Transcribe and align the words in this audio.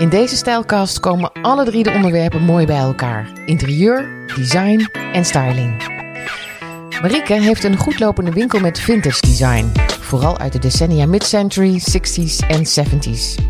In 0.00 0.08
deze 0.08 0.36
stijlcast 0.36 1.00
komen 1.00 1.32
alle 1.42 1.64
drie 1.64 1.82
de 1.82 1.90
onderwerpen 1.90 2.42
mooi 2.42 2.66
bij 2.66 2.78
elkaar: 2.78 3.28
interieur, 3.46 4.08
design 4.36 4.88
en 5.12 5.24
styling. 5.24 5.88
Marieke 7.00 7.32
heeft 7.32 7.64
een 7.64 7.76
goedlopende 7.76 8.30
winkel 8.30 8.60
met 8.60 8.80
vintage 8.80 9.20
design, 9.20 9.72
vooral 10.00 10.38
uit 10.38 10.52
de 10.52 10.58
decennia 10.58 11.06
mid-century, 11.06 11.80
60s 11.80 12.48
en 12.48 12.64
70s. 12.64 13.44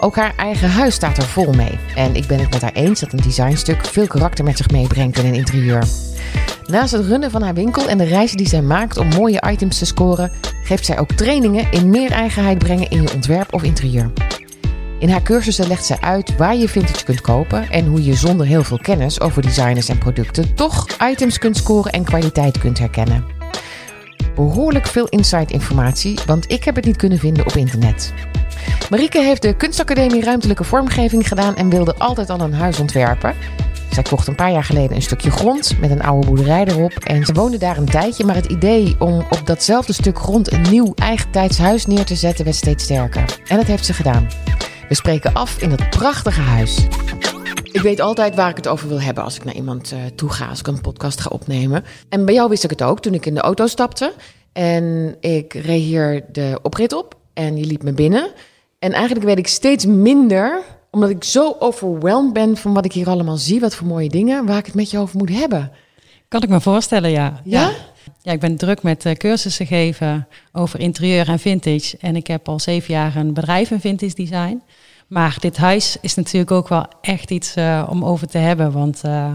Ook 0.00 0.16
haar 0.16 0.32
eigen 0.36 0.70
huis 0.70 0.94
staat 0.94 1.16
er 1.16 1.24
vol 1.24 1.52
mee. 1.52 1.78
En 1.94 2.14
ik 2.14 2.26
ben 2.26 2.40
het 2.40 2.50
met 2.50 2.62
haar 2.62 2.72
eens 2.72 3.00
dat 3.00 3.12
een 3.12 3.22
designstuk 3.22 3.84
veel 3.84 4.06
karakter 4.06 4.44
met 4.44 4.56
zich 4.56 4.70
meebrengt 4.70 5.18
in 5.18 5.26
een 5.26 5.34
interieur. 5.34 5.84
Naast 6.66 6.92
het 6.92 7.06
runnen 7.06 7.30
van 7.30 7.42
haar 7.42 7.54
winkel 7.54 7.88
en 7.88 7.98
de 7.98 8.04
reizen 8.04 8.36
die 8.36 8.48
zij 8.48 8.62
maakt 8.62 8.96
om 8.96 9.08
mooie 9.08 9.42
items 9.50 9.78
te 9.78 9.86
scoren, 9.86 10.32
geeft 10.64 10.84
zij 10.84 10.98
ook 10.98 11.12
trainingen 11.12 11.72
in 11.72 11.90
meer 11.90 12.10
eigenheid 12.10 12.58
brengen 12.58 12.90
in 12.90 13.02
je 13.02 13.12
ontwerp 13.14 13.54
of 13.54 13.62
interieur. 13.62 14.10
In 15.04 15.10
haar 15.10 15.22
cursussen 15.22 15.66
legt 15.66 15.86
zij 15.86 15.96
uit 16.00 16.36
waar 16.36 16.56
je 16.56 16.68
vintage 16.68 17.04
kunt 17.04 17.20
kopen 17.20 17.70
en 17.70 17.86
hoe 17.86 18.04
je 18.04 18.14
zonder 18.14 18.46
heel 18.46 18.64
veel 18.64 18.78
kennis 18.78 19.20
over 19.20 19.42
designers 19.42 19.88
en 19.88 19.98
producten 19.98 20.54
toch 20.54 20.86
items 21.10 21.38
kunt 21.38 21.56
scoren 21.56 21.92
en 21.92 22.04
kwaliteit 22.04 22.58
kunt 22.58 22.78
herkennen. 22.78 23.24
Behoorlijk 24.34 24.86
veel 24.86 25.06
inside 25.08 25.52
informatie, 25.52 26.18
want 26.26 26.50
ik 26.50 26.64
heb 26.64 26.74
het 26.74 26.84
niet 26.84 26.96
kunnen 26.96 27.18
vinden 27.18 27.46
op 27.46 27.52
internet. 27.52 28.12
Marieke 28.90 29.22
heeft 29.22 29.42
de 29.42 29.56
Kunstacademie 29.56 30.24
Ruimtelijke 30.24 30.64
Vormgeving 30.64 31.28
gedaan 31.28 31.56
en 31.56 31.68
wilde 31.68 31.94
altijd 31.98 32.30
al 32.30 32.40
een 32.40 32.54
huis 32.54 32.78
ontwerpen. 32.78 33.34
Zij 33.90 34.02
kocht 34.02 34.26
een 34.26 34.34
paar 34.34 34.52
jaar 34.52 34.64
geleden 34.64 34.96
een 34.96 35.02
stukje 35.02 35.30
grond 35.30 35.80
met 35.80 35.90
een 35.90 36.02
oude 36.02 36.26
boerderij 36.26 36.64
erop 36.64 36.92
en 36.92 37.24
ze 37.24 37.32
woonde 37.32 37.58
daar 37.58 37.76
een 37.76 37.84
tijdje, 37.84 38.24
maar 38.24 38.34
het 38.34 38.46
idee 38.46 38.96
om 38.98 39.14
op 39.18 39.40
datzelfde 39.44 39.92
stuk 39.92 40.18
grond 40.18 40.52
een 40.52 40.70
nieuw 40.70 40.92
eigentijds 40.94 41.58
huis 41.58 41.86
neer 41.86 42.04
te 42.04 42.14
zetten 42.14 42.44
werd 42.44 42.56
steeds 42.56 42.84
sterker. 42.84 43.40
En 43.46 43.56
dat 43.56 43.66
heeft 43.66 43.84
ze 43.84 43.92
gedaan. 43.92 44.28
We 44.88 44.94
spreken 44.94 45.32
af 45.32 45.62
in 45.62 45.68
dat 45.68 45.90
prachtige 45.90 46.40
huis. 46.40 46.86
Ik 47.62 47.80
weet 47.80 48.00
altijd 48.00 48.34
waar 48.34 48.50
ik 48.50 48.56
het 48.56 48.68
over 48.68 48.88
wil 48.88 49.00
hebben 49.00 49.24
als 49.24 49.36
ik 49.36 49.44
naar 49.44 49.54
iemand 49.54 49.92
uh, 49.92 49.98
toe 50.14 50.28
ga, 50.28 50.46
als 50.46 50.58
ik 50.58 50.66
een 50.66 50.80
podcast 50.80 51.20
ga 51.20 51.30
opnemen. 51.30 51.84
En 52.08 52.24
bij 52.24 52.34
jou 52.34 52.48
wist 52.48 52.64
ik 52.64 52.70
het 52.70 52.82
ook 52.82 53.00
toen 53.00 53.14
ik 53.14 53.26
in 53.26 53.34
de 53.34 53.40
auto 53.40 53.66
stapte. 53.66 54.12
En 54.52 55.16
ik 55.20 55.54
reed 55.54 55.82
hier 55.82 56.24
de 56.32 56.58
oprit 56.62 56.92
op 56.92 57.14
en 57.32 57.56
je 57.56 57.64
liep 57.64 57.82
me 57.82 57.92
binnen. 57.92 58.30
En 58.78 58.92
eigenlijk 58.92 59.24
weet 59.24 59.38
ik 59.38 59.46
steeds 59.46 59.86
minder, 59.86 60.62
omdat 60.90 61.10
ik 61.10 61.24
zo 61.24 61.56
overweldigd 61.58 62.32
ben 62.32 62.56
van 62.56 62.74
wat 62.74 62.84
ik 62.84 62.92
hier 62.92 63.08
allemaal 63.08 63.36
zie, 63.36 63.60
wat 63.60 63.74
voor 63.74 63.86
mooie 63.86 64.08
dingen, 64.08 64.46
waar 64.46 64.58
ik 64.58 64.66
het 64.66 64.74
met 64.74 64.90
je 64.90 64.98
over 64.98 65.18
moet 65.18 65.30
hebben. 65.30 65.72
Kan 66.28 66.42
ik 66.42 66.48
me 66.48 66.60
voorstellen, 66.60 67.10
ja. 67.10 67.40
Ja? 67.44 67.60
Ja, 67.60 67.72
ik 68.22 68.40
ben 68.40 68.56
druk 68.56 68.82
met 68.82 69.04
uh, 69.04 69.12
cursussen 69.12 69.66
geven 69.66 70.28
over 70.52 70.80
interieur 70.80 71.28
en 71.28 71.38
vintage. 71.38 71.96
En 72.00 72.16
ik 72.16 72.26
heb 72.26 72.48
al 72.48 72.60
zeven 72.60 72.94
jaar 72.94 73.16
een 73.16 73.34
bedrijf 73.34 73.70
in 73.70 73.80
vintage 73.80 74.14
design. 74.14 74.62
Maar 75.06 75.36
dit 75.40 75.56
huis 75.56 75.96
is 76.00 76.14
natuurlijk 76.14 76.50
ook 76.50 76.68
wel 76.68 76.86
echt 77.00 77.30
iets 77.30 77.56
uh, 77.56 77.86
om 77.90 78.04
over 78.04 78.26
te 78.26 78.38
hebben. 78.38 78.72
Want 78.72 79.02
uh, 79.06 79.32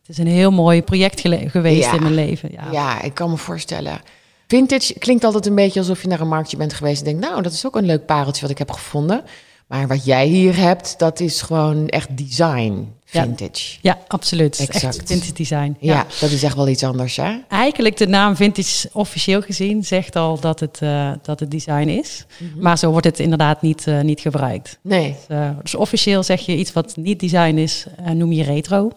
het 0.00 0.08
is 0.08 0.18
een 0.18 0.26
heel 0.26 0.50
mooi 0.50 0.82
project 0.82 1.20
geweest 1.50 1.84
Ja. 1.84 1.94
in 1.94 2.02
mijn 2.02 2.14
leven. 2.14 2.48
Ja. 2.52 2.70
Ja, 2.72 3.02
ik 3.02 3.14
kan 3.14 3.30
me 3.30 3.36
voorstellen. 3.36 4.00
Vintage 4.46 4.98
klinkt 4.98 5.24
altijd 5.24 5.46
een 5.46 5.54
beetje 5.54 5.80
alsof 5.80 6.02
je 6.02 6.08
naar 6.08 6.20
een 6.20 6.28
marktje 6.28 6.56
bent 6.56 6.72
geweest 6.72 6.98
en 6.98 7.04
denkt, 7.04 7.20
nou, 7.20 7.42
dat 7.42 7.52
is 7.52 7.66
ook 7.66 7.76
een 7.76 7.86
leuk 7.86 8.06
pareltje 8.06 8.42
wat 8.42 8.50
ik 8.50 8.58
heb 8.58 8.70
gevonden. 8.70 9.22
Maar 9.70 9.86
wat 9.86 10.04
jij 10.04 10.26
hier 10.26 10.56
hebt, 10.56 10.98
dat 10.98 11.20
is 11.20 11.42
gewoon 11.42 11.88
echt 11.88 12.16
design 12.16 12.94
vintage. 13.04 13.78
Ja, 13.80 13.98
absoluut. 14.08 14.58
Exact. 14.58 14.84
Echt 14.84 15.08
vintage 15.08 15.32
design. 15.32 15.76
Ja. 15.80 16.06
dat 16.20 16.30
is 16.30 16.42
echt 16.42 16.56
wel 16.56 16.68
iets 16.68 16.84
anders, 16.84 17.16
hè? 17.16 17.36
Eigenlijk 17.48 17.96
de 17.96 18.06
naam 18.06 18.36
vintage 18.36 18.88
officieel 18.92 19.42
gezien 19.42 19.84
zegt 19.84 20.16
al 20.16 20.40
dat 20.40 20.60
het, 20.60 20.78
eh, 20.80 21.12
dat 21.22 21.40
het 21.40 21.50
design 21.50 21.88
is. 21.88 22.26
Mhm. 22.38 22.62
Maar 22.62 22.78
zo 22.78 22.90
wordt 22.90 23.06
het 23.06 23.18
inderdaad 23.18 23.62
niet, 23.62 23.86
eh, 23.86 24.00
niet 24.00 24.20
gebruikt. 24.20 24.78
Nee. 24.82 25.08
Dus, 25.08 25.36
eh, 25.36 25.50
dus 25.62 25.74
officieel 25.74 26.22
zeg 26.22 26.40
je 26.40 26.56
iets 26.56 26.72
wat 26.72 26.96
niet 26.96 27.20
design 27.20 27.56
is, 27.56 27.86
noem 28.14 28.32
je 28.32 28.42
retro. 28.42 28.90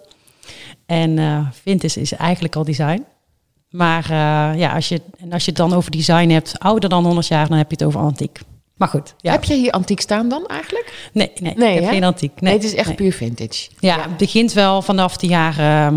En 0.85 1.51
vintage 1.63 2.01
is 2.01 2.11
eigenlijk 2.11 2.55
al 2.55 2.63
design. 2.63 3.05
Maar 3.69 4.13
ja, 4.57 4.73
als 4.73 4.89
je, 4.89 5.01
en 5.19 5.31
als 5.31 5.45
je 5.45 5.49
het 5.49 5.59
dan 5.59 5.73
over 5.73 5.91
design 5.91 6.29
hebt, 6.29 6.59
ouder 6.59 6.89
dan 6.89 7.05
100 7.05 7.27
jaar, 7.27 7.47
dan 7.47 7.57
heb 7.57 7.69
je 7.69 7.75
het 7.75 7.85
over 7.85 7.99
antiek. 7.99 8.39
Maar 8.75 8.87
goed, 8.87 9.13
ja. 9.17 9.31
Heb 9.31 9.43
je 9.43 9.53
hier 9.53 9.71
antiek 9.71 9.99
staan 10.01 10.29
dan 10.29 10.45
eigenlijk? 10.47 11.09
Nee, 11.13 11.31
nee, 11.41 11.53
Nee, 11.55 11.69
ik 11.69 11.75
heb 11.75 11.83
hè? 11.83 11.89
geen 11.89 12.03
antiek. 12.03 12.41
Nee, 12.41 12.53
het 12.53 12.63
is 12.63 12.73
echt 12.75 12.87
nee. 12.87 12.95
puur 12.95 13.13
vintage. 13.13 13.69
Ja, 13.79 14.01
het 14.01 14.17
begint 14.17 14.53
wel 14.53 14.81
vanaf 14.81 15.17
de 15.17 15.27
jaren, 15.27 15.93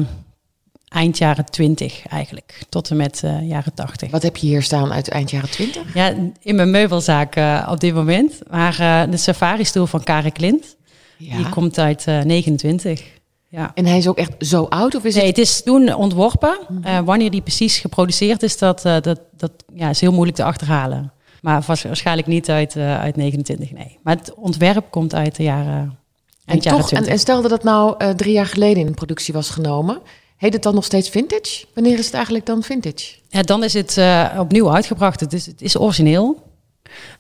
eh, 0.89 0.99
eind 0.99 1.19
jaren 1.19 1.45
20 1.45 2.07
eigenlijk, 2.07 2.61
tot 2.69 2.91
en 2.91 2.97
met 2.97 3.21
eh, 3.25 3.49
jaren 3.49 3.75
80. 3.75 4.11
Wat 4.11 4.23
heb 4.23 4.37
je 4.37 4.47
hier 4.47 4.63
staan 4.63 4.93
uit 4.93 5.09
eind 5.09 5.31
jaren 5.31 5.51
20? 5.51 5.95
Ja, 5.95 6.15
in 6.43 6.55
mijn 6.55 6.71
meubelzaak 6.71 7.37
eh, 7.37 7.69
op 7.71 7.81
dit 7.81 7.95
moment. 7.95 8.39
Maar 8.51 8.79
eh, 8.81 9.11
de 9.11 9.17
safari-stoel 9.17 9.87
van 9.87 10.03
Karen 10.03 10.33
Klint, 10.33 10.77
Ja. 11.17 11.37
die 11.37 11.49
komt 11.49 11.79
uit 11.79 12.05
eh 12.07 12.21
29. 12.21 13.03
Ja. 13.49 13.71
En 13.75 13.87
hij 13.87 13.99
is 13.99 14.09
ook 14.09 14.19
echt 14.19 14.33
zo 14.39 14.65
oud? 14.65 14.95
Of 14.95 15.05
is 15.05 15.15
Nee, 15.15 15.27
het... 15.27 15.37
het 15.37 15.47
is 15.47 15.63
toen 15.63 15.95
ontworpen. 15.95 16.59
Mhm. 16.69 17.05
Wanneer 17.05 17.31
die 17.31 17.41
precies 17.43 17.79
geproduceerd 17.79 18.43
is, 18.43 18.59
dat, 18.59 18.83
dat, 18.83 19.21
dat 19.37 19.53
ja, 19.75 19.89
is 19.89 20.01
heel 20.01 20.13
moeilijk 20.13 20.37
te 20.37 20.45
achterhalen. 20.45 21.13
Maar 21.47 21.63
waarschijnlijk 21.67 22.29
niet 22.29 22.51
uit, 22.51 22.77
eh, 22.77 23.01
uit 23.01 23.17
29, 23.17 23.71
nee. 23.73 23.99
Maar 24.03 24.17
het 24.17 24.35
ontwerp 24.35 24.91
komt 24.91 25.15
uit 25.15 25.37
de 25.37 25.43
jaren, 25.43 25.99
En, 26.45 26.59
jaren 26.59 26.81
toch, 26.81 26.81
en, 26.81 26.87
20. 26.87 27.13
en 27.13 27.19
stel 27.19 27.43
dat 27.43 27.51
het 27.51 27.63
nou 27.63 27.95
eh, 27.99 28.11
drie 28.11 28.33
jaar 28.33 28.47
geleden 28.47 28.87
in 28.87 28.95
productie 28.95 29.35
was 29.35 29.51
genomen. 29.51 30.01
Heet 30.37 30.53
het 30.53 30.63
dan 30.63 30.75
nog 30.75 30.85
steeds 30.85 31.09
vintage? 31.09 31.67
Wanneer 31.75 31.99
is 31.99 32.05
het 32.05 32.15
eigenlijk 32.15 32.47
dan 32.47 32.63
vintage? 32.63 33.15
Ja, 33.29 33.43
dan 33.43 33.65
is 33.65 33.73
het 33.73 33.97
eh, 33.97 34.37
opnieuw 34.39 34.73
uitgebracht. 34.73 35.21
Het 35.21 35.33
is, 35.33 35.47
het 35.47 35.63
is 35.63 35.79
origineel, 35.79 36.43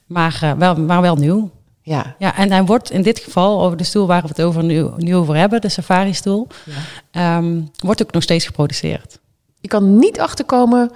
maar, 0.06 0.54
wel, 0.58 0.76
maar 0.76 1.00
wel 1.00 1.16
nieuw. 1.16 1.50
Ja. 1.82 2.14
Ja, 2.18 2.36
en 2.36 2.50
hij 2.50 2.64
wordt 2.64 2.90
in 2.90 3.02
dit 3.02 3.18
geval, 3.18 3.62
over 3.62 3.76
de 3.76 3.84
stoel 3.84 4.06
waar 4.06 4.22
we 4.22 4.28
het 4.28 4.42
over 4.42 4.64
nu, 4.64 4.90
nu 4.96 5.16
over 5.16 5.36
hebben, 5.36 5.60
de 5.60 5.68
safari-stoel, 5.68 6.46
ja. 6.64 7.36
ehm, 7.36 7.60
wordt 7.76 8.02
ook 8.02 8.12
nog 8.12 8.22
steeds 8.22 8.46
geproduceerd. 8.46 9.18
Je 9.60 9.68
kan 9.68 9.96
niet 9.98 10.20
achterkomen 10.20 10.90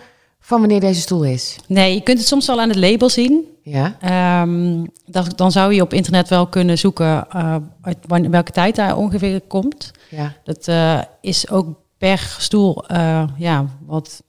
van 0.50 0.60
wanneer 0.60 0.80
deze 0.80 1.00
stoel 1.00 1.24
is. 1.24 1.56
Nee, 1.66 1.94
je 1.94 2.00
kunt 2.00 2.18
het 2.18 2.26
soms 2.26 2.46
wel 2.46 2.60
aan 2.60 2.68
het 2.68 2.78
label 2.78 3.08
zien. 3.08 3.44
Ja. 3.62 3.96
Ehm, 4.00 4.84
dat, 5.06 5.32
dan 5.38 5.52
zou 5.52 5.74
je 5.74 5.82
op 5.82 5.92
internet 5.94 6.28
wel 6.28 6.46
kunnen 6.46 6.78
zoeken 6.78 7.26
eh, 7.30 7.56
uit 7.82 7.96
wanneer- 8.06 8.30
welke 8.30 8.52
tijd 8.52 8.76
daar 8.76 8.96
ongeveer 8.96 9.40
komt. 9.40 9.90
Ja. 10.10 10.32
Dat 10.44 10.68
eh, 10.68 11.00
is 11.20 11.50
ook 11.50 11.66
per 11.98 12.36
stoel 12.38 12.86
eh, 12.86 13.24
ja, 13.36 13.64
wat 13.86 14.22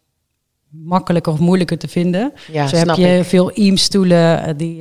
makkelijker 0.70 1.32
of 1.34 1.40
moeilijker 1.40 1.78
te 1.78 1.88
vinden. 1.88 2.34
Ja, 2.52 2.68
Zo 2.68 2.76
heb 2.76 2.96
je 2.96 3.18
ik. 3.18 3.24
veel 3.26 3.52
IEM-stoelen, 3.54 4.58
die, 4.58 4.80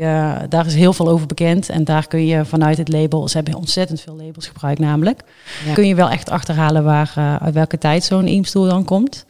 daar 0.48 0.66
is 0.66 0.74
heel 0.74 0.92
veel 0.92 1.08
over 1.08 1.26
bekend. 1.26 1.68
En 1.68 1.84
daar 1.84 2.06
kun 2.06 2.26
je 2.26 2.44
vanuit 2.44 2.78
het 2.78 2.88
label, 2.88 3.28
ze 3.28 3.36
hebben 3.36 3.54
ontzettend 3.54 4.00
veel 4.00 4.16
labels 4.16 4.46
gebruikt 4.46 4.80
namelijk, 4.80 5.20
Ja. 5.66 5.72
kun 5.72 5.86
je 5.86 5.94
wel 5.94 6.10
echt 6.10 6.30
achterhalen 6.30 6.84
waar, 6.84 7.12
uit 7.40 7.54
welke 7.54 7.78
tijd 7.78 8.04
zo'n 8.04 8.26
IEM-stoel 8.26 8.64
dan 8.68 8.84
komt. 8.84 9.24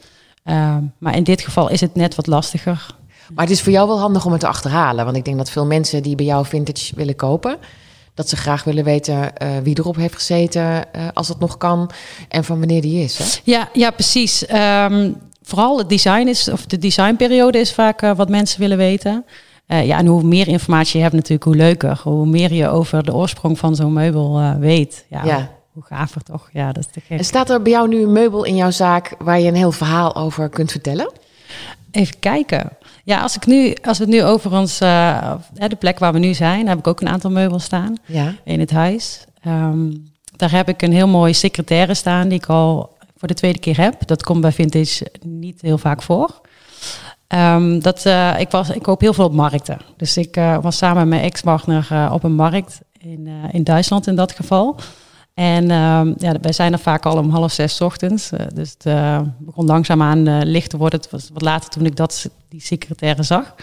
Ehm, 0.51 0.83
maar 0.99 1.17
in 1.17 1.25
dit 1.25 1.41
geval 1.41 1.69
is 1.69 1.81
het 1.81 1.95
net 1.95 2.15
wat 2.15 2.27
lastiger. 2.27 2.87
Maar 3.35 3.45
het 3.45 3.55
is 3.55 3.63
voor 3.63 3.73
jou 3.73 3.89
wel 3.89 3.99
handig 3.99 4.25
om 4.25 4.33
het 4.33 4.41
te 4.41 4.47
achterhalen. 4.47 5.05
Want 5.05 5.17
ik 5.17 5.25
denk 5.25 5.37
dat 5.37 5.51
veel 5.51 5.67
mensen 5.67 6.03
die 6.03 6.15
bij 6.15 6.27
jou 6.27 6.47
vintage 6.47 6.97
willen 6.97 7.17
kopen... 7.17 7.57
dat 8.15 8.29
ze 8.29 8.37
graag 8.37 8.65
willen 8.65 8.85
weten 8.85 9.37
eh, 9.37 9.49
wie 9.63 9.79
erop 9.79 9.97
heeft 9.97 10.15
gezeten, 10.15 10.93
eh, 10.93 11.09
als 11.15 11.29
dat 11.29 11.39
nog 11.39 11.57
kan... 11.57 11.91
en 12.29 12.45
van 12.45 12.59
wanneer 12.59 12.83
die 12.83 13.03
is. 13.03 13.19
Hè? 13.19 13.25
Ja, 13.45 13.69
ja 13.73 13.91
precies. 13.91 14.47
Ehm, 14.47 15.13
vooral 15.43 15.79
het 15.79 15.89
design 15.89 16.27
is, 16.27 16.49
of 16.49 16.67
de 16.67 16.79
designperiode 16.79 17.59
is 17.59 17.73
vaak 17.73 18.03
eh, 18.03 18.17
wat 18.17 18.29
mensen 18.29 18.61
willen 18.61 18.79
weten. 18.79 19.25
Ja, 19.67 19.99
en 19.99 20.07
hoe 20.07 20.23
meer 20.23 20.49
informatie 20.49 20.97
je 20.97 21.03
hebt 21.03 21.15
natuurlijk, 21.15 21.45
hoe 21.45 21.57
leuker. 21.57 22.01
Hoe 22.03 22.27
meer 22.27 22.53
je 22.53 22.69
over 22.69 23.05
de 23.05 23.15
oorsprong 23.15 23.59
van 23.59 23.75
zo'n 23.75 23.93
meubel 23.93 24.57
weet. 24.59 25.05
Ja, 25.09 25.25
Ja. 25.25 25.60
Hoe 25.73 25.83
gaver 25.83 26.23
toch? 26.23 26.49
Ja, 26.53 26.73
dat 26.73 26.85
is 26.85 26.93
te 26.93 27.01
gek. 27.01 27.19
En 27.19 27.25
staat 27.25 27.51
er 27.51 27.63
bij 27.63 27.73
jou 27.73 27.89
nu 27.89 28.03
een 28.03 28.13
meubel 28.13 28.45
in 28.45 28.57
jouw 28.57 28.71
zaak... 28.71 29.15
waar 29.19 29.41
je 29.41 29.49
een 29.49 29.55
heel 29.55 29.73
verhaal 29.73 30.15
over 30.17 30.49
kunt 30.49 30.71
vertellen? 30.71 31.13
Even 31.91 32.19
kijken. 32.19 32.71
Ja, 33.05 33.21
als, 33.21 33.37
ik 33.37 33.47
nu, 33.47 33.75
als 33.85 33.99
we 33.99 34.05
het 34.05 34.13
nu 34.13 34.23
over 34.25 34.53
ons, 34.53 34.81
eh, 34.81 35.33
de 35.53 35.77
plek 35.77 35.99
waar 35.99 36.13
we 36.13 36.19
nu 36.19 36.35
zijn, 36.35 36.69
heb 36.69 36.79
ik 36.79 36.87
ook 36.87 37.01
een 37.01 37.09
aantal 37.09 37.31
meubels 37.31 37.65
staan 37.65 37.95
Ja. 38.05 38.35
in 38.45 38.61
het 38.61 38.71
huis. 38.71 39.25
Ehm, 39.43 39.91
daar 40.37 40.51
heb 40.51 40.69
ik 40.69 40.83
een 40.83 40.93
heel 40.93 41.09
mooi 41.09 41.35
secretaire 41.35 41.95
staan 41.95 42.29
die 42.29 42.39
ik 42.39 42.47
al 42.47 42.97
voor 43.17 43.29
de 43.29 43.35
tweede 43.35 43.59
keer 43.59 43.81
heb. 43.81 44.07
Dat 44.07 44.23
komt 44.23 44.41
bij 44.41 44.53
Vintage 44.53 45.07
niet 45.25 45.61
heel 45.61 45.79
vaak 45.79 46.03
voor. 46.03 46.41
Ehm, 47.27 47.79
dat, 47.81 48.07
eh, 48.07 48.41
ik, 48.41 48.51
was, 48.51 48.71
ik 48.71 48.83
koop 48.83 49.01
heel 49.01 49.13
veel 49.13 49.25
op 49.25 49.33
markten. 49.33 49.79
Dus 49.97 50.17
ik 50.17 50.37
eh, 50.37 50.59
was 50.63 50.77
samen 50.77 50.99
met 50.99 51.09
mijn 51.09 51.23
ex-partner 51.23 52.09
op 52.13 52.23
een 52.25 52.35
markt 52.35 52.81
in, 52.99 53.29
in 53.53 53.65
Duitsland 53.65 54.07
in 54.07 54.15
dat 54.17 54.33
geval. 54.33 54.77
En 55.41 55.71
ehm, 55.71 56.13
ja, 56.17 56.35
wij 56.41 56.53
zijn 56.53 56.73
er 56.73 56.79
vaak 56.79 57.07
al 57.07 57.19
om 57.19 57.31
half 57.31 57.53
zes 57.53 57.81
ochtends. 57.81 58.33
Eh, 58.33 58.47
dus 58.55 58.71
het 58.71 58.87
eh, 58.87 59.21
begon 59.39 59.67
langzaamaan 59.67 60.27
eh 60.27 60.41
licht 60.43 60.71
te 60.71 60.77
worden. 60.77 61.01
Het 61.01 61.11
was 61.11 61.31
wat 61.33 61.43
later 61.43 61.71
toen 61.71 61.87
ik 61.87 61.97
dat, 61.97 62.31
die 62.49 62.61
secretaire 62.61 63.23
zag. 63.23 63.55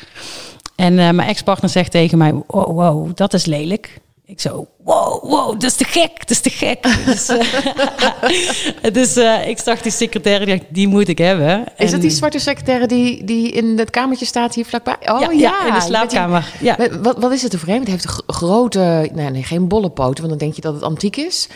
En 0.76 0.94
mijn 0.96 1.20
ex-partner 1.20 1.70
zegt 1.70 1.92
tegen 1.92 2.18
mij, 2.18 2.34
wow, 2.48 3.16
dat 3.16 3.34
is 3.34 3.46
lelijk. 3.46 4.00
Ik 4.30 4.42
zo, 4.42 4.68
wow, 4.84 5.24
wow, 5.24 5.52
dat 5.52 5.64
is 5.64 5.76
te 5.76 5.84
gek, 5.84 6.20
dat 6.20 6.30
is 6.30 6.40
te 6.40 6.50
gek. 6.50 6.84
dus 7.06 7.30
uh, 7.30 8.92
dus 8.98 9.18
uh, 9.18 9.48
ik 9.48 9.60
zag 9.60 9.82
die 9.82 9.92
secretaire, 9.92 10.62
die, 10.70 10.88
moet 10.88 11.08
ik 11.08 11.18
hebben. 11.18 11.64
Is 11.78 11.92
dat 11.92 12.02
die 12.02 12.10
zwarte 12.10 12.40
secretaire 12.40 12.88
die, 12.88 13.24
die 13.24 13.52
in 13.52 13.78
het 13.78 13.90
kamertje 13.90 14.26
staat 14.26 14.56
hier 14.56 14.66
vlakbij? 14.66 14.98
Oh 15.00 15.22
ja, 15.22 15.32
ja 15.32 15.68
in 15.68 15.74
de 15.74 15.82
slaapkamer. 15.82 16.54
Die, 16.60 16.68
ja. 16.68 17.00
Wat, 17.02 17.18
wat 17.18 17.32
is 17.32 17.42
het 17.42 17.56
voor 17.56 17.68
hem? 17.68 17.80
Het 17.80 17.88
heeft 17.88 18.06
een 18.06 18.34
grote, 18.34 19.10
nee, 19.14 19.30
nee, 19.30 19.44
geen 19.44 19.68
bolle 19.68 19.90
poten, 19.90 20.18
want 20.18 20.30
dan 20.30 20.38
denk 20.38 20.54
je 20.54 20.62
dat 20.62 20.74
het 20.74 20.84
antiek 20.84 21.16
is. 21.16 21.48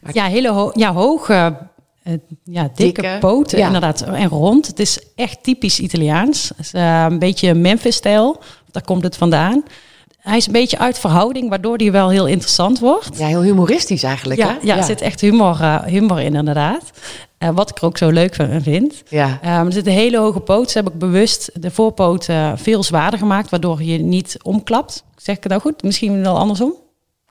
Maar 0.00 0.14
ja, 0.14 0.24
hele 0.24 0.50
ho 0.50 0.70
ja, 0.74 0.92
hoge, 0.92 1.56
uh, 2.04 2.14
ja, 2.44 2.70
dikke, 2.74 3.02
dikke 3.02 3.16
poten 3.20 3.58
ja. 3.58 3.66
inderdaad. 3.66 4.00
En 4.00 4.28
rond. 4.28 4.66
Het 4.66 4.78
is 4.78 4.98
echt 5.14 5.42
typisch 5.42 5.80
Italiaans. 5.80 6.50
Is, 6.58 6.70
een 6.72 7.18
beetje 7.18 7.54
Memphis-stijl. 7.54 8.40
Daar 8.70 8.84
komt 8.84 9.02
het 9.02 9.16
vandaan 9.16 9.64
hij 10.20 10.36
is 10.36 10.46
een 10.46 10.52
beetje 10.52 10.78
uit 10.78 10.98
verhouding, 10.98 11.48
waardoor 11.48 11.76
hij 11.76 11.92
wel 11.92 12.10
heel 12.10 12.26
interessant 12.26 12.78
wordt. 12.78 13.18
Ja, 13.18 13.26
heel 13.26 13.42
humoristisch 13.42 14.02
eigenlijk. 14.02 14.40
Ja, 14.40 14.46
hè? 14.46 14.54
ja, 14.62 14.76
er 14.76 14.82
zit 14.82 15.00
echt 15.00 15.20
humor, 15.20 15.58
uh, 15.60 15.82
humor 15.84 16.20
in, 16.20 16.34
inderdaad. 16.34 16.90
Uh, 17.38 17.48
wat 17.48 17.70
ik 17.70 17.78
er 17.78 17.84
ook 17.84 17.98
zo 17.98 18.08
leuk 18.08 18.34
van 18.34 18.62
vind. 18.62 19.02
Ja. 19.08 19.38
Um, 19.44 19.66
er 19.66 19.72
zit 19.72 19.86
een 19.86 19.92
hele 19.92 20.18
hoge 20.18 20.40
poot. 20.40 20.70
Ze 20.70 20.78
heb 20.78 20.88
ik 20.88 20.98
bewust 20.98 21.50
de 21.62 21.70
voorpoot 21.70 22.28
uh, 22.28 22.52
veel 22.54 22.82
zwaarder 22.82 23.18
gemaakt, 23.18 23.50
waardoor 23.50 23.82
je 23.82 23.98
niet 23.98 24.36
omklapt. 24.42 25.04
Zeg 25.16 25.36
ik 25.36 25.42
het 25.42 25.52
nou 25.52 25.64
goed? 25.64 25.82
Misschien 25.82 26.22
wel 26.22 26.38
andersom? 26.38 26.74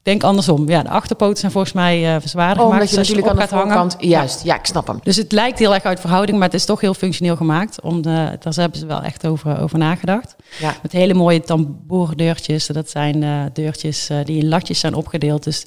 Denk 0.03 0.23
andersom. 0.23 0.69
Ja, 0.69 0.83
de 0.83 0.89
achterpoten 0.89 1.37
zijn 1.37 1.51
volgens 1.51 1.73
mij 1.73 2.09
uh, 2.09 2.15
oh, 2.15 2.29
gemaakt. 2.29 2.59
Omdat 2.59 2.89
je 2.89 2.95
dus 2.95 3.07
natuurlijk 3.07 3.25
je 3.25 3.33
aan 3.33 3.39
de 3.39 3.55
voorkant... 3.55 3.95
Juist, 3.99 4.43
ja. 4.43 4.55
ik 4.55 4.65
snap 4.65 4.87
hem. 4.87 4.99
Dus 5.03 5.15
het 5.15 5.31
lijkt 5.31 5.59
heel 5.59 5.73
erg 5.73 5.83
uit 5.83 5.99
verhouding, 5.99 6.37
maar 6.37 6.47
het 6.47 6.55
is 6.57 6.65
toch 6.65 6.81
heel 6.81 6.93
functioneel 6.93 7.35
gemaakt. 7.35 7.81
Om 7.81 8.01
de, 8.01 8.37
daar 8.39 8.53
hebben 8.53 8.79
ze 8.79 8.85
wel 8.85 9.01
echt 9.01 9.27
over, 9.27 9.61
over 9.61 9.77
nagedacht. 9.77 10.35
Ja. 10.59 10.75
Met 10.81 10.91
hele 10.91 11.13
mooie 11.13 11.41
tamboerdeurtjes. 11.41 12.67
Dat 12.67 12.89
zijn 12.89 13.21
uh, 13.21 13.41
deurtjes 13.53 14.09
uh, 14.09 14.17
die 14.23 14.41
in 14.41 14.47
latjes 14.47 14.79
zijn 14.79 14.93
opgedeeld. 14.93 15.43
Dus 15.43 15.63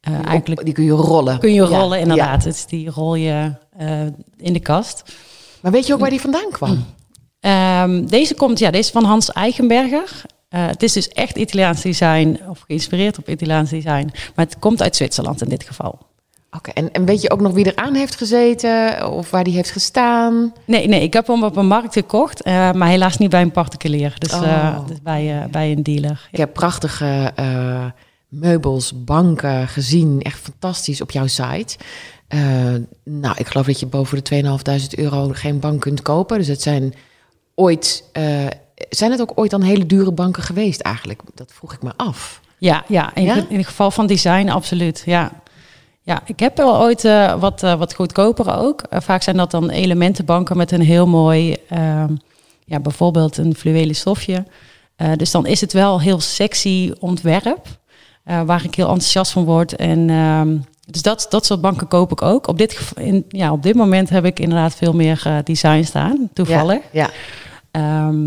die, 0.00 0.14
eigenlijk... 0.24 0.64
Die 0.64 0.74
kun 0.74 0.84
je 0.84 0.92
rollen. 0.92 1.38
Kun 1.38 1.54
je 1.54 1.62
rollen, 1.62 1.96
ja. 1.96 2.02
inderdaad. 2.02 2.44
Ja. 2.44 2.50
Dus 2.50 2.66
die 2.66 2.90
rol 2.90 3.14
je 3.14 3.52
in 4.36 4.52
de 4.52 4.60
kast. 4.60 5.02
Maar 5.60 5.72
weet 5.72 5.86
je 5.86 5.94
ook 5.94 6.00
waar 6.00 6.10
die 6.10 6.20
vandaan 6.20 6.50
kwam? 6.50 6.84
Um, 7.40 8.06
deze 8.06 8.34
komt, 8.34 8.58
ja, 8.58 8.70
deze 8.70 8.92
van 8.92 9.04
Hans 9.04 9.32
Eigenberger. 9.32 10.22
Uh, 10.54 10.66
het 10.66 10.82
is 10.82 10.92
dus 10.92 11.08
echt 11.08 11.36
Italiaans 11.36 11.80
design, 11.80 12.40
of 12.48 12.60
geïnspireerd 12.66 13.18
op 13.18 13.28
Italiaans 13.28 13.70
design. 13.70 14.10
Maar 14.34 14.44
het 14.44 14.58
komt 14.58 14.82
uit 14.82 14.96
Zwitserland 14.96 15.42
in 15.42 15.48
dit 15.48 15.64
geval. 15.64 15.98
Oké, 16.50 16.70
okay, 16.70 16.84
en, 16.84 16.92
en 16.92 17.04
weet 17.04 17.22
je 17.22 17.30
ook 17.30 17.40
nog 17.40 17.52
wie 17.52 17.64
er 17.64 17.84
aan 17.84 17.94
heeft 17.94 18.16
gezeten 18.16 19.10
of 19.12 19.30
waar 19.30 19.44
die 19.44 19.54
heeft 19.54 19.70
gestaan? 19.70 20.52
Nee, 20.64 20.88
nee 20.88 21.02
ik 21.02 21.12
heb 21.12 21.26
hem 21.26 21.44
op 21.44 21.56
een 21.56 21.66
markt 21.66 21.92
gekocht, 21.92 22.46
uh, 22.46 22.72
maar 22.72 22.88
helaas 22.88 23.18
niet 23.18 23.30
bij 23.30 23.42
een 23.42 23.50
particulier. 23.50 24.14
Dus, 24.18 24.32
oh. 24.32 24.42
uh, 24.42 24.86
dus 24.86 25.02
bij, 25.02 25.48
bij 25.50 25.72
een 25.72 25.82
dealer. 25.82 26.28
Ik 26.30 26.38
heb 26.38 26.52
prachtige 26.52 27.32
meubels, 28.28 29.04
banken 29.04 29.68
gezien. 29.68 30.22
Echt 30.22 30.38
fantastisch 30.38 31.00
op 31.00 31.10
jouw 31.10 31.26
site. 31.26 31.76
nou, 33.04 33.34
ik 33.36 33.46
geloof 33.46 33.66
dat 33.66 33.80
je 33.80 33.86
boven 33.86 34.24
de 34.24 34.42
2.500 34.90 34.98
euro 34.98 35.30
geen 35.32 35.60
bank 35.60 35.80
kunt 35.80 36.02
kopen. 36.02 36.38
Dus 36.38 36.48
het 36.48 36.62
zijn 36.62 36.94
ooit 37.54 38.04
zijn 38.88 39.10
het 39.10 39.20
ook 39.20 39.32
ooit 39.34 39.50
dan 39.50 39.62
hele 39.62 39.86
dure 39.86 40.12
banken 40.12 40.42
geweest 40.42 40.80
eigenlijk? 40.80 41.20
Dat 41.34 41.52
vroeg 41.52 41.72
ik 41.72 41.82
me 41.82 41.92
af. 41.96 42.40
Ja, 42.58 42.84
ja, 42.88 43.14
in, 43.14 43.24
Ja? 43.24 43.44
in 43.48 43.56
het 43.56 43.66
geval 43.66 43.90
van 43.90 44.06
design 44.06 44.48
absoluut. 44.48 45.02
Ja, 45.06 45.32
ja 46.02 46.22
ik 46.26 46.40
heb 46.40 46.56
wel 46.56 46.80
ooit 46.80 47.04
eh, 47.04 47.40
wat, 47.40 47.62
eh, 47.62 47.74
wat 47.74 47.94
goedkoper 47.94 48.56
ook. 48.56 48.82
Eh, 48.82 49.00
vaak 49.00 49.22
zijn 49.22 49.36
dat 49.36 49.50
dan 49.50 49.70
elementenbanken 49.70 50.56
met 50.56 50.70
een 50.72 50.80
heel 50.80 51.06
mooi, 51.06 51.56
ehm, 51.68 52.14
ja, 52.64 52.80
bijvoorbeeld 52.80 53.36
een 53.36 53.54
fluwelen 53.54 53.94
stofje. 53.94 54.44
Dus 55.16 55.30
dan 55.30 55.46
is 55.46 55.60
het 55.60 55.72
wel 55.72 56.00
heel 56.00 56.20
sexy 56.20 56.92
ontwerp, 57.00 57.66
waar 58.24 58.64
ik 58.64 58.74
heel 58.74 58.86
enthousiast 58.88 59.32
van 59.32 59.44
word. 59.44 59.76
En 59.76 60.10
ehm, 60.10 60.56
dus 60.86 61.02
dat, 61.02 61.26
dat 61.30 61.46
soort 61.46 61.60
banken 61.60 61.88
koop 61.88 62.12
ik 62.12 62.22
ook. 62.22 62.46
Op 62.46 62.58
dit, 62.58 62.92
in, 62.94 63.24
ja, 63.28 63.52
op 63.52 63.62
dit 63.62 63.74
moment 63.74 64.08
heb 64.08 64.24
ik 64.24 64.40
inderdaad 64.40 64.74
veel 64.74 64.92
meer 64.92 65.40
design 65.44 65.82
staan, 65.82 66.28
toevallig. 66.32 66.80
Ja, 66.92 67.10
Ehm, 67.72 68.24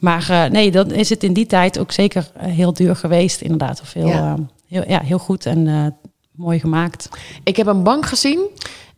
maar 0.00 0.26
eh, 0.30 0.44
nee, 0.50 0.70
dan 0.70 0.90
is 0.90 1.08
het 1.10 1.22
in 1.22 1.32
die 1.32 1.46
tijd 1.46 1.78
ook 1.78 1.92
zeker 1.92 2.30
eh, 2.34 2.46
heel 2.52 2.72
duur 2.72 2.96
geweest, 2.96 3.40
inderdaad. 3.40 3.80
Of 3.80 3.92
heel, 3.92 4.06
Ja. 4.06 4.14
ja. 4.16 4.36
heel, 4.68 4.84
ja, 4.88 5.00
heel 5.04 5.18
goed 5.18 5.46
en 5.46 5.66
eh, 5.66 5.86
mooi 6.30 6.60
gemaakt. 6.60 7.08
Ik 7.44 7.56
heb 7.56 7.66
een 7.66 7.82
bank 7.82 8.06
gezien 8.06 8.48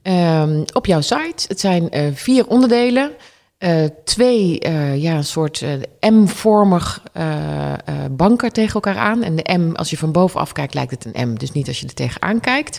ehm, 0.03 0.63
op 0.73 0.87
jouw 0.87 1.01
site. 1.01 1.45
Het 1.49 1.61
zijn 1.61 1.91
eh, 1.91 2.07
vier 2.15 2.47
onderdelen. 2.47 3.11
Eh, 3.59 3.85
twee, 4.05 4.59
eh, 4.61 5.03
ja, 5.03 5.15
een 5.17 5.25
soort 5.25 5.63
eh, 6.01 6.11
M-vormig 6.11 7.03
eh, 7.13 7.73
eh, 7.73 7.79
banken 8.11 8.53
tegen 8.53 8.75
elkaar 8.75 8.97
aan. 8.97 9.23
En 9.23 9.37
de 9.37 9.57
M, 9.59 9.75
als 9.75 9.91
je 9.91 9.97
van 9.99 10.13
bovenaf 10.13 10.53
kijkt, 10.53 10.75
lijkt 10.75 10.91
het 10.91 11.05
een 11.15 11.29
M. 11.29 11.35
Dus 11.35 11.53
niet 11.53 11.69
als 11.69 11.81
je 11.81 11.87
er 11.87 11.95
tegenaan 11.95 12.41
kijkt. 12.41 12.79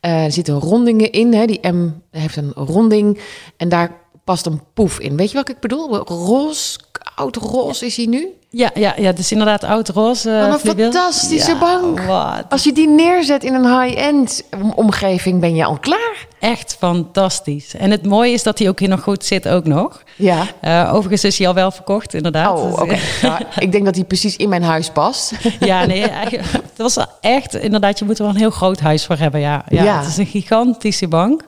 Eh, 0.00 0.24
er 0.24 0.32
zitten 0.32 0.54
rondingen 0.58 1.12
in. 1.12 1.34
Hè. 1.34 1.46
Die 1.46 1.68
M 1.72 1.90
heeft 2.10 2.36
een 2.36 2.52
ronding. 2.54 3.18
En 3.56 3.68
daar 3.68 3.90
past 4.24 4.46
een 4.46 4.60
poef 4.74 4.98
in. 5.00 5.16
Weet 5.16 5.30
je 5.30 5.36
wat 5.36 5.48
ik 5.48 5.60
bedoel? 5.60 5.96
Roze, 5.96 6.78
oud 7.14 7.36
roze 7.36 7.86
is 7.86 7.96
hij 7.96 8.06
nu. 8.06 8.28
Ja, 8.54 8.70
ja, 8.74 8.94
ja, 8.96 9.12
is 9.16 9.32
inderdaad 9.32 9.64
oud 9.64 9.88
roze. 9.88 10.46
Wat 10.50 10.64
een 10.64 10.76
fantastische 10.78 11.50
Ja, 11.52 11.58
bank. 11.58 12.00
Wat 12.00 12.44
Als 12.48 12.64
je 12.64 12.72
die 12.72 12.88
neerzet 12.88 13.44
in 13.44 13.54
een 13.54 13.80
high-end 13.80 14.42
om- 14.62 14.72
omgeving, 14.76 15.40
ben 15.40 15.54
je 15.54 15.64
al 15.64 15.78
klaar. 15.78 16.26
echt 16.38 16.76
fantastisch. 16.78 17.74
En 17.74 17.90
het 17.90 18.06
mooie 18.06 18.32
is 18.32 18.42
dat 18.42 18.58
hij 18.58 18.68
ook 18.68 18.78
hier 18.78 18.88
nog 18.88 19.02
goed 19.02 19.24
zit, 19.24 19.48
ook 19.48 19.64
nog. 19.64 20.02
Ja. 20.16 20.46
Eh, 20.60 20.90
overigens 20.94 21.24
is 21.24 21.38
hij 21.38 21.48
al 21.48 21.54
wel 21.54 21.70
verkocht, 21.70 22.14
inderdaad. 22.14 22.58
Oh, 22.58 22.88
Dus. 22.88 23.20
Ja, 23.22 23.40
ik 23.58 23.72
denk 23.72 23.84
dat 23.84 23.94
die 23.94 24.04
precies 24.04 24.36
in 24.36 24.48
mijn 24.48 24.62
huis 24.62 24.90
past. 24.90 25.32
Ja, 25.60 25.84
nee, 25.86 26.02
het 26.10 26.76
was 26.76 26.96
echt, 27.20 27.54
inderdaad, 27.54 27.98
je 27.98 28.04
moet 28.04 28.18
er 28.18 28.24
wel 28.24 28.32
een 28.34 28.38
heel 28.40 28.50
groot 28.50 28.80
huis 28.80 29.06
voor 29.06 29.16
hebben. 29.16 29.40
Ja, 29.40 29.64
ja, 29.68 29.82
Ja. 29.82 29.98
Het 29.98 30.08
is 30.08 30.16
een 30.16 30.26
gigantische 30.26 31.08
bank. 31.08 31.44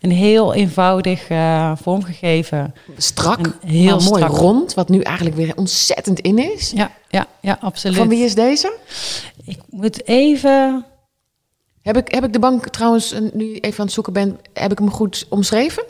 Een 0.00 0.10
heel 0.10 0.54
eenvoudig 0.54 1.28
eh, 1.28 1.72
vormgegeven. 1.82 2.74
Strak, 2.96 3.38
En 3.38 3.54
heel 3.68 4.00
mooi 4.00 4.22
strak. 4.22 4.36
rond, 4.36 4.74
wat 4.74 4.88
nu 4.88 5.00
eigenlijk 5.00 5.36
weer 5.36 5.52
ontzettend 5.56 6.20
in 6.20 6.38
is. 6.38 6.43
Ja, 6.74 6.90
ja, 7.08 7.26
ja, 7.40 7.58
absoluut. 7.60 7.96
Van 7.96 8.08
wie 8.08 8.24
is 8.24 8.34
deze? 8.34 8.72
Ik 9.44 9.58
moet 9.70 10.06
even. 10.08 10.84
Heb 11.82 11.96
ik, 11.96 12.14
heb 12.14 12.24
ik 12.24 12.32
de 12.32 12.38
bank 12.38 12.68
trouwens, 12.68 13.12
eh, 13.12 13.20
nu 13.32 13.54
even 13.56 13.78
aan 13.78 13.84
het 13.84 13.94
zoeken 13.94 14.12
ben, 14.12 14.38
heb 14.52 14.72
ik 14.72 14.78
hem 14.78 14.90
goed 14.90 15.26
omschreven? 15.28 15.84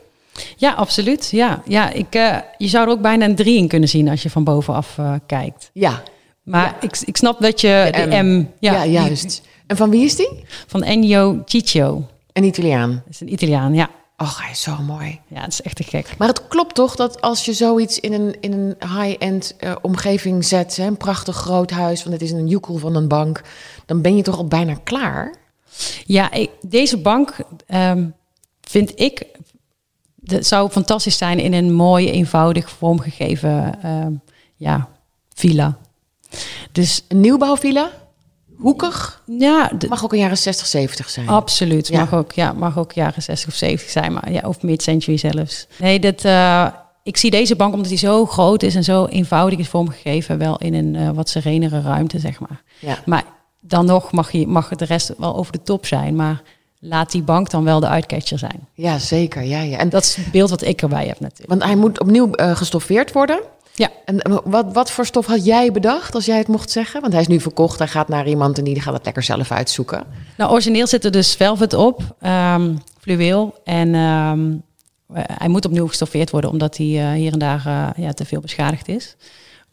Ja, 0.56 0.72
absoluut. 0.72 1.30
Ja, 1.30 1.62
ja 1.66 1.90
ik, 1.90 2.14
eh, 2.14 2.36
je 2.58 2.68
zou 2.68 2.86
er 2.86 2.92
ook 2.92 3.00
bijna 3.00 3.24
een 3.24 3.34
drie 3.34 3.56
in 3.58 3.68
kunnen 3.68 3.88
zien 3.88 4.08
als 4.08 4.22
je 4.22 4.30
van 4.30 4.44
bovenaf 4.44 4.98
eh, 4.98 5.14
kijkt. 5.26 5.70
Ja, 5.72 6.02
Maar 6.42 6.76
ik, 6.80 6.98
ik 7.04 7.16
snap 7.16 7.40
dat 7.40 7.60
je 7.60 7.88
de, 7.92 8.08
De 8.08 8.22
M. 8.22 8.36
M. 8.36 8.48
ja, 8.58 8.82
die- 8.82 8.92
juist. 8.92 9.42
En 9.66 9.76
van 9.76 9.90
wie 9.90 10.04
is 10.04 10.16
die? 10.16 10.44
van 10.66 10.82
Ennio 10.82 11.42
Ciccio. 11.44 12.06
Een 12.32 12.44
Italiaan. 12.44 12.90
Dat 12.90 13.14
is 13.14 13.20
een 13.20 13.32
Italiaan, 13.32 13.74
ja. 13.74 13.90
Och, 14.16 14.42
hij 14.42 14.50
is 14.50 14.62
zo 14.62 14.76
mooi. 14.82 15.20
Ja, 15.28 15.40
het 15.40 15.52
is 15.52 15.62
echt 15.62 15.76
te 15.76 15.82
gek. 15.82 16.14
Maar 16.18 16.28
het 16.28 16.48
klopt 16.48 16.74
toch 16.74 16.96
dat 16.96 17.20
als 17.20 17.44
je 17.44 17.52
zoiets 17.52 18.00
in 18.00 18.12
een, 18.12 18.36
in 18.40 18.52
een 18.52 18.76
high-end 19.00 19.54
eh, 19.58 19.74
omgeving 19.82 20.44
zet, 20.44 20.76
hè, 20.76 20.86
een 20.86 20.96
prachtig 20.96 21.36
groot 21.36 21.70
huis, 21.70 22.02
want 22.04 22.12
het 22.20 22.22
is 22.24 22.30
een 22.30 22.48
joekel 22.48 22.76
van 22.76 22.94
een 22.96 23.08
bank, 23.08 23.42
dan 23.86 24.00
ben 24.02 24.16
je 24.16 24.22
toch 24.22 24.36
al 24.36 24.46
bijna 24.46 24.74
klaar? 24.84 25.34
Ja, 26.06 26.32
ik- 26.32 26.50
deze 26.60 26.96
bank 26.98 27.36
ehm, 27.66 28.08
vind 28.60 29.00
ik. 29.00 29.26
Het 30.24 30.46
zou 30.46 30.70
fantastisch 30.70 31.18
zijn 31.18 31.38
in 31.38 31.52
een 31.52 31.72
mooi, 31.72 32.10
eenvoudig 32.10 32.70
vormgegeven 32.70 33.82
ehm, 33.82 34.12
ja, 34.56 34.88
villa. 35.34 35.78
Dus 36.72 37.04
Een 37.08 37.20
nieuwbouwvilla? 37.20 37.90
Hoekig? 38.64 39.22
ja, 39.26 39.70
de- 39.78 39.88
Mag 39.88 40.04
ook 40.04 40.12
een 40.12 40.18
jaren 40.18 40.38
60, 40.38 40.66
70 40.66 41.10
zijn. 41.10 41.28
absoluut. 41.28 41.88
Ja. 41.88 41.98
Mag, 42.00 42.14
ook, 42.14 42.32
ja, 42.32 42.52
mag 42.52 42.78
ook 42.78 42.92
jaren 42.92 43.22
60 43.22 43.48
of 43.48 43.54
70 43.54 43.90
zijn, 43.90 44.12
maar 44.12 44.32
ja, 44.32 44.40
of 44.48 44.62
mid-century 44.62 45.16
zelfs. 45.16 45.66
Nee, 45.78 45.98
dat, 46.00 46.24
eh, 46.24 46.66
ik 47.02 47.16
zie 47.16 47.30
deze 47.30 47.56
bank 47.56 47.72
omdat 47.74 47.88
hij 47.88 47.98
zo 47.98 48.26
groot 48.26 48.62
is 48.62 48.74
en 48.74 48.84
zo 48.84 49.06
eenvoudig 49.06 49.58
is 49.58 49.68
vormgegeven, 49.68 50.38
wel 50.38 50.58
in 50.58 50.74
een 50.74 50.96
eh, 50.96 51.10
wat 51.10 51.28
serenere 51.28 51.80
ruimte, 51.80 52.18
zeg 52.18 52.40
maar. 52.40 52.62
Ja. 52.78 52.98
Maar 53.06 53.24
dan 53.60 53.86
nog 53.86 54.12
mag, 54.12 54.32
je, 54.32 54.46
mag 54.46 54.68
de 54.68 54.84
rest 54.84 55.12
wel 55.18 55.36
over 55.36 55.52
de 55.52 55.62
top 55.62 55.86
zijn, 55.86 56.16
maar 56.16 56.42
laat 56.80 57.10
die 57.12 57.22
bank 57.22 57.50
dan 57.50 57.64
wel 57.64 57.80
de 57.80 57.88
uitcatcher 57.88 58.38
zijn. 58.38 58.68
ja, 58.74 58.98
zeker. 58.98 59.42
Ja, 59.42 59.60
ja. 59.60 59.78
En, 59.78 59.88
Dat 59.88 60.02
is 60.04 60.16
het 60.16 60.30
beeld 60.30 60.50
wat 60.50 60.62
ik 60.62 60.82
erbij 60.82 61.06
heb 61.06 61.20
natuurlijk. 61.20 61.48
want 61.48 61.62
hij 61.62 61.76
moet 61.76 62.00
opnieuw 62.00 62.30
eh, 62.32 62.56
gestoffeerd 62.56 63.12
worden. 63.12 63.40
Ja, 63.76 63.90
En 64.04 64.22
eh, 64.22 64.38
wat, 64.44 64.72
wat 64.72 64.90
voor 64.90 65.06
stof 65.06 65.26
had 65.26 65.44
jij 65.44 65.72
bedacht, 65.72 66.14
als 66.14 66.24
jij 66.24 66.38
het 66.38 66.48
mocht 66.48 66.70
zeggen? 66.70 67.00
Want 67.00 67.12
hij 67.12 67.22
is 67.22 67.28
nu 67.28 67.40
verkocht, 67.40 67.78
hij 67.78 67.88
gaat 67.88 68.08
naar 68.08 68.28
iemand 68.28 68.58
en 68.58 68.64
die 68.64 68.80
gaat 68.80 68.94
het 68.94 69.04
lekker 69.04 69.22
zelf 69.22 69.50
uitzoeken. 69.50 70.04
nou 70.36 70.50
origineel 70.50 70.86
zit 70.86 71.04
er 71.04 71.10
dus 71.10 71.34
velvet 71.34 71.74
op, 71.74 72.16
ehm, 72.20 72.74
fluweel. 73.00 73.54
En 73.64 73.94
ehm, 73.94 74.52
eh, 75.12 75.36
hij 75.38 75.48
moet 75.48 75.64
opnieuw 75.64 75.86
gestoffeerd 75.86 76.30
worden 76.30 76.50
omdat 76.50 76.76
hij 76.76 76.86
eh, 76.86 77.12
hier 77.12 77.32
en 77.32 77.38
daar 77.38 77.92
ja, 77.96 78.12
te 78.12 78.24
veel 78.24 78.40
beschadigd 78.40 78.88
is. 78.88 79.16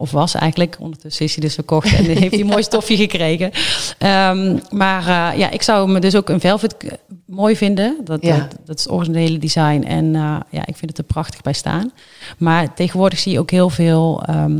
Of 0.01 0.11
was 0.11 0.33
eigenlijk. 0.33 0.77
Ondertussen 0.79 1.25
is 1.25 1.35
hij 1.35 1.43
dus 1.43 1.53
verkocht 1.53 1.93
en 1.95 2.03
heeft 2.21 2.31
hij 2.31 2.39
een 2.39 2.45
mooi 2.45 2.63
stofje 2.63 2.95
gekregen. 2.95 3.51
Ehm, 3.97 4.57
maar 4.69 5.01
eh, 5.01 5.39
ja, 5.39 5.49
ik 5.49 5.61
zou 5.61 5.89
me 5.91 5.99
dus 5.99 6.15
ook 6.15 6.29
een 6.29 6.39
velvet 6.39 6.75
mooi 7.25 7.55
vinden. 7.55 7.97
Dat, 8.03 8.21
Ja. 8.21 8.37
dat, 8.37 8.55
dat 8.65 8.77
is 8.77 8.83
het 8.83 8.93
originele 8.93 9.37
design. 9.37 9.83
En 9.87 10.15
eh, 10.15 10.35
ja, 10.49 10.65
ik 10.65 10.75
vind 10.77 10.89
het 10.91 10.97
er 10.97 11.03
prachtig 11.03 11.41
bij 11.41 11.53
staan. 11.53 11.91
Maar 12.37 12.73
tegenwoordig 12.73 13.19
zie 13.19 13.31
je 13.31 13.39
ook 13.39 13.51
heel 13.51 13.69
veel 13.69 14.23
ehm 14.25 14.57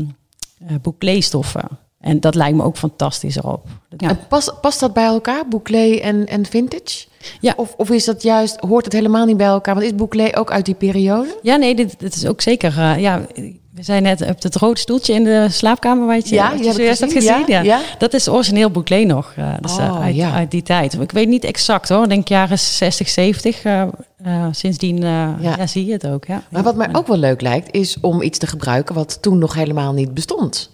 uh, 0.70 0.76
bouclé-stoffen. 0.82 1.68
En 2.00 2.20
dat 2.20 2.34
lijkt 2.34 2.56
me 2.56 2.62
ook 2.62 2.76
fantastisch 2.76 3.36
erop. 3.36 3.66
Ja. 3.96 4.08
En 4.08 4.18
past, 4.28 4.60
past 4.60 4.80
dat 4.80 4.92
bij 4.92 5.04
elkaar, 5.04 5.48
bouclé 5.48 5.96
en, 5.96 6.26
en 6.26 6.46
vintage? 6.46 7.06
Ja. 7.40 7.52
Of, 7.56 7.74
of 7.76 7.90
is 7.90 8.04
dat 8.04 8.22
juist, 8.22 8.60
hoort 8.60 8.84
het 8.84 8.94
helemaal 8.94 9.26
niet 9.26 9.36
bij 9.36 9.46
elkaar? 9.46 9.74
Want 9.74 9.86
is 9.86 9.94
bouclé 9.94 10.36
ook 10.36 10.50
uit 10.50 10.64
die 10.64 10.74
periode? 10.74 11.38
Ja, 11.42 11.56
nee, 11.56 11.74
dit, 11.74 11.94
dit 11.98 12.14
is 12.14 12.26
ook 12.26 12.40
zeker. 12.40 12.78
uh, 12.78 12.98
ja, 12.98 13.26
we 13.74 13.82
zijn 13.82 14.02
net 14.02 14.20
op 14.20 14.42
het 14.42 14.56
rode 14.56 14.80
stoeltje 14.80 15.14
in 15.14 15.24
de 15.24 15.46
slaapkamer 15.50 16.06
waar 16.06 16.16
je, 16.16 16.34
ja, 16.34 16.52
je, 16.52 16.72
zojuist 16.72 17.00
hebt 17.00 17.12
had 17.12 17.22
gezien. 17.22 17.44
Ja, 17.46 17.46
ja. 17.46 17.62
ja. 17.62 17.80
Dat 17.98 18.14
is 18.14 18.28
origineel 18.28 18.70
bouclé 18.70 19.04
nog. 19.04 19.34
Uh, 19.38 19.54
dus, 19.60 19.72
Oh, 19.72 20.00
uit, 20.02 20.14
ja. 20.14 20.32
uit 20.32 20.50
die 20.50 20.62
tijd. 20.62 21.00
Ik 21.00 21.12
weet 21.12 21.28
niet 21.28 21.44
exact 21.44 21.88
hoor. 21.88 22.02
Ik 22.02 22.08
denk 22.08 22.28
jaren 22.28 22.58
60, 22.58 23.08
70. 23.08 23.64
Uh, 23.64 23.82
uh, 24.26 24.46
sindsdien 24.50 24.96
Ja. 24.96 25.36
ja. 25.40 25.66
zie 25.66 25.86
je 25.86 25.92
het 25.92 26.06
ook. 26.06 26.24
Ja. 26.24 26.42
Maar 26.50 26.62
wat 26.62 26.76
mij 26.76 26.88
ook 26.92 27.06
wel 27.06 27.16
leuk 27.16 27.40
lijkt, 27.40 27.74
is 27.74 27.96
om 28.00 28.22
iets 28.22 28.38
te 28.38 28.46
gebruiken 28.46 28.94
wat 28.94 29.22
toen 29.22 29.38
nog 29.38 29.54
helemaal 29.54 29.92
niet 29.92 30.14
bestond. 30.14 30.70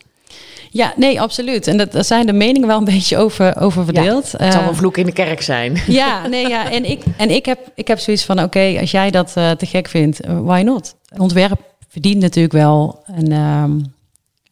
Ja, 0.70 0.92
nee, 0.96 1.20
absoluut. 1.20 1.66
En 1.66 1.76
dat, 1.76 1.92
daar 1.92 2.04
zijn 2.04 2.26
de 2.26 2.32
meningen 2.32 2.68
wel 2.68 2.78
een 2.78 2.84
beetje 2.84 3.16
over, 3.16 3.60
over 3.60 3.84
verdeeld. 3.84 4.32
Het 4.32 4.52
zal 4.52 4.60
Eh, 4.60 4.66
wel 4.66 4.74
vloek 4.74 4.96
in 4.96 5.06
de 5.06 5.12
kerk 5.12 5.42
zijn. 5.42 5.82
Ja, 5.86 6.26
nee, 6.26 6.48
ja. 6.48 6.70
En 6.70 6.84
ik, 6.84 7.02
en 7.16 7.30
ik, 7.30 7.46
heb, 7.46 7.58
ik 7.74 7.88
heb 7.88 7.98
zoiets 7.98 8.24
van: 8.24 8.42
oké, 8.42 8.76
als 8.80 8.90
jij 8.90 9.10
dat 9.10 9.32
eh, 9.34 9.50
te 9.50 9.66
gek 9.66 9.88
vindt, 9.88 10.20
eh, 10.20 10.38
why 10.40 10.62
not? 10.64 10.94
Ontwerp 11.16 11.60
verdient 12.00 12.22
natuurlijk 12.22 12.54
wel 12.54 13.02
een 13.06 13.32
ehm, 13.32 13.78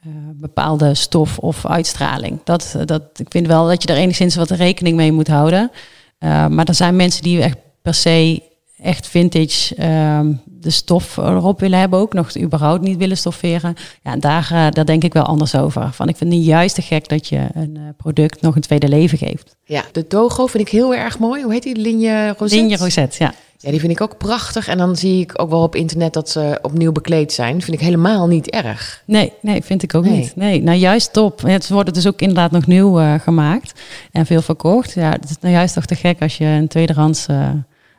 eh, 0.01 0.11
bepaalde 0.35 0.95
stof 0.95 1.39
of 1.39 1.67
uitstraling. 1.67 2.39
Dat, 2.45 2.77
dat, 2.85 3.03
ik 3.17 3.27
vind 3.29 3.47
wel 3.47 3.67
dat 3.67 3.83
je 3.83 3.89
er 3.89 3.97
enigszins 3.97 4.37
wat 4.37 4.51
rekening 4.51 4.97
mee 4.97 5.13
moet 5.13 5.29
houden. 5.29 5.71
Eh, 6.19 6.47
maar 6.47 6.67
er 6.67 6.75
zijn 6.75 6.97
mensen 6.97 7.23
die 7.23 7.43
echt 7.43 7.57
per 7.83 7.95
se 7.95 8.43
echt 8.83 9.07
vintage 9.07 9.75
ehm, 9.75 10.33
de 10.45 10.71
stof 10.71 11.17
erop 11.17 11.61
willen 11.61 11.79
hebben 11.79 11.99
ook. 11.99 12.13
Nog 12.13 12.39
überhaupt 12.39 12.83
niet 12.83 12.97
willen 12.97 13.17
stofferen. 13.17 13.75
Ja, 14.03 14.13
en 14.13 14.21
daar, 14.21 14.49
eh, 14.53 14.67
daar 14.71 14.87
denk 14.87 15.05
ik 15.05 15.13
wel 15.13 15.25
anders 15.25 15.55
over. 15.55 15.93
Van, 15.93 16.09
ik 16.09 16.17
vind 16.17 16.33
het 16.33 16.45
juist 16.45 16.75
te 16.75 16.83
gek 16.83 17.09
dat 17.09 17.29
je 17.29 17.47
een 17.55 17.79
product 17.97 18.41
nog 18.41 18.55
een 18.55 18.61
tweede 18.61 18.89
leven 18.89 19.19
geeft. 19.19 19.57
Ja, 19.65 19.85
de 19.93 20.07
Togo 20.07 20.47
vind 20.47 20.67
ik 20.67 20.73
heel 20.73 20.95
erg 20.95 21.19
mooi. 21.19 21.43
Hoe 21.43 21.53
heet 21.53 21.63
die? 21.63 21.77
Linje 21.77 22.35
Rosette? 22.39 22.57
Linje 22.57 22.77
Rosette, 22.77 23.17
ja. 23.25 23.35
Ja, 23.59 23.71
die 23.71 23.81
vind 23.81 23.93
ik 23.93 24.01
ook 24.01 24.19
prachtig. 24.19 24.69
En 24.69 24.79
dan 24.79 24.97
zie 24.97 25.21
ik 25.21 25.33
ook 25.41 25.51
wel 25.51 25.63
op 25.63 25.75
internet 25.75 26.13
dat 26.13 26.31
ze 26.31 26.59
opnieuw 26.63 26.93
bekleed 26.93 27.33
zijn. 27.33 27.63
Vind 27.63 27.77
ik 27.77 27.83
helemaal 27.85 28.27
niet 28.27 28.51
erg. 28.51 29.03
Nee, 29.07 29.33
nee, 29.41 29.63
vind 29.63 29.83
ik 29.83 29.95
ook 29.95 30.05
Nee. 30.05 30.19
niet. 30.19 30.37
Nee, 30.37 30.63
nou 30.63 30.79
juist 30.79 31.13
top. 31.13 31.41
Het 31.43 31.69
wordt 31.69 31.95
dus 31.95 32.07
ook 32.07 32.21
inderdaad 32.21 32.51
nog 32.51 32.67
nieuw 32.67 32.99
eh, 33.01 33.15
gemaakt 33.21 33.81
en 34.13 34.27
veel 34.27 34.43
verkocht. 34.43 34.93
Ja, 34.93 35.11
het 35.11 35.31
is 35.31 35.37
nou 35.41 35.55
juist 35.55 35.75
toch 35.75 35.85
te 35.87 35.95
gek 35.95 36.21
als 36.23 36.39
je 36.39 36.45
een 36.45 36.69
tweedehands 36.69 37.27
eh, 37.27 37.51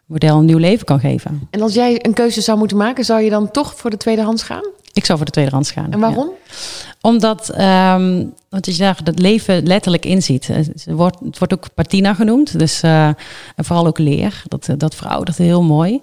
model 0.06 0.38
een 0.38 0.46
nieuw 0.46 0.58
leven 0.58 0.86
kan 0.86 1.00
geven. 1.00 1.48
En 1.52 1.62
als 1.62 1.74
jij 1.74 2.06
een 2.06 2.14
keuze 2.14 2.42
zou 2.42 2.58
moeten 2.58 2.78
maken, 2.78 3.06
zou 3.06 3.22
je 3.22 3.30
dan 3.30 3.52
toch 3.52 3.74
voor 3.76 3.90
de 3.90 3.98
tweedehands 3.98 4.44
gaan? 4.44 4.64
Ik 4.94 5.06
zou 5.06 5.18
voor 5.18 5.26
de 5.28 5.34
tweedehands 5.34 5.72
gaan. 5.72 5.92
En 5.92 6.00
waarom? 6.00 6.30
Ja. 6.46 6.54
Omdat, 7.02 7.50
ehm 7.50 8.26
want 8.50 8.66
je 8.66 8.84
daar 8.84 9.04
dat 9.04 9.20
leven 9.20 9.68
letterlijk 9.68 10.06
inziet. 10.06 10.48
Het 10.48 10.86
wordt, 10.86 11.20
het 11.20 11.38
wordt 11.38 11.54
ook 11.54 11.74
patina 11.74 12.14
genoemd, 12.14 12.60
dus 12.60 12.82
eh, 12.82 13.08
en 13.56 13.66
vooral 13.66 13.88
ook 13.88 13.98
leer. 13.98 14.44
Dat, 14.48 14.70
dat 14.78 14.96
veroudert 14.96 15.38
heel 15.38 15.64
mooi. 15.64 16.02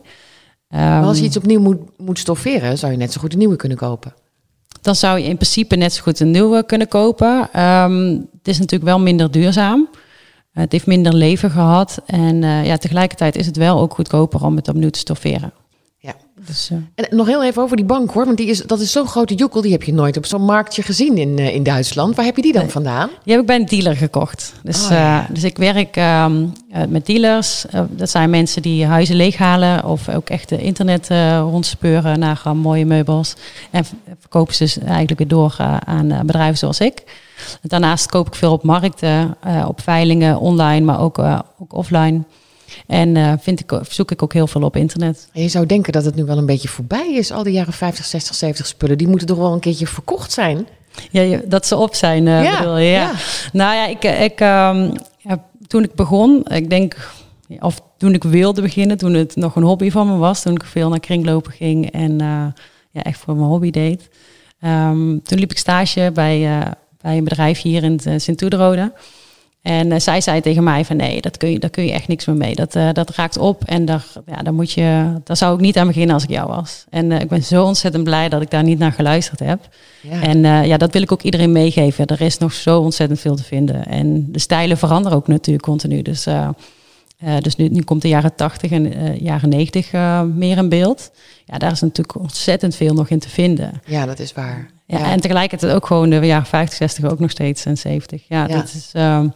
Maar 0.69 1.05
als 1.05 1.17
je 1.17 1.23
Ehm, 1.23 1.29
iets 1.29 1.37
opnieuw 1.37 1.61
moet, 1.61 1.79
moet 1.97 2.19
stofferen, 2.19 2.79
zou 2.79 2.93
je 2.93 2.99
net 2.99 3.13
zo 3.13 3.21
goed 3.21 3.33
een 3.33 3.39
nieuwe 3.39 3.57
kunnen 3.57 3.79
kopen. 3.79 4.15
dan 4.83 4.95
zou 4.95 5.19
je 5.19 5.29
in 5.29 5.37
principe 5.37 5.77
net 5.77 5.93
zo 5.93 6.03
goed 6.03 6.21
een 6.21 6.31
nieuwe 6.31 6.67
kunnen 6.67 6.89
kopen. 6.89 7.49
Ehm, 7.53 8.11
het 8.13 8.49
is 8.49 8.59
natuurlijk 8.59 8.91
wel 8.91 9.01
minder 9.01 9.31
duurzaam. 9.31 9.89
Eh, 10.53 10.63
het 10.63 10.73
heeft 10.73 10.87
minder 10.87 11.15
leven 11.15 11.51
gehad. 11.51 12.03
En 12.07 12.45
eh, 12.45 12.67
ja, 12.67 12.77
tegelijkertijd 12.77 13.37
is 13.37 13.47
het 13.47 13.57
wel 13.57 13.79
ook 13.81 13.95
goedkoper 13.95 14.45
om 14.45 14.57
het 14.57 14.69
opnieuw 14.69 14.91
te 14.91 14.99
stofferen. 14.99 15.53
Dus, 16.47 16.71
eh, 16.71 16.77
En 16.95 17.17
nog 17.17 17.27
heel 17.27 17.45
even 17.45 17.63
over 17.63 17.77
die 17.77 17.85
bank 17.85 18.11
hoor, 18.11 18.25
want 18.25 18.37
die 18.37 18.47
is, 18.47 18.63
dat 18.63 18.81
is 18.81 18.93
zo'n 18.93 19.07
grote 19.07 19.35
joekel. 19.35 19.61
Die 19.61 19.73
heb 19.73 19.83
je 19.83 19.93
nooit 19.93 20.17
op 20.17 20.27
zo'n 20.27 20.45
marktje 20.45 20.83
gezien 20.83 21.19
in, 21.19 21.39
eh, 21.39 21.55
in 21.55 21.63
Duitsland. 21.63 22.17
Waar 22.17 22.25
heb 22.25 22.37
je 22.37 22.43
die 22.43 22.53
dan 22.53 22.63
Nee. 22.63 22.71
vandaan? 22.71 23.09
die 23.23 23.33
heb 23.33 23.41
ik 23.41 23.47
bij 23.47 23.57
een 23.57 23.67
dealer 23.67 23.97
gekocht. 23.97 24.53
Dus, 24.63 24.85
Oh, 24.85 24.91
ja. 24.91 25.23
eh, 25.23 25.35
dus 25.35 25.45
ik 25.45 25.57
werk 25.57 25.97
ehm, 25.97 26.45
eh, 26.71 26.83
met 26.89 27.07
dealers. 27.07 27.65
Dat 27.91 28.11
zijn 28.11 28.31
mensen 28.31 28.63
die 28.63 28.87
huizen 28.87 29.17
leeghalen 29.17 29.85
of 29.85 30.09
ook 30.09 30.29
echt 30.29 30.49
de 30.49 30.59
internet 30.63 31.09
rondspeuren 31.39 32.19
naar 32.19 32.43
mooie 32.55 32.87
meubels. 32.87 33.35
En 33.71 33.85
verkopen 34.21 34.55
ze 34.55 34.65
dus 34.65 34.79
eigenlijk 34.79 35.19
weer 35.19 35.29
door 35.29 35.57
aan 35.85 36.09
bedrijven 36.27 36.59
zoals 36.59 36.81
ik. 36.81 37.03
Daarnaast 37.63 38.07
koop 38.07 38.27
ik 38.27 38.35
veel 38.35 38.53
op 38.53 38.63
markten, 38.63 39.37
op 39.67 39.81
veilingen, 39.81 40.39
online, 40.39 40.85
maar 40.85 41.01
ook, 41.01 41.19
ook 41.59 41.73
offline. 41.73 42.25
En 42.87 43.17
eh, 43.17 43.33
vind 43.41 43.61
ik, 43.61 43.81
zoek 43.89 44.11
ik 44.11 44.23
ook 44.23 44.33
heel 44.33 44.47
veel 44.47 44.63
op 44.63 44.77
internet. 44.77 45.29
En 45.33 45.43
je 45.43 45.49
zou 45.49 45.67
denken 45.67 45.93
dat 45.93 46.05
het 46.05 46.15
nu 46.15 46.25
wel 46.25 46.39
een 46.39 46.47
beetje 46.47 46.69
voorbij 46.69 47.13
is. 47.15 47.31
Al 47.33 47.43
die 47.43 47.53
jaren 47.53 47.73
50, 47.73 48.05
60, 48.05 48.35
70 48.35 48.67
spullen. 48.67 48.99
Die 48.99 49.09
moeten 49.09 49.27
toch 49.27 49.39
wel 49.39 49.53
een 49.53 49.61
keertje 49.61 49.87
verkocht 49.87 50.33
zijn? 50.33 50.67
Ja, 51.11 51.41
dat 51.45 51.67
ze 51.67 51.77
op 51.77 51.95
zijn, 51.95 52.29
eh, 52.29 52.43
Ja, 52.43 52.59
bedoel 52.59 52.79
je? 52.79 52.91
Ja. 52.91 53.01
ja. 53.01 53.13
Nou 53.53 53.75
ja, 53.75 53.87
ik, 53.87 54.05
ik, 54.05 54.41
ehm, 54.41 54.95
ja, 55.19 55.45
toen 55.67 55.83
ik 55.83 55.95
begon, 55.95 56.45
ik 56.45 56.71
denk, 56.71 56.97
of 57.61 57.81
toen 57.97 58.15
ik 58.15 58.25
wilde 58.25 58.63
beginnen, 58.63 58.99
toen 58.99 59.15
het 59.15 59.37
nog 59.37 59.57
een 59.57 59.63
hobby 59.63 59.91
van 59.91 60.07
me 60.07 60.17
was, 60.17 60.43
toen 60.43 60.55
ik 60.55 60.65
veel 60.65 60.89
naar 60.89 61.01
kringlopen 61.01 61.53
ging 61.53 61.91
en 61.91 62.21
eh, 62.21 62.47
ja, 62.91 63.03
echt 63.03 63.19
voor 63.19 63.37
mijn 63.37 63.49
hobby 63.49 63.71
deed. 63.71 64.09
Ehm, 64.61 65.19
toen 65.23 65.39
liep 65.39 65.51
ik 65.51 65.59
stage 65.59 66.11
bij, 66.15 66.61
eh, 66.61 66.71
bij 67.01 67.17
een 67.17 67.25
bedrijf 67.25 67.63
hier 67.63 67.83
in 67.83 67.93
het, 67.93 68.07
eh, 68.07 68.15
Sint-Oederode. 68.17 68.93
En 69.65 69.93
eh, 69.93 70.01
zij 70.01 70.21
zei 70.21 70.41
tegen 70.41 70.65
mij 70.65 70.85
van 70.85 70.97
nee, 70.97 71.21
dat 71.21 71.37
kun 71.37 71.51
je, 71.51 71.59
daar 71.59 71.71
kun 71.71 71.85
je 71.85 71.93
echt 71.93 72.09
niks 72.09 72.25
meer 72.25 72.37
mee. 72.37 72.55
Dat, 72.55 72.75
eh, 72.75 72.89
dat 72.93 73.11
raakt 73.11 73.39
op 73.39 73.65
en 73.65 73.85
daar, 73.85 74.05
ja, 74.27 74.37
daar, 74.37 74.55
moet 74.55 74.73
je, 74.73 75.13
daar 75.25 75.37
zou 75.37 75.55
ik 75.55 75.61
niet 75.61 75.79
aan 75.79 75.87
beginnen 75.87 76.15
als 76.15 76.23
ik 76.23 76.31
jou 76.31 76.49
was. 76.49 76.85
En 76.91 77.13
eh, 77.13 77.21
ik 77.21 77.29
ben 77.29 77.43
zo 77.43 77.65
ontzettend 77.65 78.05
blij 78.05 78.29
dat 78.29 78.43
ik 78.43 78.51
daar 78.51 78.63
niet 78.63 78.79
naar 78.79 78.93
geluisterd 78.93 79.41
heb. 79.41 79.69
Ja. 80.01 80.23
En 80.23 80.67
ja, 80.67 80.77
dat 80.77 80.93
wil 80.93 81.03
ik 81.03 81.13
ook 81.13 81.23
iedereen 81.23 81.53
meegeven. 81.53 82.07
Er 82.07 82.21
is 82.21 82.39
nog 82.39 82.53
zo 82.53 82.81
ontzettend 82.81 83.21
veel 83.21 83.37
te 83.37 83.45
vinden. 83.45 83.87
En 83.87 84.33
de 84.33 84.39
stijlen 84.39 84.79
veranderen 84.79 85.19
ook 85.19 85.29
natuurlijk 85.29 85.65
continu. 85.65 86.03
Dus, 86.03 86.27
dus 87.41 87.57
nu, 87.57 87.69
nu 87.69 87.83
komt 87.83 88.03
de 88.03 88.09
jaren 88.09 88.35
80 88.35 88.71
en 88.71 89.17
jaren 89.19 89.49
90 89.49 89.93
eh, 89.93 90.23
meer 90.23 90.57
in 90.57 90.69
beeld. 90.69 91.11
Ja, 91.45 91.59
daar 91.59 91.73
is 91.73 91.81
natuurlijk 91.81 92.19
ontzettend 92.19 92.77
veel 92.77 92.95
nog 92.95 93.09
in 93.09 93.19
te 93.19 93.29
vinden. 93.29 93.81
ja, 93.87 94.07
dat 94.07 94.19
is 94.19 94.33
waar. 94.33 94.71
Ja, 94.87 94.99
Ja. 94.99 95.11
En 95.11 95.21
tegelijkertijd 95.21 95.73
ook 95.73 95.87
gewoon 95.87 96.11
de 96.11 96.27
jaren 96.27 96.47
50, 96.47 96.77
60 96.77 97.05
ook 97.05 97.19
nog 97.19 97.31
steeds 97.31 97.65
en 97.65 97.79
70. 97.79 98.23
Ja, 98.29 98.47
Ja. 98.49 98.57
Dat, 98.57 98.73
is, 98.75 98.91
ehm, 98.93 99.29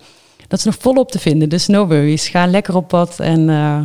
dat 0.49 0.59
is 0.59 0.65
nog 0.65 0.77
volop 0.79 1.11
te 1.11 1.19
vinden. 1.19 1.49
Dus 1.49 1.67
no 1.67 1.87
worries. 1.87 2.29
Ga 2.29 2.47
lekker 2.47 2.77
op 2.77 2.89
pad 2.89 3.21
en 3.21 3.49
eh, 3.49 3.81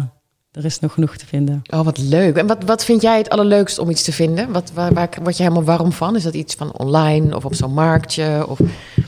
er 0.52 0.66
is 0.66 0.80
nog 0.80 0.94
genoeg 0.94 1.18
te 1.18 1.26
vinden. 1.26 1.62
Oh, 1.74 1.82
wat 1.82 1.98
leuk. 1.98 2.38
En 2.38 2.48
wat, 2.48 2.64
wat 2.64 2.86
vind 2.86 3.02
jij 3.02 3.18
het 3.18 3.30
allerleukst 3.30 3.80
om 3.80 3.90
iets 3.90 4.04
te 4.04 4.12
vinden? 4.12 4.52
Wat, 4.52 4.72
waar, 4.74 4.94
waar 4.94 5.10
word 5.24 5.38
je 5.38 5.44
helemaal 5.44 5.64
warm 5.64 5.92
van? 5.92 6.16
Is 6.16 6.24
dat 6.24 6.34
iets 6.34 6.56
van 6.56 6.78
online 6.78 7.36
of 7.36 7.46
op 7.46 7.56
zo'n 7.56 7.74
marktje? 7.74 8.46
Of 8.48 8.60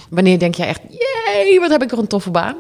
wanneer 0.10 0.40
denk 0.40 0.56
jij 0.56 0.68
echt, 0.68 0.82
jee, 0.90 1.60
wat 1.60 1.72
heb 1.72 1.84
ik 1.84 1.90
toch 1.90 2.00
een 2.00 2.08
toffe 2.08 2.32
baan? 2.32 2.56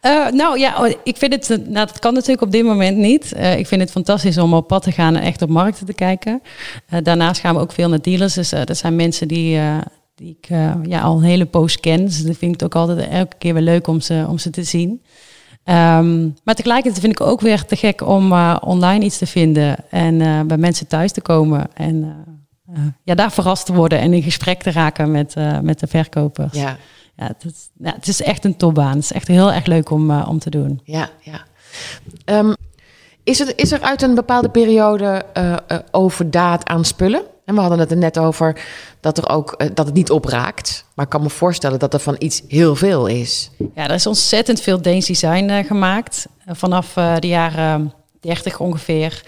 Eh, 0.00 0.26
nou 0.30 0.58
ja, 0.58 0.84
oh, 0.84 0.92
ik 1.02 1.16
vind 1.16 1.32
het, 1.32 1.48
nou, 1.48 1.86
dat 1.86 1.98
kan 1.98 2.14
natuurlijk 2.14 2.42
op 2.42 2.52
dit 2.52 2.64
moment 2.64 2.96
niet. 2.96 3.32
Eh, 3.32 3.58
ik 3.58 3.66
vind 3.66 3.80
het 3.80 3.90
fantastisch 3.90 4.38
om 4.38 4.54
op 4.54 4.66
pad 4.66 4.82
te 4.82 4.92
gaan 4.92 5.16
en 5.16 5.22
echt 5.22 5.42
op 5.42 5.48
markten 5.48 5.86
te 5.86 5.94
kijken. 5.94 6.42
Daarnaast 7.02 7.40
gaan 7.40 7.54
we 7.54 7.60
ook 7.60 7.72
veel 7.72 7.88
naar 7.88 8.02
dealers. 8.02 8.34
Dus 8.34 8.50
dat 8.50 8.76
zijn 8.76 8.96
mensen 8.96 9.28
die, 9.28 9.60
die 10.18 10.36
ik 10.40 10.50
eh, 10.50 10.74
ja, 10.82 11.00
al 11.00 11.16
een 11.16 11.22
hele 11.22 11.46
poos 11.46 11.80
ken. 11.80 12.04
Dus 12.04 12.22
dat 12.22 12.36
vind 12.36 12.54
ik 12.54 12.60
het 12.60 12.64
ook 12.64 12.74
altijd 12.74 13.08
elke 13.08 13.36
keer 13.38 13.54
weer 13.54 13.62
leuk 13.62 13.86
om 13.86 14.00
ze, 14.00 14.26
om 14.28 14.38
ze 14.38 14.50
te 14.50 14.62
zien. 14.62 15.02
Ehm, 15.64 16.28
maar 16.44 16.54
tegelijkertijd 16.54 17.00
vind 17.00 17.20
ik 17.20 17.26
ook 17.26 17.40
weer 17.40 17.64
te 17.64 17.76
gek 17.76 18.06
om 18.06 18.32
eh, 18.32 18.56
online 18.60 19.04
iets 19.04 19.18
te 19.18 19.26
vinden 19.26 19.76
en 19.90 20.20
eh, 20.20 20.40
bij 20.40 20.56
mensen 20.56 20.86
thuis 20.86 21.12
te 21.12 21.20
komen. 21.20 21.66
En 21.74 22.26
ja, 23.04 23.14
daar 23.14 23.32
verrast 23.32 23.66
te 23.66 23.74
worden 23.74 23.98
en 23.98 24.12
in 24.12 24.22
gesprek 24.22 24.62
te 24.62 24.70
raken 24.70 25.10
met, 25.10 25.34
met 25.62 25.80
de 25.80 25.86
verkopers. 25.86 26.52
Ja, 26.52 26.76
Ja, 27.16 27.26
het 27.26 27.44
is, 27.44 27.70
ja, 27.78 27.92
het 27.94 28.08
is 28.08 28.22
echt 28.22 28.44
een 28.44 28.56
topbaan. 28.56 28.94
Het 28.94 29.04
is 29.04 29.12
echt 29.12 29.28
heel 29.28 29.52
erg 29.52 29.66
leuk 29.66 29.90
om, 29.90 30.20
om 30.20 30.38
te 30.38 30.50
doen. 30.50 30.80
ja, 30.84 31.08
ja. 31.20 31.44
Ehm, 32.24 32.52
is, 33.24 33.40
er, 33.40 33.58
is 33.58 33.72
er 33.72 33.80
uit 33.80 34.02
een 34.02 34.14
bepaalde 34.14 34.48
periode 34.48 35.24
overdaad 35.90 36.66
aan 36.68 36.84
spullen? 36.84 37.22
En 37.48 37.54
we 37.54 37.60
hadden 37.60 37.78
het 37.78 37.90
er 37.90 37.96
net 37.96 38.18
over 38.18 38.60
dat, 39.00 39.18
er 39.18 39.28
ook, 39.28 39.52
eh, 39.52 39.68
dat 39.74 39.86
het 39.86 39.94
niet 39.94 40.10
opraakt. 40.10 40.84
Maar 40.94 41.04
ik 41.04 41.10
kan 41.10 41.22
me 41.22 41.30
voorstellen 41.30 41.78
dat 41.78 41.94
er 41.94 42.00
van 42.00 42.16
iets 42.18 42.42
heel 42.48 42.76
veel 42.76 43.06
is. 43.06 43.50
Ja, 43.74 43.88
er 43.88 43.94
is 43.94 44.06
ontzettend 44.06 44.60
veel 44.60 44.82
Deens 44.82 45.06
design 45.06 45.48
eh, 45.48 45.66
gemaakt. 45.66 46.26
Eh, 46.44 46.54
vanaf 46.54 46.92
de 46.92 47.26
jaren 47.26 47.92
30 48.20 48.60
ongeveer 48.60 49.22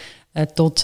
tot, 0.54 0.82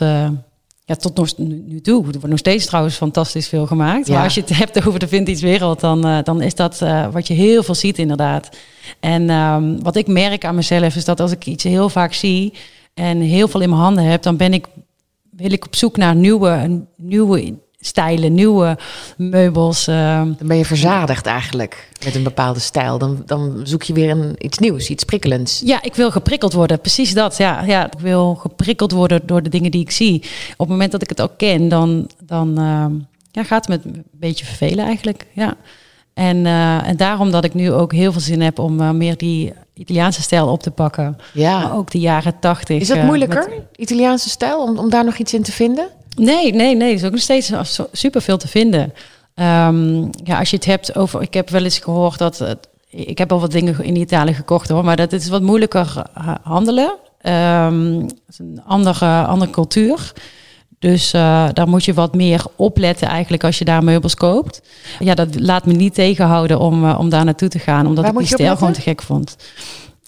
ja, 0.85 0.95
tot 0.99 1.17
nog, 1.17 1.37
nu, 1.37 1.65
nu 1.67 1.81
toe. 1.81 1.99
Er 1.99 2.13
wordt 2.13 2.27
nog 2.27 2.39
steeds 2.39 2.67
trouwens 2.67 2.97
fantastisch 2.97 3.49
veel 3.49 3.67
gemaakt. 3.67 4.07
Ja. 4.07 4.15
Maar 4.15 4.25
als 4.25 4.35
je 4.35 4.41
het 4.41 4.57
hebt 4.59 4.87
over 4.87 4.99
de 4.99 5.09
vintage 5.09 5.47
wereld, 5.47 5.81
dan, 5.81 6.23
dan 6.25 6.43
is 6.43 6.55
dat 6.55 6.79
wat 7.11 7.27
je 7.27 7.35
heel 7.35 7.63
veel 7.63 7.75
ziet 7.75 7.99
inderdaad. 7.99 8.49
En 9.01 9.31
ehm, 9.31 9.79
wat 9.83 9.97
ik 9.97 10.07
merk 10.07 10.45
aan 10.45 10.55
mezelf 10.55 10.97
is 10.97 11.05
dat 11.05 11.21
als 11.21 11.33
ik 11.33 11.47
iets 11.47 11.65
heel 11.65 11.89
vaak 11.89 12.13
zie 12.13 12.53
en 12.95 13.21
heel 13.21 13.49
veel 13.49 13.61
in 13.61 13.69
mijn 13.69 13.81
handen 13.81 14.05
heb, 14.05 14.23
dan 14.23 14.37
ben 14.37 14.53
ik, 14.53 14.67
wil 15.37 15.53
ik 15.53 15.65
op 15.67 15.77
zoek 15.77 15.97
naar 15.97 16.15
nieuwe, 16.15 16.85
nieuwe 16.97 17.55
stijlen, 17.79 18.35
nieuwe 18.35 18.79
meubels. 19.17 19.87
ehm, 19.87 20.33
Dan 20.39 20.47
ben 20.47 20.57
je 20.57 20.65
verzadigd 20.65 21.27
eigenlijk 21.27 21.89
met 22.05 22.15
een 22.15 22.23
bepaalde 22.23 22.61
stijl. 22.61 22.99
Dan, 22.99 23.23
dan 23.27 23.61
zoek 23.63 23.83
je 23.83 23.93
weer 23.93 24.11
een, 24.11 24.35
iets 24.39 24.59
nieuws, 24.59 24.91
iets 24.91 25.05
prikkelends. 25.05 25.63
Ja, 25.65 25.83
ik 25.83 25.95
wil 25.95 26.11
geprikkeld 26.11 26.53
worden. 26.53 26.81
Precies 26.81 27.15
dat. 27.15 27.37
Ja, 27.37 27.63
ja, 27.65 27.87
ik 27.87 27.99
wil 27.99 28.35
geprikkeld 28.35 28.93
worden 28.93 29.21
door 29.27 29.43
de 29.43 29.49
dingen 29.49 29.71
die 29.71 29.81
ik 29.81 29.91
zie. 29.91 30.23
Op 30.53 30.59
het 30.59 30.69
moment 30.69 30.93
dat 30.93 31.03
ik 31.03 31.09
het 31.09 31.21
ook 31.21 31.37
ken, 31.37 31.69
dan, 31.69 32.11
dan 32.25 32.59
ehm, 32.59 32.93
ja, 33.31 33.45
gaat 33.45 33.67
het 33.67 33.85
me 33.85 33.91
een 33.93 34.05
beetje 34.13 34.45
vervelen 34.45 34.85
eigenlijk. 34.85 35.27
Ja. 35.33 35.57
En, 36.15 36.47
eh, 36.47 36.89
en 36.89 36.97
daarom 36.97 37.31
dat 37.31 37.45
ik 37.45 37.55
nu 37.55 37.73
ook 37.73 37.93
heel 37.93 38.13
veel 38.13 38.21
zin 38.21 38.41
heb 38.41 38.59
om 38.59 38.81
eh, 38.81 38.91
meer 38.91 39.17
die 39.17 39.53
Italiaanse 39.77 40.23
stijl 40.23 40.49
op 40.49 40.63
te 40.63 40.71
pakken. 40.71 41.19
Ja. 41.33 41.59
Maar 41.61 41.77
ook 41.77 41.91
de 41.91 41.99
jaren 41.99 42.39
tachtig. 42.41 42.81
Is 42.81 42.89
dat 42.89 42.97
eh, 42.97 43.05
moeilijker, 43.05 43.49
met- 43.49 43.61
Italiaanse 43.77 44.29
stijl, 44.29 44.63
om, 44.63 44.79
om 44.79 44.91
daar 44.91 45.05
nog 45.05 45.17
iets 45.17 45.35
in 45.35 45.43
te 45.43 45.53
vinden? 45.53 45.89
Nee, 46.17 46.55
nee, 46.55 46.75
nee. 46.77 46.89
Er 46.89 46.95
is 46.95 47.05
ook 47.05 47.11
nog 47.11 47.21
steeds 47.21 47.53
super 47.93 48.23
veel 48.23 48.37
te 48.39 48.49
vinden. 48.49 48.93
Ehm, 49.35 50.01
ja, 50.25 50.39
als 50.39 50.51
je 50.51 50.57
het 50.57 50.65
hebt 50.65 50.97
over. 50.97 51.23
Ik 51.23 51.35
heb 51.35 51.51
wel 51.51 51.65
eens 51.65 51.79
gehoord 51.79 52.19
dat. 52.19 52.39
het- 52.39 52.69
ik 52.91 53.19
heb 53.19 53.33
al 53.33 53.41
wat 53.41 53.51
dingen 53.53 53.85
in 53.85 53.97
Italië 53.97 54.35
gekocht 54.35 54.69
hoor, 54.69 54.85
maar 54.85 54.97
dat 54.97 55.13
is 55.13 55.29
wat 55.29 55.43
moeilijker 55.43 56.03
eh, 56.15 56.35
handelen. 56.43 56.95
Ehm, 57.21 58.01
het 58.01 58.15
is 58.29 58.39
een 58.39 58.61
andere, 58.67 59.25
andere 59.25 59.51
cultuur. 59.51 60.13
Dus 60.79 61.13
eh, 61.13 61.49
daar 61.53 61.69
moet 61.69 61.85
je 61.85 61.95
wat 61.95 62.15
meer 62.15 62.45
opletten 62.57 63.09
eigenlijk 63.09 63.45
als 63.45 63.59
je 63.59 63.65
daar 63.65 63.85
meubels 63.85 64.15
koopt. 64.15 64.63
Ja, 64.99 65.15
dat 65.15 65.41
laat 65.41 65.67
me 65.67 65.73
niet 65.73 65.95
tegenhouden 65.95 66.59
om, 66.59 66.85
eh, 66.85 66.99
om 66.99 67.09
daar 67.09 67.25
naartoe 67.25 67.49
te 67.49 67.59
gaan, 67.59 67.87
omdat 67.87 68.05
Waar 68.05 68.13
ik 68.13 68.19
die 68.19 68.27
stijl 68.27 68.57
gewoon 68.57 68.73
te 68.73 68.81
gek 68.81 69.03
vond. 69.03 69.37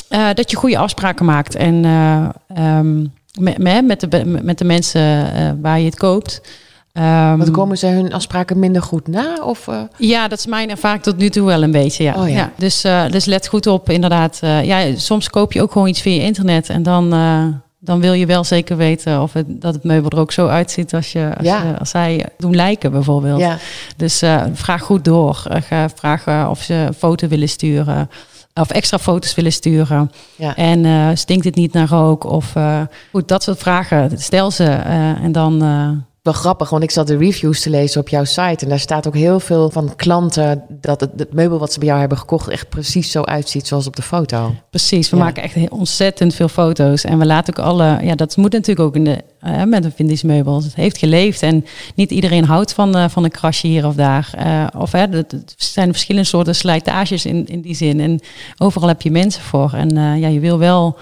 Eh, 0.08 0.26
dat 0.34 0.50
je 0.50 0.56
goede 0.56 0.78
afspraken 0.78 1.24
maakt 1.24 1.54
en 1.54 1.84
eh, 1.84 2.28
ehm, 2.54 3.06
met, 3.38 3.84
met, 3.84 4.10
de, 4.10 4.24
met 4.42 4.58
de 4.58 4.64
mensen 4.64 5.60
waar 5.62 5.78
je 5.78 5.84
het 5.84 5.98
koopt. 5.98 6.40
Ehm, 6.92 7.36
Want 7.36 7.50
komen 7.50 7.78
ze 7.78 7.86
hun 7.86 8.12
afspraken 8.12 8.58
minder 8.58 8.82
goed 8.82 9.08
na? 9.08 9.36
Of, 9.42 9.68
ja, 9.96 10.28
dat 10.28 10.38
is 10.38 10.46
mijn 10.46 10.70
ervaring 10.70 11.02
tot 11.02 11.16
nu 11.16 11.30
toe 11.30 11.46
wel 11.46 11.62
een 11.62 11.70
beetje. 11.70 12.04
Ja. 12.04 12.14
Oh 12.14 12.28
ja. 12.28 12.52
dus, 12.56 12.80
dus 13.10 13.24
let 13.24 13.48
goed 13.48 13.66
op, 13.66 13.90
inderdaad. 13.90 14.38
Ja, 14.40 14.96
soms 14.96 15.30
koop 15.30 15.52
je 15.52 15.62
ook 15.62 15.72
gewoon 15.72 15.88
iets 15.88 16.00
via 16.00 16.22
internet 16.22 16.68
en 16.68 16.82
dan, 16.82 17.12
dan 17.80 18.00
wil 18.00 18.12
je 18.12 18.26
wel 18.26 18.44
zeker 18.44 18.76
weten 18.76 19.22
of 19.22 19.32
het, 19.32 19.46
dat 19.60 19.74
het 19.74 19.84
meubel 19.84 20.10
er 20.10 20.18
ook 20.18 20.32
zo 20.32 20.46
uitziet 20.46 20.94
als, 20.94 21.12
je, 21.12 21.32
als, 21.36 21.46
Ja. 21.46 21.62
je, 21.62 21.78
als 21.78 21.90
zij 21.90 22.26
doen 22.38 22.54
lijken 22.56 22.90
bijvoorbeeld. 22.90 23.40
ja. 23.40 23.58
Dus 23.96 24.22
eh, 24.22 24.42
vraag 24.52 24.82
goed 24.82 25.04
door. 25.04 25.42
Ga 25.48 25.88
vragen 25.94 26.50
of 26.50 26.60
ze 26.62 26.74
een 26.74 26.94
foto 26.94 27.28
willen 27.28 27.48
sturen. 27.48 28.10
Of 28.54 28.70
extra 28.70 28.98
foto's 28.98 29.34
willen 29.34 29.52
sturen. 29.52 30.10
Ja. 30.36 30.56
En 30.56 30.84
eh, 30.84 31.08
stinkt 31.14 31.44
het 31.44 31.54
niet 31.54 31.72
naar 31.72 31.88
rook? 31.88 32.24
Of 32.24 32.52
goed, 33.12 33.28
dat 33.28 33.42
soort 33.42 33.58
vragen. 33.58 34.18
Stel 34.18 34.50
ze. 34.50 34.64
en 35.22 35.32
dan. 35.32 35.62
Wel 36.28 36.36
grappig, 36.36 36.70
want 36.70 36.82
ik 36.82 36.90
zat 36.90 37.06
de 37.06 37.16
reviews 37.16 37.60
te 37.60 37.70
lezen 37.70 38.00
op 38.00 38.08
jouw 38.08 38.24
site. 38.24 38.56
En 38.64 38.68
daar 38.68 38.78
staat 38.78 39.06
ook 39.06 39.14
heel 39.14 39.40
veel 39.40 39.70
van 39.70 39.92
klanten 39.96 40.62
dat 40.68 41.00
het, 41.00 41.10
het 41.16 41.32
meubel 41.32 41.58
wat 41.58 41.72
ze 41.72 41.78
bij 41.78 41.88
jou 41.88 42.00
hebben 42.00 42.18
gekocht 42.18 42.48
echt 42.48 42.68
precies 42.68 43.10
zo 43.10 43.22
uitziet 43.22 43.66
zoals 43.66 43.86
op 43.86 43.96
de 43.96 44.02
foto. 44.02 44.54
Precies, 44.70 45.10
we 45.10 45.16
Ja. 45.16 45.22
maken 45.22 45.42
echt 45.42 45.68
ontzettend 45.68 46.34
veel 46.34 46.48
foto's. 46.48 47.04
En 47.04 47.18
we 47.18 47.26
laten 47.26 47.56
ook 47.56 47.64
alle... 47.64 47.98
Ja, 48.02 48.14
dat 48.14 48.36
moet 48.36 48.52
natuurlijk 48.52 48.86
ook 48.86 48.94
in 48.94 49.04
de, 49.04 49.24
eh, 49.40 49.62
met 49.62 49.84
een 49.84 49.92
vintage 49.92 50.26
meubels. 50.26 50.64
Het 50.64 50.74
heeft 50.74 50.98
geleefd 50.98 51.42
en 51.42 51.64
niet 51.94 52.10
iedereen 52.10 52.44
houdt 52.44 52.72
van, 52.72 52.96
eh, 52.96 53.08
van 53.08 53.24
een 53.24 53.30
krasje 53.30 53.66
hier 53.66 53.86
of 53.86 53.94
daar. 53.94 54.30
Eh, 54.36 54.66
of 54.76 54.92
hè, 54.92 55.06
het 55.10 55.54
zijn 55.56 55.90
verschillende 55.92 56.28
soorten 56.28 56.54
slijtages 56.54 57.26
in, 57.26 57.46
in 57.46 57.60
die 57.60 57.74
zin. 57.74 58.00
En 58.00 58.20
overal 58.58 58.88
heb 58.88 59.02
je 59.02 59.10
mensen 59.10 59.42
voor. 59.42 59.72
En 59.72 60.18
ja, 60.18 60.28
je 60.28 60.40
wil 60.40 60.58
wel 60.58 60.98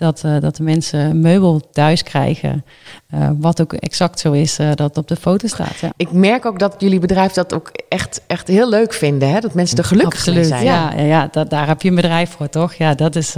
dat, 0.00 0.24
eh, 0.24 0.40
dat 0.40 0.56
de 0.56 0.62
mensen 0.62 1.00
een 1.00 1.20
meubel 1.20 1.60
thuis 1.72 2.02
krijgen. 2.02 2.64
eh, 3.10 3.30
wat 3.38 3.60
ook 3.60 3.72
exact 3.72 4.20
zo 4.20 4.32
is 4.32 4.58
eh, 4.58 4.70
dat 4.74 4.96
op 4.96 5.08
de 5.08 5.16
foto 5.16 5.46
staat. 5.46 5.78
Ja. 5.80 5.92
Ik 5.96 6.12
merk 6.12 6.44
ook 6.44 6.58
dat 6.58 6.74
jullie 6.78 6.98
bedrijf 6.98 7.32
dat 7.32 7.54
ook 7.54 7.70
echt, 7.88 8.20
echt 8.26 8.48
heel 8.48 8.68
leuk 8.68 8.92
vinden. 8.92 9.30
Hè? 9.30 9.40
Dat 9.40 9.54
mensen 9.54 9.78
er 9.78 9.84
gelukkig 9.84 10.14
Absoluut, 10.14 10.46
zijn. 10.46 10.64
ja, 10.64 10.92
ja, 10.96 11.02
ja 11.02 11.28
dat, 11.30 11.50
daar 11.50 11.66
heb 11.66 11.82
je 11.82 11.88
een 11.88 11.94
bedrijf 11.94 12.30
voor, 12.30 12.48
toch? 12.48 12.74
Ja, 12.74 12.94
dat 12.94 13.16
is, 13.16 13.34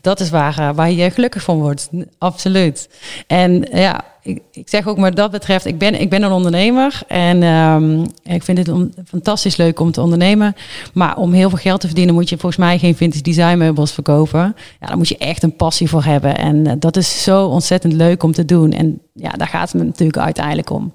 dat 0.00 0.20
is 0.20 0.30
waar, 0.30 0.74
waar 0.74 0.90
je 0.90 1.10
gelukkig 1.10 1.42
van 1.42 1.58
wordt. 1.58 1.88
Absoluut. 2.18 2.88
En 3.26 3.66
ja, 3.72 4.04
ik, 4.22 4.68
zeg 4.68 4.86
ook 4.86 4.96
maar 4.96 5.14
dat 5.14 5.30
betreft, 5.30 5.66
ik 5.66 5.78
ben, 5.78 6.00
ik 6.00 6.10
ben 6.10 6.22
een 6.22 6.32
ondernemer 6.32 7.00
en 7.08 7.42
ehm, 7.42 8.04
ik 8.22 8.42
vind 8.42 8.58
het 8.58 8.70
fantastisch 9.04 9.56
leuk 9.56 9.80
om 9.80 9.90
te 9.90 10.00
ondernemen. 10.00 10.54
Maar 10.94 11.16
om 11.16 11.32
heel 11.32 11.48
veel 11.48 11.58
geld 11.58 11.80
te 11.80 11.86
verdienen 11.86 12.14
moet 12.14 12.28
je 12.28 12.38
volgens 12.38 12.60
mij 12.60 12.78
geen 12.78 12.96
vintage 12.96 13.22
design 13.22 13.58
meubels 13.58 13.92
verkopen. 13.92 14.56
Ja, 14.80 14.86
daar 14.86 14.96
moet 14.96 15.08
je 15.08 15.18
echt 15.18 15.42
een 15.42 15.56
passie 15.56 15.88
voor 15.88 16.04
hebben. 16.04 16.38
En 16.38 16.66
eh, 16.66 16.72
dat 16.78 16.96
is 16.96 17.22
zo 17.22 17.46
ontzettend 17.46 17.92
leuk 17.92 18.22
om 18.22 18.32
te 18.32 18.44
doen. 18.44 18.72
En 18.72 19.00
ja, 19.14 19.30
daar 19.30 19.48
gaat 19.48 19.72
het 19.72 19.82
natuurlijk 19.82 20.18
uiteindelijk 20.18 20.70
om. 20.70 20.92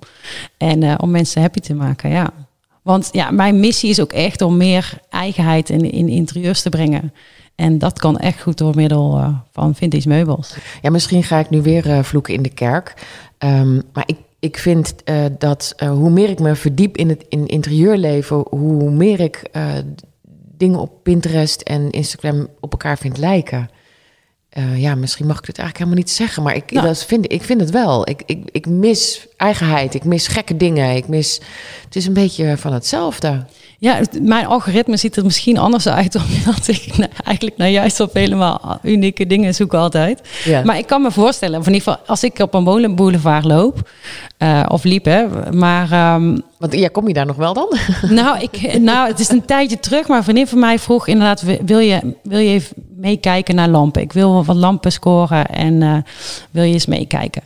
En 0.58 0.84
eh, 0.84 0.96
om 0.98 1.12
mensen 1.12 1.42
happy 1.42 1.60
te 1.60 1.74
maken, 1.74 2.10
ja. 2.10 2.30
Want 2.88 3.10
ja, 3.12 3.32
mijn 3.32 3.60
missie 3.60 3.90
is 3.90 4.00
ook 4.00 4.12
echt 4.12 4.42
om 4.42 4.58
meer 4.58 5.00
eigenheid 5.10 5.70
in, 5.70 5.92
in 5.92 6.08
interieurs 6.08 6.62
te 6.62 6.70
brengen. 6.70 7.14
En 7.56 7.78
dat 7.78 8.00
kan 8.00 8.18
echt 8.18 8.42
goed 8.42 8.58
door 8.58 8.76
middel 8.76 9.18
eh, 9.18 9.30
van 9.52 9.76
vintage 9.76 10.08
meubels. 10.08 10.56
Ja, 10.82 10.90
misschien 10.90 11.24
ga 11.24 11.40
ik 11.40 11.50
nu 11.50 11.62
weer 11.62 11.90
eh, 11.90 12.04
vloeken 12.04 12.34
in 12.34 12.42
de 12.42 12.50
kerk. 12.50 12.94
Ehm, 13.38 13.76
maar 13.94 14.04
ik, 14.06 14.18
ik 14.40 14.58
vind 14.58 14.96
eh, 15.04 15.26
dat 15.38 15.76
hoe 15.80 16.10
meer 16.10 16.30
ik 16.30 16.40
me 16.40 16.56
verdiep 16.56 16.98
in 16.98 17.10
het 17.10 17.26
in 17.30 17.48
interieurleven, 17.48 18.46
hoe 18.50 18.92
meer 18.92 19.20
ik 19.20 19.42
dingen 20.58 20.80
op 20.80 20.92
Pinterest 21.04 21.62
en 21.62 21.90
Instagram 21.90 22.48
op 22.60 22.72
elkaar 22.72 22.98
vind 22.98 23.18
lijken. 23.18 23.70
Eh, 24.58 24.82
ja, 24.82 24.96
misschien 24.96 25.26
mag 25.26 25.38
ik 25.38 25.46
dit 25.46 25.58
eigenlijk 25.58 25.78
helemaal 25.78 26.06
niet 26.06 26.16
zeggen, 26.16 26.44
maar 26.44 26.56
ik, 26.56 26.72
Nou. 26.72 26.88
dat 26.88 27.06
vind, 27.06 27.32
ik 27.32 27.44
vind 27.44 27.62
het 27.62 27.70
wel. 27.70 28.10
Ik, 28.10 28.22
ik, 28.26 28.50
ik 28.52 28.66
mis 28.66 29.28
eigenheid, 29.36 29.94
ik 29.94 30.04
mis 30.04 30.28
gekke 30.28 30.58
dingen, 30.58 30.96
ik 30.96 31.08
mis... 31.08 31.42
Het 31.86 31.96
is 31.96 32.06
een 32.06 32.14
beetje 32.14 32.58
van 32.58 32.74
hetzelfde. 32.74 33.46
Ja, 33.80 34.00
mijn 34.22 34.46
algoritme 34.46 34.98
ziet 34.98 35.16
er 35.16 35.24
misschien 35.24 35.58
anders 35.58 35.88
uit, 35.88 36.16
omdat 36.16 36.68
ik 36.78 36.88
eigenlijk 37.24 37.58
naar 37.58 37.70
juist 37.70 38.00
op 38.00 38.14
helemaal 38.14 38.80
unieke 38.84 39.28
dingen 39.28 39.56
zoek 39.56 39.74
altijd. 39.74 40.22
Ja. 40.44 40.64
Maar 40.64 40.78
ik 40.78 40.88
kan 40.88 41.02
me 41.02 41.12
voorstellen, 41.12 41.60
of 41.60 41.68
in 41.68 41.74
ieder 41.74 41.88
geval 41.92 42.06
als 42.08 42.24
ik 42.24 42.40
op 42.40 42.54
een 42.54 42.64
molenboulevard 42.64 43.46
loop, 43.46 43.90
eh, 44.38 44.64
of 44.68 44.84
liep, 44.84 45.06
hè, 45.06 45.26
maar 45.52 45.92
ehm, 45.92 46.38
Want 46.58 46.74
ja, 46.74 46.88
kom 46.88 47.08
je 47.08 47.14
daar 47.14 47.26
nog 47.26 47.36
wel 47.36 47.54
dan? 47.54 47.78
nou, 48.10 48.40
ik, 48.40 48.80
nou, 48.80 49.08
het 49.08 49.20
is 49.20 49.30
een 49.30 49.46
tijdje 49.46 49.80
terug, 49.80 50.08
maar 50.08 50.18
een 50.18 50.24
vriendin 50.24 50.48
van 50.48 50.60
mij 50.60 50.80
vroeg 50.80 51.08
inderdaad, 51.08 51.42
wi- 51.42 51.60
wil 51.66 51.80
je, 51.80 52.16
wil 52.24 52.40
je 52.40 52.50
even 52.50 52.76
meekijken 52.96 53.56
naar 53.56 53.68
lampen? 53.70 54.02
Ik 54.02 54.14
wil 54.14 54.46
wat 54.46 54.56
lampen 54.56 54.92
scoren 54.92 55.46
en 55.46 55.82
eh, 55.84 55.98
wil 56.52 56.64
je 56.64 56.74
eens 56.74 56.86
meekijken? 56.86 57.42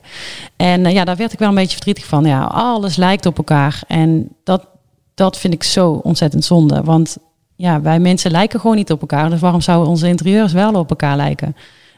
En 0.56 0.86
eh, 0.86 0.94
ja, 0.94 1.04
daar 1.06 1.16
werd 1.16 1.34
ik 1.34 1.40
wel 1.40 1.50
een 1.50 1.56
beetje 1.56 1.72
verdrietig 1.74 2.06
van. 2.06 2.26
Ja, 2.26 2.44
alles 2.44 2.96
lijkt 2.96 3.26
op 3.26 3.38
elkaar 3.38 3.82
en 3.88 4.28
dat, 4.44 4.66
dat 5.14 5.38
vind 5.38 5.54
ik 5.54 5.64
zo 5.64 5.92
ontzettend 5.92 6.46
zonde, 6.46 6.84
want 6.84 7.18
ja, 7.56 7.82
wij 7.82 8.00
mensen 8.00 8.32
lijken 8.32 8.60
gewoon 8.60 8.76
niet 8.76 8.92
op 8.92 9.02
elkaar, 9.02 9.30
dus 9.30 9.40
waarom 9.40 9.62
zouden 9.62 9.90
onze 9.90 10.08
interieurs 10.08 10.54
wel 10.54 10.74
op 10.74 10.90
elkaar 10.90 11.16
lijken? 11.16 11.56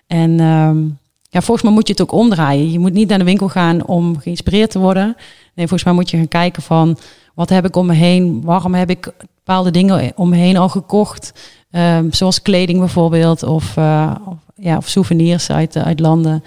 En 0.08 0.40
ehm, 0.40 0.84
ja, 1.34 1.42
volgens 1.42 1.62
mij 1.62 1.72
moet 1.72 1.88
je 1.88 1.94
het 1.94 2.02
ook 2.02 2.12
omdraaien. 2.12 2.72
Je 2.72 2.80
moet 2.80 2.94
niet 2.94 3.10
naar 3.10 3.18
de 3.18 3.24
winkel 3.24 3.50
gaan 3.50 3.86
om 3.86 4.20
geïnspireerd 4.20 4.72
te 4.72 4.80
worden. 4.80 5.16
Nee, 5.56 5.68
volgens 5.68 5.84
mij 5.84 5.94
moet 5.94 6.10
je 6.10 6.18
gaan 6.18 6.28
kijken 6.28 6.64
van 6.64 6.98
wat 7.34 7.50
heb 7.50 7.66
ik 7.66 7.76
om 7.76 7.86
me 7.86 7.94
heen? 7.94 8.42
Waarom 8.44 8.74
heb 8.74 8.90
ik 8.90 9.12
bepaalde 9.36 9.72
dingen 9.72 10.12
om 10.16 10.30
me 10.30 10.36
heen 10.36 10.58
al 10.58 10.70
gekocht? 10.70 11.34
Ehm, 11.72 12.12
zoals 12.12 12.42
kleding 12.42 12.80
bijvoorbeeld 12.80 13.44
of, 13.44 13.78
eh, 13.78 14.16
of, 14.26 14.38
ja, 14.56 14.78
of 14.78 14.88
souvenirs 14.88 15.50
uit, 15.52 15.78
uit 15.78 16.00
landen. 16.00 16.44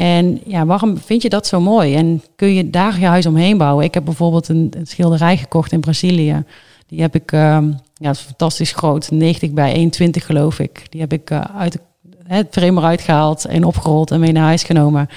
En 0.00 0.40
ja, 0.46 0.66
waarom 0.66 0.98
vind 0.98 1.22
je 1.22 1.28
dat 1.28 1.46
zo 1.46 1.60
mooi? 1.60 1.94
En 1.94 2.22
kun 2.36 2.54
je 2.54 2.70
daar 2.70 3.00
je 3.00 3.06
huis 3.06 3.26
omheen 3.26 3.58
bouwen? 3.58 3.84
Ik 3.84 3.94
heb 3.94 4.04
bijvoorbeeld 4.04 4.48
een, 4.48 4.72
schilderij 4.82 5.36
gekocht 5.36 5.72
in 5.72 5.80
Brazilië. 5.80 6.44
Die 6.86 7.00
heb 7.00 7.14
ik, 7.14 7.32
ehm, 7.32 7.72
ja, 7.94 8.10
is 8.10 8.18
fantastisch 8.18 8.72
groot, 8.72 9.10
90 9.10 9.50
bij 9.50 9.72
21 9.72 10.26
geloof 10.26 10.58
ik. 10.58 10.86
Die 10.88 11.00
heb 11.00 11.12
ik 11.12 11.30
eh, 11.30 11.40
uit 11.56 11.78
het 12.26 12.46
frame 12.50 12.80
eruit 12.80 13.00
gehaald 13.00 13.44
en 13.44 13.64
opgerold 13.64 14.10
en 14.10 14.20
mee 14.20 14.32
naar 14.32 14.44
huis 14.44 14.62
genomen. 14.62 15.08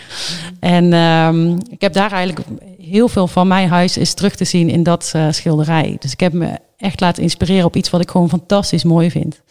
En 0.59 0.93
ehm, 0.93 1.57
ik 1.69 1.81
heb 1.81 1.93
daar 1.93 2.11
eigenlijk 2.11 2.47
heel 2.81 3.07
veel 3.07 3.27
van 3.27 3.47
mijn 3.47 3.69
huis 3.69 3.97
is 3.97 4.13
terug 4.13 4.35
te 4.35 4.45
zien 4.45 4.69
in 4.69 4.83
dat 4.83 5.11
eh, 5.15 5.27
schilderij. 5.29 5.95
Dus 5.99 6.11
ik 6.11 6.19
heb 6.19 6.33
me 6.33 6.59
echt 6.77 6.99
laten 6.99 7.23
inspireren 7.23 7.65
op 7.65 7.75
iets 7.75 7.89
wat 7.89 8.01
ik 8.01 8.11
gewoon 8.11 8.29
fantastisch 8.29 8.83
mooi 8.83 9.11
vind. 9.11 9.41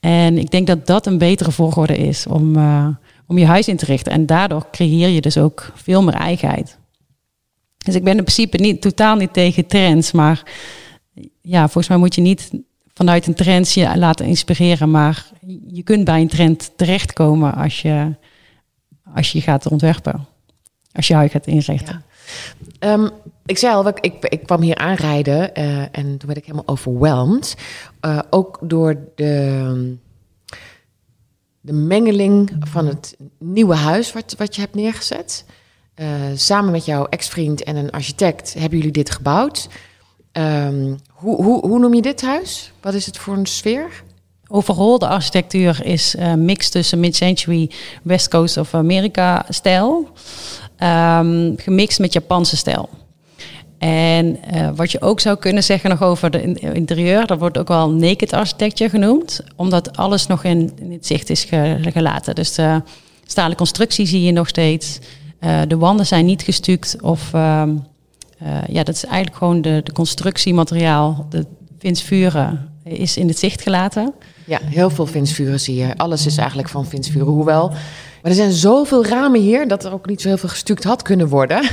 En 0.00 0.38
ik 0.38 0.50
denk 0.50 0.66
dat 0.66 0.86
dat 0.86 1.06
een 1.06 1.18
betere 1.18 1.50
volgorde 1.50 1.96
is 1.96 2.26
om, 2.26 2.56
eh, 2.56 2.86
om 3.26 3.38
je 3.38 3.46
huis 3.46 3.68
in 3.68 3.76
te 3.76 3.84
richten. 3.84 4.12
En 4.12 4.26
daardoor 4.26 4.66
creëer 4.70 5.08
je 5.08 5.20
dus 5.20 5.38
ook 5.38 5.72
veel 5.74 6.02
meer 6.02 6.14
eigenheid. 6.14 6.78
Dus 7.78 7.94
ik 7.94 8.04
ben 8.04 8.16
in 8.16 8.22
principe 8.22 8.56
niet, 8.56 8.80
totaal 8.80 9.16
niet 9.16 9.32
tegen 9.32 9.66
trends, 9.66 10.12
maar 10.12 10.42
ja, 11.40 11.60
volgens 11.60 11.88
mij 11.88 11.96
moet 11.96 12.14
je 12.14 12.20
niet 12.20 12.50
vanuit 12.94 13.26
een 13.26 13.34
trend 13.34 13.72
je 13.72 13.98
laten 13.98 14.26
inspireren, 14.26 14.90
maar 14.90 15.30
je 15.66 15.82
kunt 15.82 16.04
bij 16.04 16.20
een 16.20 16.28
trend 16.28 16.72
terechtkomen 16.76 17.54
als 17.54 17.82
je, 17.82 18.14
als 19.14 19.32
je 19.32 19.40
gaat 19.40 19.66
ontwerpen. 19.66 20.26
Als 20.92 21.06
je 21.06 21.14
huis 21.14 21.30
gaat 21.30 21.46
inrichten. 21.46 22.04
Ehm, 22.78 23.08
ik 23.46 23.58
zei 23.58 23.74
al, 23.74 23.88
ik, 23.88 24.00
ik, 24.00 24.24
ik 24.24 24.42
kwam 24.42 24.60
hier 24.60 24.76
aanrijden 24.76 25.54
eh, 25.54 25.80
en 25.80 26.18
toen 26.18 26.26
werd 26.26 26.36
ik 26.36 26.44
helemaal 26.44 26.68
overweldigd. 26.68 27.54
Eh, 28.00 28.18
ook 28.30 28.58
door 28.60 28.98
de, 29.14 29.96
de 31.64 31.72
mengeling 31.72 32.50
van 32.58 32.86
het 32.86 33.16
nieuwe 33.38 33.74
huis 33.74 34.12
wat, 34.12 34.34
wat 34.38 34.54
je 34.54 34.60
hebt 34.60 34.74
neergezet. 34.74 35.44
Eh, 35.94 36.06
samen 36.34 36.72
met 36.72 36.84
jouw 36.84 37.04
ex-vriend 37.04 37.62
en 37.62 37.76
een 37.76 37.90
architect 37.90 38.54
hebben 38.54 38.78
jullie 38.78 38.92
dit 38.92 39.10
gebouwd. 39.10 39.68
Ehm, 40.32 40.94
hoe, 41.08 41.42
hoe, 41.42 41.66
hoe 41.66 41.78
noem 41.78 41.94
je 41.94 42.02
dit 42.02 42.22
huis? 42.22 42.72
Wat 42.80 42.94
is 42.94 43.06
het 43.06 43.18
voor 43.18 43.36
een 43.36 43.46
sfeer? 43.46 44.02
Overal 44.48 44.98
de 44.98 45.08
architectuur 45.08 45.84
is 45.84 46.14
een 46.18 46.44
mix 46.44 46.70
tussen 46.70 47.00
mid-century 47.00 47.70
West 48.02 48.28
Coast 48.28 48.56
of 48.56 48.74
America 48.74 49.46
stijl, 49.48 50.08
ehm, 50.76 51.52
gemixt 51.56 51.98
met 51.98 52.12
Japanse 52.12 52.56
stijl. 52.56 52.88
En 53.84 54.38
uh, 54.54 54.68
wat 54.74 54.92
je 54.92 55.00
ook 55.00 55.20
zou 55.20 55.36
kunnen 55.36 55.64
zeggen 55.64 55.90
nog 55.90 56.02
over 56.02 56.30
de 56.30 56.54
interieur, 56.74 57.26
dat 57.26 57.38
wordt 57.38 57.58
ook 57.58 57.68
wel 57.68 57.90
naked 57.90 58.32
architecture 58.32 58.90
genoemd, 58.90 59.40
omdat 59.56 59.96
alles 59.96 60.26
nog 60.26 60.44
in, 60.44 60.72
in 60.80 60.92
het 60.92 61.06
zicht 61.06 61.30
is 61.30 61.46
gelaten. 61.80 62.34
Dus 62.34 62.54
de 62.54 62.82
stalen 63.26 63.56
constructie 63.56 64.06
zie 64.06 64.22
je 64.22 64.32
nog 64.32 64.48
steeds. 64.48 64.98
Uh, 65.40 65.60
de 65.68 65.76
wanden 65.76 66.06
zijn 66.06 66.24
niet 66.24 66.42
gestuukt 66.42 66.96
of 67.02 67.30
uh, 67.34 67.62
ja, 68.68 68.82
dat 68.82 68.94
is 68.94 69.04
eigenlijk 69.04 69.36
gewoon 69.36 69.62
de, 69.62 69.80
de 69.84 69.92
constructiemateriaal, 69.92 71.26
de 71.30 71.46
vinsvuren 71.78 72.68
is 72.84 73.16
in 73.16 73.28
het 73.28 73.38
zicht 73.38 73.62
gelaten. 73.62 74.12
Ja, 74.46 74.60
heel 74.62 74.90
veel 74.90 75.06
vinsvuren 75.06 75.60
zie 75.60 75.74
je. 75.74 75.96
Alles 75.96 76.26
is 76.26 76.36
eigenlijk 76.36 76.68
van 76.68 76.86
vinsvuren, 76.86 77.32
hoewel 77.32 77.72
maar 78.24 78.32
er 78.32 78.38
zijn 78.38 78.52
zoveel 78.52 79.06
ramen 79.06 79.40
hier 79.40 79.68
dat 79.68 79.84
er 79.84 79.92
ook 79.92 80.06
niet 80.06 80.20
zo 80.20 80.28
heel 80.28 80.36
veel 80.36 80.48
gestuukt 80.48 80.84
had 80.84 81.02
kunnen 81.02 81.28
worden. 81.28 81.68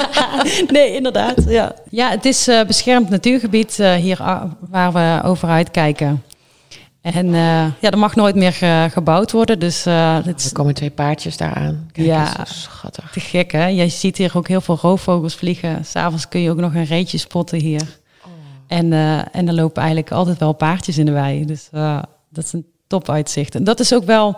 nee, 0.68 0.94
inderdaad. 0.94 1.44
Ja, 1.48 1.74
ja 1.90 2.10
het 2.10 2.24
is 2.24 2.48
uh, 2.48 2.64
beschermd 2.64 3.08
natuurgebied 3.08 3.78
uh, 3.78 3.94
hier 3.94 4.46
waar 4.70 4.92
we 4.92 5.28
over 5.28 5.48
uitkijken. 5.48 6.22
En 7.00 7.26
uh, 7.26 7.32
ja, 7.80 7.90
er 7.90 7.98
mag 7.98 8.14
nooit 8.14 8.34
meer 8.34 8.52
gebouwd 8.92 9.32
worden. 9.32 9.58
Dus. 9.58 9.86
Er 9.86 10.34
komen 10.52 10.74
twee 10.74 10.90
paardjes 10.90 11.36
daar 11.36 11.54
aan. 11.54 11.88
Kijk, 11.92 12.06
ja, 12.06 12.44
schattig. 12.44 13.10
Te 13.12 13.20
gek 13.20 13.52
hè. 13.52 13.66
Je 13.66 13.88
ziet 13.88 14.16
hier 14.16 14.32
ook 14.36 14.48
heel 14.48 14.60
veel 14.60 14.78
roofvogels 14.80 15.34
vliegen. 15.34 15.84
S'avonds 15.84 16.28
kun 16.28 16.40
je 16.40 16.50
ook 16.50 16.60
nog 16.60 16.74
een 16.74 16.84
reetje 16.84 17.18
spotten 17.18 17.58
hier. 17.58 17.82
Oh. 18.24 18.30
En, 18.66 18.92
en 19.32 19.48
er 19.48 19.54
lopen 19.54 19.82
eigenlijk 19.82 20.12
altijd 20.12 20.38
wel 20.38 20.52
paardjes 20.52 20.98
in 20.98 21.06
de 21.06 21.12
wei. 21.12 21.44
Dus 21.44 21.68
dat 22.30 22.44
is 22.44 22.52
een 22.52 22.66
top 22.86 23.08
uitzicht. 23.08 23.54
En 23.54 23.64
dat 23.64 23.80
is 23.80 23.94
ook 23.94 24.04
wel 24.04 24.36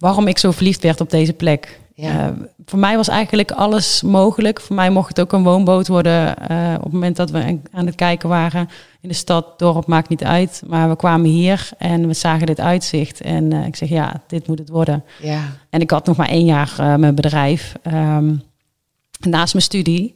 waarom 0.00 0.26
ik 0.26 0.38
zo 0.38 0.50
verliefd 0.50 0.82
werd 0.82 1.00
op 1.00 1.10
deze 1.10 1.32
plek. 1.32 1.80
Ja. 1.94 2.28
Uh, 2.28 2.32
voor 2.66 2.78
mij 2.78 2.96
was 2.96 3.08
eigenlijk 3.08 3.50
alles 3.50 4.02
mogelijk. 4.02 4.60
Voor 4.60 4.76
mij 4.76 4.90
mocht 4.90 5.08
het 5.08 5.20
ook 5.20 5.32
een 5.32 5.42
woonboot 5.42 5.88
worden 5.88 6.36
uh, 6.50 6.74
op 6.76 6.82
het 6.82 6.92
moment 6.92 7.16
dat 7.16 7.30
we 7.30 7.58
aan 7.72 7.86
het 7.86 7.94
kijken 7.94 8.28
waren. 8.28 8.68
In 9.00 9.08
de 9.08 9.14
stad, 9.14 9.58
dorp, 9.58 9.86
maakt 9.86 10.08
niet 10.08 10.24
uit. 10.24 10.62
Maar 10.66 10.88
we 10.88 10.96
kwamen 10.96 11.30
hier 11.30 11.68
en 11.78 12.06
we 12.06 12.14
zagen 12.14 12.46
dit 12.46 12.60
uitzicht. 12.60 13.20
En 13.20 13.54
uh, 13.54 13.66
ik 13.66 13.76
zeg, 13.76 13.88
ja, 13.88 14.22
dit 14.26 14.46
moet 14.46 14.58
het 14.58 14.68
worden. 14.68 15.04
Ja. 15.22 15.40
En 15.70 15.80
ik 15.80 15.90
had 15.90 16.06
nog 16.06 16.16
maar 16.16 16.28
één 16.28 16.44
jaar 16.44 16.98
mijn 16.98 17.14
bedrijf. 17.14 17.74
Um, 17.82 18.42
naast 19.20 19.52
mijn 19.52 19.64
studie. 19.64 20.14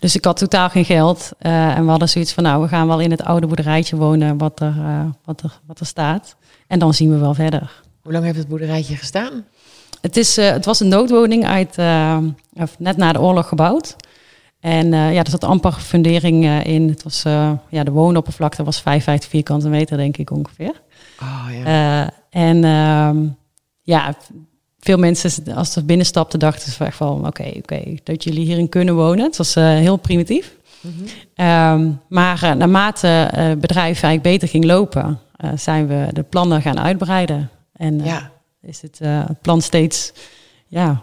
Dus 0.00 0.16
ik 0.16 0.24
had 0.24 0.36
totaal 0.36 0.68
geen 0.68 0.84
geld. 0.84 1.30
en 1.38 1.84
we 1.84 1.90
hadden 1.90 2.08
zoiets 2.08 2.32
van, 2.32 2.42
nou, 2.42 2.62
we 2.62 2.68
gaan 2.68 2.86
wel 2.86 3.00
in 3.00 3.10
het 3.10 3.24
oude 3.24 3.46
boerderijtje 3.46 3.96
wonen 3.96 4.38
wat 4.38 4.60
er, 4.60 4.74
wat 5.24 5.42
er, 5.42 5.60
wat 5.66 5.80
er 5.80 5.86
staat. 5.86 6.36
En 6.66 6.78
dan 6.78 6.94
zien 6.94 7.10
we 7.10 7.18
wel 7.18 7.34
verder. 7.34 7.84
Hoe 8.06 8.14
lang 8.14 8.26
heeft 8.26 8.38
het 8.38 8.48
boerderijtje 8.48 8.96
gestaan? 8.96 9.44
Het, 10.00 10.16
is, 10.16 10.38
uh, 10.38 10.50
het 10.50 10.64
was 10.64 10.80
een 10.80 10.88
noodwoning 10.88 11.46
uit, 11.46 11.78
uh, 11.78 12.18
net 12.78 12.96
na 12.96 13.12
de 13.12 13.20
oorlog 13.20 13.48
gebouwd. 13.48 13.96
En 14.60 14.86
uh, 14.86 15.12
ja, 15.12 15.22
er 15.22 15.30
zat 15.30 15.44
amper 15.44 15.72
fundering 15.72 16.64
in. 16.64 16.88
Het 16.88 17.02
was, 17.02 17.22
ja, 17.68 17.84
de 17.84 17.90
woonoppervlakte 17.90 18.64
was 18.64 18.80
55 18.80 19.30
vierkante 19.30 19.68
meter, 19.68 19.96
denk 19.96 20.16
ik 20.16 20.30
ongeveer. 20.30 20.82
Oh, 21.22 21.46
ja. 21.64 22.10
en 22.30 22.64
ehm, 22.64 23.26
ja, 23.82 24.14
veel 24.80 24.98
mensen, 24.98 25.54
als 25.54 25.72
ze 25.72 25.84
binnenstapten, 25.84 26.38
dachten 26.38 26.72
ze 26.72 26.84
echt 26.84 26.96
van... 26.96 27.26
oké, 27.26 27.52
oké, 27.56 27.82
dat 28.04 28.24
jullie 28.24 28.44
hierin 28.44 28.68
kunnen 28.68 28.94
wonen. 28.94 29.24
Het 29.24 29.36
was 29.36 29.54
heel 29.54 29.96
primitief. 29.96 30.56
Mm 30.80 30.92
-hmm. 31.36 32.00
maar 32.08 32.56
naarmate 32.56 33.06
het 33.06 33.60
bedrijf 33.60 34.02
eigenlijk 34.02 34.22
beter 34.22 34.48
ging 34.48 34.64
lopen... 34.64 35.18
zijn 35.54 35.86
we 35.86 36.08
de 36.12 36.22
plannen 36.22 36.62
gaan 36.62 36.80
uitbreiden. 36.80 37.50
En 37.76 38.00
uh, 38.00 38.16
is 38.60 38.82
het, 38.82 38.98
uh, 39.02 39.24
plan 39.42 39.62
steeds 39.62 40.12
ja, 40.66 41.02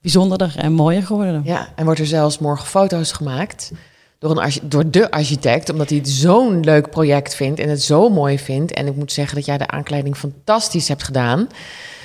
bijzonderder 0.00 0.54
en 0.56 0.72
mooier 0.72 1.02
geworden. 1.02 1.42
Ja, 1.44 1.72
en 1.76 1.84
wordt 1.84 2.00
er 2.00 2.06
zelfs 2.06 2.38
morgen 2.38 2.66
foto's 2.66 3.12
gemaakt 3.12 3.72
door, 4.18 4.42
een 4.42 4.52
door 4.62 4.90
de 4.90 5.10
architect, 5.10 5.70
omdat 5.70 5.88
hij 5.88 5.98
het 5.98 6.08
zo'n 6.08 6.64
leuk 6.64 6.90
project 6.90 7.34
vindt 7.34 7.60
en 7.60 7.68
het 7.68 7.82
zo 7.82 8.08
mooi 8.08 8.38
vindt. 8.38 8.72
En 8.72 8.86
ik 8.86 8.96
moet 8.96 9.12
zeggen 9.12 9.36
dat 9.36 9.44
jij 9.44 9.58
de 9.58 9.66
aankleding 9.66 10.16
fantastisch 10.16 10.88
hebt 10.88 11.02
gedaan. 11.02 11.48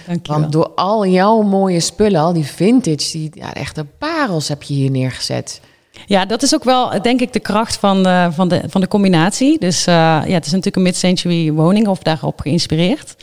Dankjewel. 0.08 0.42
Want 0.42 0.52
door 0.52 0.68
al 0.68 1.06
jouw 1.06 1.42
mooie 1.42 1.80
spullen, 1.80 2.22
al 2.22 2.34
die 2.34 2.46
vintage, 2.46 3.12
die 3.12 3.32
ja, 3.34 3.54
echte 3.54 3.86
parels 3.98 4.48
heb 4.48 4.64
je 4.64 4.74
hier 4.74 4.92
neergezet. 4.92 5.62
Ja, 6.06 6.26
dat 6.26 6.44
is 6.44 6.56
ook 6.56 6.64
wel, 6.64 7.02
denk 7.02 7.22
ik, 7.22 7.34
de 7.34 7.40
kracht 7.40 7.78
van 7.78 8.04
de, 8.04 8.30
van 8.32 8.48
de, 8.48 8.62
van 8.68 8.82
de 8.82 8.88
combinatie. 8.88 9.60
Dus 9.60 9.88
uh, 9.88 9.94
ja, 9.94 10.34
het 10.34 10.46
is 10.46 10.52
natuurlijk 10.52 10.76
een 10.76 10.82
mid-century 10.82 11.52
woning 11.52 11.88
of 11.88 12.00
daarop 12.00 12.40
geïnspireerd. 12.40 13.16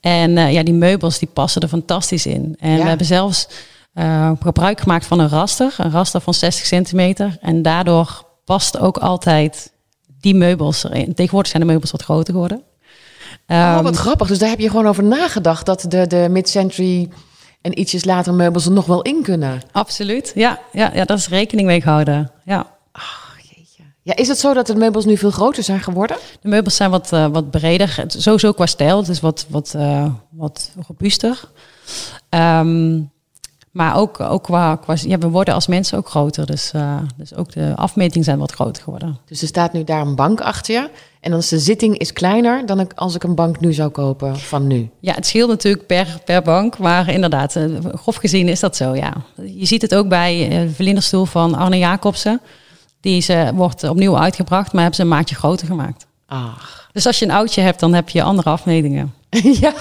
En 0.00 0.30
uh, 0.30 0.52
ja, 0.52 0.62
die 0.62 0.74
meubels 0.74 1.18
die 1.18 1.28
passen 1.32 1.62
er 1.62 1.68
fantastisch 1.68 2.26
in. 2.26 2.56
En 2.58 2.76
we 2.76 2.88
hebben 2.88 3.06
zelfs 3.06 3.48
uh, 3.94 4.30
gebruik 4.40 4.80
gemaakt 4.80 5.06
van 5.06 5.18
een 5.18 5.28
raster, 5.28 5.74
een 5.76 5.90
raster 5.90 6.20
van 6.20 6.34
60 6.34 6.66
centimeter. 6.66 7.36
En 7.40 7.62
daardoor 7.62 8.24
past 8.44 8.78
ook 8.78 8.98
altijd 8.98 9.72
die 10.20 10.34
meubels 10.34 10.84
erin. 10.84 11.14
Tegenwoordig 11.14 11.50
zijn 11.50 11.62
de 11.62 11.68
meubels 11.68 11.90
wat 11.90 12.02
groter 12.02 12.32
geworden. 12.32 12.62
Oh, 13.46 13.80
wat 13.80 13.94
ehm, 13.94 14.02
grappig. 14.02 14.28
Dus 14.28 14.38
daar 14.38 14.48
heb 14.48 14.58
je 14.58 14.70
gewoon 14.70 14.86
over 14.86 15.04
nagedacht 15.04 15.66
dat 15.66 15.84
de, 15.88 16.06
de 16.06 16.26
mid-century 16.30 17.08
en 17.60 17.78
ietsjes 17.78 18.04
later 18.04 18.34
meubels 18.34 18.66
er 18.66 18.72
nog 18.72 18.86
wel 18.86 19.02
in 19.02 19.22
kunnen. 19.22 19.60
Absoluut, 19.72 20.32
ja. 20.34 20.58
Ja, 20.72 20.90
ja 20.94 21.04
dat 21.04 21.18
is 21.18 21.28
rekening 21.28 21.66
mee 21.66 21.80
gehouden. 21.80 22.30
Ja. 22.44 22.66
Ach, 22.92 23.36
jeetje. 23.42 23.82
Ja, 24.02 24.16
is 24.16 24.28
het 24.28 24.38
zo 24.38 24.54
dat 24.54 24.66
de 24.66 24.74
meubels 24.74 25.04
nu 25.04 25.16
veel 25.16 25.30
groter 25.30 25.62
zijn 25.62 25.80
geworden? 25.80 26.16
De 26.40 26.48
meubels 26.48 26.76
zijn 26.76 26.90
wat, 26.90 27.12
uh, 27.12 27.26
wat 27.26 27.50
breder. 27.50 28.04
Sowieso 28.06 28.52
qua 28.52 28.66
stijl. 28.66 28.98
Het 28.98 29.08
is 29.08 29.20
wat, 29.20 29.46
wat, 29.48 29.72
uh, 29.76 30.06
wat 30.30 30.70
robuuster. 30.86 31.40
Um, 32.30 33.10
maar 33.70 33.96
ook, 33.96 34.20
ook 34.20 34.42
qua, 34.42 34.76
qua 34.76 34.94
ja, 34.96 35.18
we 35.18 35.28
worden 35.28 35.54
als 35.54 35.66
mensen 35.66 35.98
ook 35.98 36.08
groter. 36.08 36.46
Dus, 36.46 36.72
uh, 36.76 36.98
dus 37.16 37.34
ook 37.34 37.52
de 37.52 37.72
afmetingen 37.76 38.24
zijn 38.24 38.38
wat 38.38 38.52
groter 38.52 38.82
geworden. 38.82 39.18
Dus 39.26 39.42
er 39.42 39.48
staat 39.48 39.72
nu 39.72 39.84
daar 39.84 40.00
een 40.00 40.14
bank 40.14 40.40
achter 40.40 40.74
je. 40.74 40.90
En 41.28 41.34
dan 41.34 41.42
is 41.42 41.48
de 41.48 41.58
zitting 41.58 41.98
is 41.98 42.12
kleiner 42.12 42.66
dan 42.66 42.80
ik, 42.80 42.92
als 42.94 43.14
ik 43.14 43.22
een 43.22 43.34
bank 43.34 43.60
nu 43.60 43.72
zou 43.72 43.90
kopen 43.90 44.38
van 44.38 44.66
nu. 44.66 44.90
Ja, 45.00 45.14
het 45.14 45.26
scheelt 45.26 45.48
natuurlijk 45.48 45.86
per, 45.86 46.20
per 46.24 46.42
bank. 46.42 46.78
Maar 46.78 47.08
inderdaad, 47.08 47.56
uh, 47.56 47.78
grof 47.94 48.16
gezien 48.16 48.48
is 48.48 48.60
dat 48.60 48.76
zo, 48.76 48.94
ja. 48.94 49.12
Je 49.42 49.66
ziet 49.66 49.82
het 49.82 49.94
ook 49.94 50.08
bij 50.08 50.48
uh, 50.48 50.68
de 50.68 50.74
vlinderstoel 50.74 51.24
van 51.24 51.54
Arne 51.54 51.78
Jacobsen. 51.78 52.40
Die 53.00 53.20
ze, 53.20 53.50
wordt 53.54 53.88
opnieuw 53.88 54.18
uitgebracht, 54.18 54.72
maar 54.72 54.80
hebben 54.80 54.94
ze 54.94 55.02
een 55.02 55.16
maatje 55.16 55.34
groter 55.34 55.66
gemaakt. 55.66 56.06
Ach. 56.26 56.88
Dus 56.92 57.06
als 57.06 57.18
je 57.18 57.24
een 57.24 57.30
oudje 57.30 57.60
hebt, 57.60 57.80
dan 57.80 57.94
heb 57.94 58.08
je 58.08 58.22
andere 58.22 58.50
afmetingen. 58.50 59.14
ja, 59.60 59.74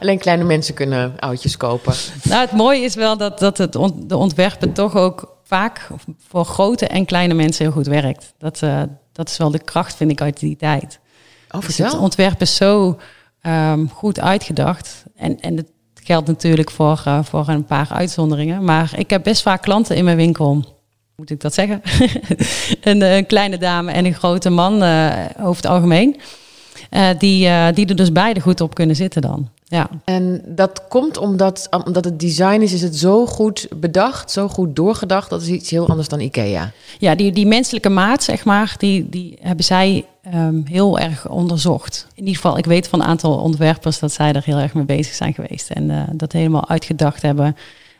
alleen 0.00 0.18
kleine 0.18 0.44
mensen 0.44 0.74
kunnen 0.74 1.18
oudjes 1.18 1.56
kopen. 1.56 1.94
Nou, 2.22 2.40
het 2.40 2.52
mooie 2.52 2.80
is 2.80 2.94
wel 2.94 3.16
dat, 3.16 3.38
dat 3.38 3.58
het 3.58 3.72
de 4.06 4.16
ontwerpen 4.16 4.72
toch 4.72 4.96
ook 4.96 5.36
vaak 5.44 5.88
voor 6.28 6.44
grote 6.44 6.86
en 6.86 7.04
kleine 7.04 7.34
mensen 7.34 7.64
heel 7.64 7.74
goed 7.74 7.86
werkt. 7.86 8.34
Dat, 8.38 8.60
uh, 8.64 8.82
dat 9.20 9.28
is 9.28 9.36
wel 9.38 9.50
de 9.50 9.64
kracht, 9.64 9.96
vind 9.96 10.10
ik, 10.10 10.20
uit 10.20 10.40
die 10.40 10.56
tijd. 10.56 10.98
Oh, 11.50 11.60
dus 11.60 11.78
het 11.78 11.98
ontwerp 11.98 12.40
is 12.40 12.56
zo 12.56 12.98
um, 13.42 13.90
goed 13.90 14.20
uitgedacht. 14.20 15.04
En, 15.16 15.40
en 15.40 15.56
het 15.56 15.70
geldt 15.94 16.26
natuurlijk 16.26 16.70
voor, 16.70 17.02
uh, 17.06 17.18
voor 17.22 17.48
een 17.48 17.64
paar 17.64 17.88
uitzonderingen. 17.90 18.64
Maar 18.64 18.92
ik 18.96 19.10
heb 19.10 19.22
best 19.22 19.42
vaak 19.42 19.62
klanten 19.62 19.96
in 19.96 20.04
mijn 20.04 20.16
winkel 20.16 20.78
moet 21.20 21.30
ik 21.30 21.40
dat 21.40 21.54
zeggen? 21.54 21.82
een, 22.90 23.02
een, 23.02 23.26
kleine 23.26 23.58
dame 23.58 23.92
en 23.92 24.04
een 24.04 24.14
grote 24.14 24.50
man 24.50 24.82
uh, 24.82 25.12
over 25.40 25.62
het 25.62 25.66
algemeen. 25.66 26.20
Uh, 26.90 27.08
die, 27.18 27.46
uh, 27.46 27.66
die 27.74 27.86
er 27.86 27.96
dus 27.96 28.12
beide 28.12 28.40
goed 28.40 28.60
op 28.60 28.74
kunnen 28.74 28.96
zitten 28.96 29.22
dan. 29.22 29.48
Ja. 29.64 29.90
En 30.04 30.42
dat 30.46 30.82
komt 30.88 31.16
omdat, 31.16 31.68
omdat 31.84 32.04
het 32.04 32.20
design 32.20 32.60
is, 32.60 32.72
is 32.72 32.82
het 32.82 32.96
zo 32.96 33.26
goed 33.26 33.68
bedacht, 33.76 34.30
zo 34.30 34.48
goed 34.48 34.76
doorgedacht. 34.76 35.30
Dat 35.30 35.42
is 35.42 35.48
iets 35.48 35.70
heel 35.70 35.88
anders 35.88 36.08
dan 36.08 36.20
IKEA. 36.20 36.72
Ja, 36.98 37.14
die, 37.14 37.32
die 37.32 37.46
menselijke 37.46 37.88
maat, 37.88 38.22
zeg 38.22 38.44
maar, 38.44 38.74
die, 38.78 39.08
die 39.08 39.38
hebben 39.40 39.64
zij 39.64 40.04
um, 40.34 40.62
heel 40.66 40.98
erg 40.98 41.28
onderzocht. 41.28 42.06
In 42.14 42.18
ieder 42.18 42.34
geval, 42.34 42.58
ik 42.58 42.64
weet 42.64 42.88
van 42.88 43.00
een 43.00 43.06
aantal 43.06 43.38
ontwerpers 43.38 43.98
dat 43.98 44.12
zij 44.12 44.32
er 44.32 44.44
heel 44.44 44.58
erg 44.58 44.74
mee 44.74 44.84
bezig 44.84 45.14
zijn 45.14 45.34
geweest. 45.34 45.70
En 45.70 45.90
uh, 45.90 46.02
dat 46.12 46.32
helemaal 46.32 46.68
uitgedacht 46.68 47.22
hebben. 47.22 47.56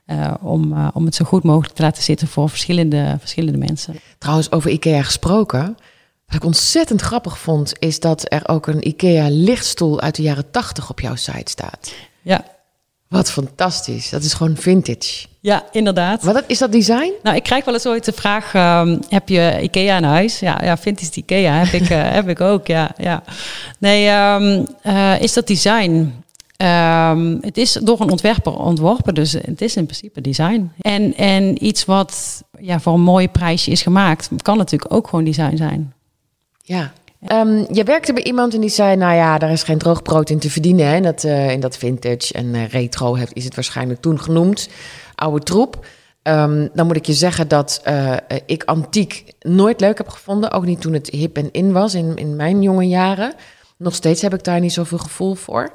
Uh, 0.07 0.35
om, 0.41 0.73
uh, 0.73 0.89
om 0.95 1.05
het 1.05 1.15
zo 1.15 1.25
goed 1.25 1.43
mogelijk 1.43 1.75
te 1.75 1.83
laten 1.83 2.03
zitten 2.03 2.29
voor 2.29 2.49
verschillende, 2.49 3.17
verschillende 3.19 3.59
mensen. 3.59 3.95
Trouwens, 4.19 4.53
over 4.53 4.71
IKEA 4.71 5.03
gesproken. 5.03 5.77
Wat 6.31 6.39
ik 6.39 6.45
ontzettend 6.45 7.01
grappig 7.01 7.39
vond, 7.39 7.73
is 7.79 8.01
dat 8.01 8.33
er 8.33 8.49
ook 8.49 8.67
een 8.67 8.89
IKEA 8.89 9.27
lichtstoel 9.31 10.01
uit 10.01 10.15
de 10.15 10.23
jaren 10.23 10.51
80 10.51 10.91
op 10.91 11.01
jouw 11.01 11.15
site 11.15 11.51
staat. 11.51 11.93
Ja. 12.23 12.45
Wat 13.09 13.31
fantastisch. 13.31 14.11
Dat 14.11 14.23
is 14.23 14.33
gewoon 14.33 14.57
vintage. 14.57 15.27
Ja, 15.41 15.65
inderdaad. 15.73 16.23
Wat 16.23 16.45
is 16.47 16.59
dat 16.59 16.73
design? 16.73 17.13
Nou, 17.23 17.37
ik 17.37 17.43
krijg 17.43 17.65
wel 17.65 17.75
eens 17.75 17.87
ooit 17.87 18.05
de 18.05 18.13
vraag: 18.13 18.55
um, 18.55 19.01
heb 19.09 19.29
je 19.29 19.59
IKEA 19.63 19.97
in 19.97 20.03
huis? 20.03 20.39
Ja, 20.39 20.61
ja 20.65 20.77
vintage 20.77 21.11
IKEA 21.15 21.53
heb 21.53 21.81
ik, 21.81 21.91
uh, 21.91 22.11
heb 22.19 22.29
ik 22.29 22.41
ook. 22.41 22.67
Ja, 22.67 22.91
ja. 22.97 23.23
Nee, 23.79 24.09
um, 24.09 24.67
uh, 24.85 25.21
is 25.21 25.33
dat 25.33 25.47
design? 25.47 26.23
Um, 26.57 27.39
het 27.41 27.59
is 27.59 27.73
door 27.73 28.01
een 28.01 28.11
ontwerper 28.11 28.59
ontworpen, 28.59 29.15
dus 29.15 29.33
het 29.33 29.61
is 29.61 29.77
in 29.77 29.85
principe 29.85 30.21
design. 30.21 30.73
En, 30.81 31.17
en 31.17 31.65
iets 31.65 31.85
wat 31.85 32.43
ja, 32.61 32.81
voor 32.81 32.93
een 32.93 33.01
mooi 33.01 33.29
prijsje 33.29 33.71
is 33.71 33.83
gemaakt, 33.83 34.29
kan 34.43 34.57
natuurlijk 34.57 34.95
ook 34.95 35.09
gewoon 35.09 35.25
design 35.25 35.57
zijn. 35.57 35.93
Ja. 36.71 36.93
Um, 37.29 37.67
je 37.73 37.85
werkte 37.85 38.13
bij 38.13 38.23
iemand 38.23 38.55
en 38.55 38.61
die 38.61 38.71
zei, 38.71 38.97
nou 38.97 39.15
ja, 39.15 39.39
daar 39.39 39.51
is 39.51 39.63
geen 39.63 39.79
droog 39.79 40.03
brood 40.03 40.31
in 40.31 40.39
te 40.39 40.51
verdienen. 40.51 40.87
Hè? 40.87 40.97
In, 40.97 41.03
dat, 41.03 41.25
uh, 41.25 41.51
in 41.51 41.61
dat 41.61 41.77
vintage 41.77 42.33
en 42.33 42.55
uh, 42.55 42.69
retro 42.69 43.15
heeft, 43.15 43.35
is 43.35 43.45
het 43.45 43.55
waarschijnlijk 43.55 44.01
toen 44.01 44.21
genoemd. 44.21 44.69
Oude 45.15 45.45
troep. 45.45 45.87
Ehm, 46.23 46.69
dan 46.75 46.87
moet 46.87 46.97
ik 46.97 47.07
je 47.07 47.13
zeggen 47.13 47.49
dat 47.49 47.83
uh, 47.89 48.17
ik 48.47 48.65
antiek 48.65 49.25
nooit 49.41 49.81
leuk 49.81 49.99
heb 49.99 50.09
gevonden. 50.09 50.51
Ook 50.51 50.65
niet 50.65 50.81
toen 50.81 50.93
het 50.93 51.11
hip 51.11 51.37
en 51.37 51.49
in 51.53 51.73
was 51.73 51.95
in, 51.95 52.17
in 52.17 52.37
mijn 52.37 52.63
jonge 52.63 52.89
jaren. 52.89 53.35
Nog 53.77 53.95
steeds 53.95 54.23
heb 54.23 54.35
ik 54.35 54.45
daar 54.45 54.61
niet 54.61 54.73
zoveel 54.73 54.99
gevoel 54.99 55.35
voor. 55.35 55.73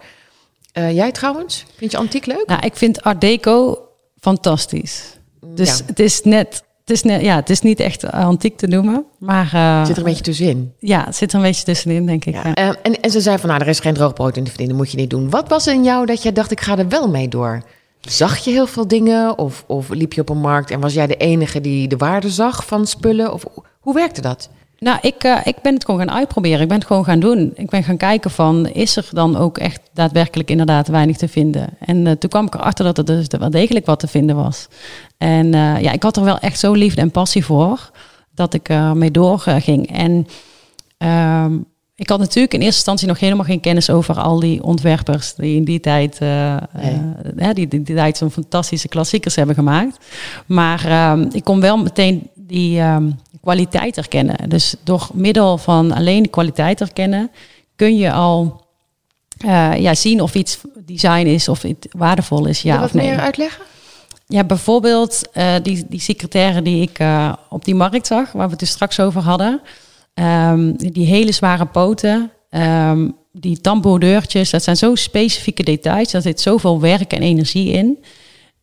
Uh, 0.77 0.95
jij 0.95 1.11
trouwens? 1.11 1.65
Vind 1.75 1.91
je 1.91 1.97
antiek 1.97 2.25
leuk? 2.25 2.45
Nou, 2.45 2.65
ik 2.65 2.75
vind 2.75 3.01
Art 3.01 3.21
Deco 3.21 3.87
fantastisch. 4.19 5.17
Dus 5.45 5.81
het 5.85 5.99
is 5.99 6.23
net 6.23 6.63
het 6.85 6.95
is, 6.95 7.03
net, 7.03 7.21
ja, 7.21 7.35
het 7.35 7.49
is 7.49 7.61
niet 7.61 7.79
echt 7.79 8.11
antiek 8.11 8.57
te 8.57 8.67
noemen, 8.67 9.05
maar... 9.19 9.51
Uh, 9.55 9.85
zit 9.85 9.91
er 9.91 9.97
een 9.97 10.09
beetje 10.09 10.23
tussenin? 10.23 10.73
Ja, 10.79 11.05
het 11.05 11.15
zit 11.15 11.31
er 11.31 11.37
een 11.37 11.43
beetje 11.45 11.63
tussenin, 11.63 12.05
denk 12.05 12.25
ik. 12.25 12.33
Ja. 12.33 12.45
Uh, 12.45 12.75
en, 12.83 13.01
en 13.01 13.11
ze 13.11 13.21
zei 13.21 13.37
van, 13.37 13.49
nou, 13.49 13.61
er 13.61 13.67
is 13.67 13.79
geen 13.79 13.93
droogbrood 13.93 14.37
in 14.37 14.43
te 14.43 14.49
verdienen, 14.49 14.75
moet 14.75 14.91
je 14.91 14.97
niet 14.97 15.09
doen. 15.09 15.29
Wat 15.29 15.49
was 15.49 15.67
in 15.67 15.83
jou 15.83 16.05
dat 16.05 16.23
je 16.23 16.31
dacht, 16.31 16.51
ik 16.51 16.61
ga 16.61 16.77
er 16.77 16.87
wel 16.87 17.09
mee 17.09 17.27
door? 17.27 17.61
Zag 18.01 18.37
je 18.37 18.51
heel 18.51 18.67
veel 18.67 18.87
dingen 18.87 19.37
of, 19.37 19.63
of 19.67 19.89
liep 19.89 20.13
je 20.13 20.21
op 20.21 20.29
een 20.29 20.37
markt 20.37 20.71
en 20.71 20.79
was 20.79 20.93
jij 20.93 21.07
de 21.07 21.17
enige 21.17 21.61
die 21.61 21.87
de 21.87 21.97
waarde 21.97 22.29
zag 22.29 22.65
van 22.65 22.87
spullen? 22.87 23.33
Of 23.33 23.43
hoe 23.79 23.93
werkte 23.93 24.21
dat? 24.21 24.49
Nou, 24.85 24.97
ik, 25.01 25.23
uh, 25.23 25.39
ik 25.43 25.61
ben 25.61 25.73
het 25.73 25.85
gewoon 25.85 25.99
gaan 25.99 26.15
uitproberen. 26.15 26.61
Ik 26.61 26.67
ben 26.67 26.77
het 26.77 26.87
gewoon 26.87 27.05
gaan 27.05 27.19
doen. 27.19 27.51
Ik 27.55 27.69
ben 27.69 27.83
gaan 27.83 27.97
kijken 27.97 28.31
van, 28.31 28.67
is 28.67 28.95
er 28.95 29.07
dan 29.11 29.37
ook 29.37 29.57
echt 29.57 29.81
daadwerkelijk 29.93 30.49
inderdaad 30.49 30.87
weinig 30.87 31.17
te 31.17 31.27
vinden? 31.27 31.69
En 31.79 32.05
uh, 32.05 32.11
toen 32.11 32.29
kwam 32.29 32.45
ik 32.45 32.53
erachter 32.53 32.85
dat 32.85 32.97
er 32.97 33.05
dus 33.05 33.27
wel 33.39 33.49
degelijk 33.49 33.85
wat 33.85 33.99
te 33.99 34.07
vinden 34.07 34.35
was. 34.35 34.67
En 35.17 35.45
uh, 35.45 35.81
ja, 35.81 35.91
ik 35.91 36.03
had 36.03 36.17
er 36.17 36.23
wel 36.23 36.37
echt 36.39 36.59
zo 36.59 36.73
liefde 36.73 37.01
en 37.01 37.11
passie 37.11 37.45
voor, 37.45 37.91
dat 38.33 38.53
ik 38.53 38.69
ermee 38.69 39.11
doorging. 39.11 39.91
En 39.91 40.27
ehm, 40.97 41.57
ik 41.97 42.09
had 42.09 42.19
natuurlijk 42.19 42.53
in 42.53 42.59
eerste 42.59 42.75
instantie 42.75 43.07
nog 43.07 43.19
helemaal 43.19 43.45
geen 43.45 43.59
kennis 43.59 43.89
over 43.89 44.15
al 44.15 44.39
die 44.39 44.63
ontwerpers 44.63 45.35
die 45.35 45.55
in 45.55 45.63
die 45.63 45.79
tijd, 45.79 46.19
nee. 46.19 47.53
die, 47.53 47.67
die, 47.67 47.83
die 47.83 47.95
tijd 47.95 48.17
zo'n 48.17 48.31
fantastische 48.31 48.87
klassiekers 48.87 49.35
hebben 49.35 49.55
gemaakt. 49.55 49.97
Maar 50.45 50.85
ehm, 50.85 51.27
ik 51.31 51.43
kon 51.43 51.61
wel 51.61 51.77
meteen 51.77 52.29
die 52.33 52.79
ehm, 52.79 53.09
kwaliteit 53.41 53.95
herkennen. 53.95 54.49
Dus 54.49 54.75
door 54.83 55.09
middel 55.13 55.57
van 55.57 55.91
alleen 55.91 56.23
de 56.23 56.29
kwaliteit 56.29 56.79
herkennen 56.79 57.31
kun 57.75 57.97
je 57.97 58.11
al 58.11 58.65
uh, 59.45 59.79
ja, 59.79 59.95
zien 59.95 60.21
of 60.21 60.35
iets 60.35 60.57
design 60.85 61.25
is 61.25 61.49
of 61.49 61.63
iets 61.63 61.87
waardevol 61.91 62.45
is. 62.45 62.61
Ja, 62.61 62.83
of 62.83 62.93
nee. 62.93 63.09
meer 63.09 63.19
uitleggen? 63.19 63.63
Ja, 64.27 64.43
bijvoorbeeld 64.43 65.21
die, 65.61 65.85
die 65.89 65.99
secretaire 65.99 66.61
die 66.61 66.81
ik 66.81 66.99
op 67.49 67.65
die 67.65 67.75
markt 67.75 68.07
zag, 68.07 68.31
waar 68.31 68.45
we 68.45 68.51
het 68.51 68.59
dus 68.59 68.69
straks 68.69 68.99
over 68.99 69.21
hadden. 69.21 69.61
Um, 70.21 70.77
die 70.77 71.05
hele 71.05 71.31
zware 71.31 71.65
poten, 71.65 72.31
um, 72.49 73.15
die 73.31 73.61
tambourdeurtjes, 73.61 74.49
dat 74.49 74.63
zijn 74.63 74.77
zo 74.77 74.95
specifieke 74.95 75.63
details. 75.63 76.11
Daar 76.11 76.21
zit 76.21 76.41
zoveel 76.41 76.79
werk 76.79 77.13
en 77.13 77.21
energie 77.21 77.71
in. 77.71 77.85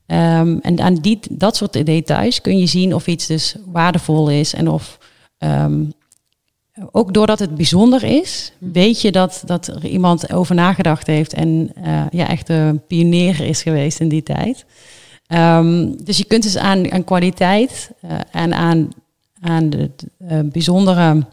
Um, 0.07 0.59
en 0.61 0.81
aan 0.81 0.95
die, 0.95 1.19
dat 1.31 1.57
soort 1.57 1.87
details 1.87 2.41
kun 2.41 2.59
je 2.59 2.67
zien 2.67 2.95
of 2.95 3.07
iets 3.07 3.27
dus 3.27 3.57
waardevol 3.67 4.31
is 4.31 4.55
en 4.55 4.69
of 4.69 4.99
ook 6.91 7.15
doordat 7.15 7.39
het 7.39 7.55
bijzonder 7.55 8.03
is, 8.03 8.53
weet 8.59 9.01
je 9.01 9.13
dat, 9.13 9.43
dat 9.47 9.67
er 9.67 9.87
iemand 9.87 10.33
over 10.33 10.55
nagedacht 10.55 11.07
heeft 11.07 11.33
en 11.33 11.73
uh, 11.85 12.05
ja, 12.11 12.29
echt 12.29 12.49
een 12.49 12.87
pionier 12.87 13.41
is 13.41 13.63
geweest 13.63 14.01
in 14.01 14.09
die 14.09 14.23
tijd. 14.23 14.65
Dus 16.05 16.19
je 16.19 16.25
kunt 16.25 16.43
dus 16.43 16.57
aan, 16.57 16.93
aan 16.93 17.05
kwaliteit 17.05 17.91
uh, 18.05 18.11
en 18.31 18.55
aan, 18.55 18.89
aan 19.41 19.71
de, 19.71 19.91
uh, 20.31 20.39
bijzondere, 20.45 21.27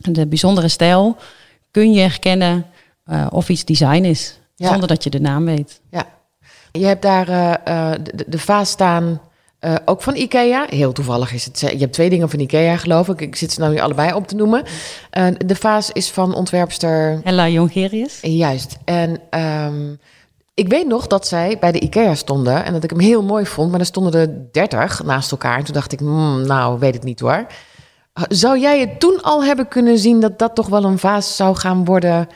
de 0.00 0.26
bijzondere 0.26 0.68
stijl 0.68 1.16
kun 1.70 1.92
je 1.92 2.00
herkennen 2.00 2.66
of 3.30 3.48
iets 3.48 3.64
design 3.64 4.04
is, 4.04 4.38
ja. 4.56 4.68
zonder 4.68 4.88
dat 4.88 5.04
je 5.04 5.10
de 5.10 5.20
naam 5.20 5.44
weet. 5.44 5.80
Ja. 5.90 6.06
Je 6.78 6.86
hebt 6.86 7.02
daar 7.02 7.28
uh, 7.28 7.92
de, 8.02 8.24
de, 8.26 8.38
vaas 8.38 8.70
staan, 8.70 9.20
uh, 9.60 9.74
ook 9.84 10.02
van 10.02 10.16
IKEA. 10.16 10.66
Heel 10.68 10.92
toevallig 10.92 11.32
is 11.32 11.44
het. 11.44 11.60
Je 11.60 11.78
hebt 11.78 11.92
twee 11.92 12.10
dingen 12.10 12.30
van 12.30 12.40
IKEA, 12.40 12.76
geloof 12.76 13.08
ik. 13.08 13.20
Ik 13.20 13.36
zit 13.36 13.52
ze 13.52 13.60
nou 13.60 13.72
nu 13.72 13.78
allebei 13.78 14.12
op 14.12 14.28
te 14.28 14.34
noemen. 14.34 14.62
de 15.46 15.56
vaas 15.56 15.90
is 15.90 16.10
van 16.10 16.34
ontwerpster... 16.34 17.20
Ella 17.24 17.48
Jongerius. 17.48 18.18
Juist. 18.22 18.76
En 18.84 19.20
um, 19.40 19.98
ik 20.54 20.68
weet 20.68 20.86
nog 20.86 21.06
dat 21.06 21.26
zij 21.26 21.56
bij 21.60 21.72
de 21.72 21.80
IKEA 21.80 22.14
stonden 22.14 22.64
en 22.64 22.72
dat 22.72 22.84
ik 22.84 22.90
hem 22.90 23.00
heel 23.00 23.22
mooi 23.22 23.46
vond. 23.46 23.70
Maar 23.70 23.80
er 23.80 23.86
stonden 23.86 24.12
er 24.12 24.52
dertig 24.52 25.02
naast 25.02 25.30
elkaar. 25.30 25.58
En 25.58 25.64
toen 25.64 25.74
dacht 25.74 25.92
ik, 25.92 26.00
mm, 26.00 26.46
nou, 26.46 26.78
weet 26.78 26.94
het 26.94 27.04
niet 27.04 27.20
hoor. 27.20 27.46
Zou 28.28 28.58
jij 28.58 28.80
het 28.80 29.00
toen 29.00 29.22
al 29.22 29.44
hebben 29.44 29.68
kunnen 29.68 29.98
zien 29.98 30.20
dat 30.20 30.38
dat 30.38 30.54
toch 30.54 30.68
wel 30.68 30.84
een 30.84 30.98
vaas 30.98 31.36
zou 31.36 31.56
gaan 31.56 31.84
worden 31.84 32.28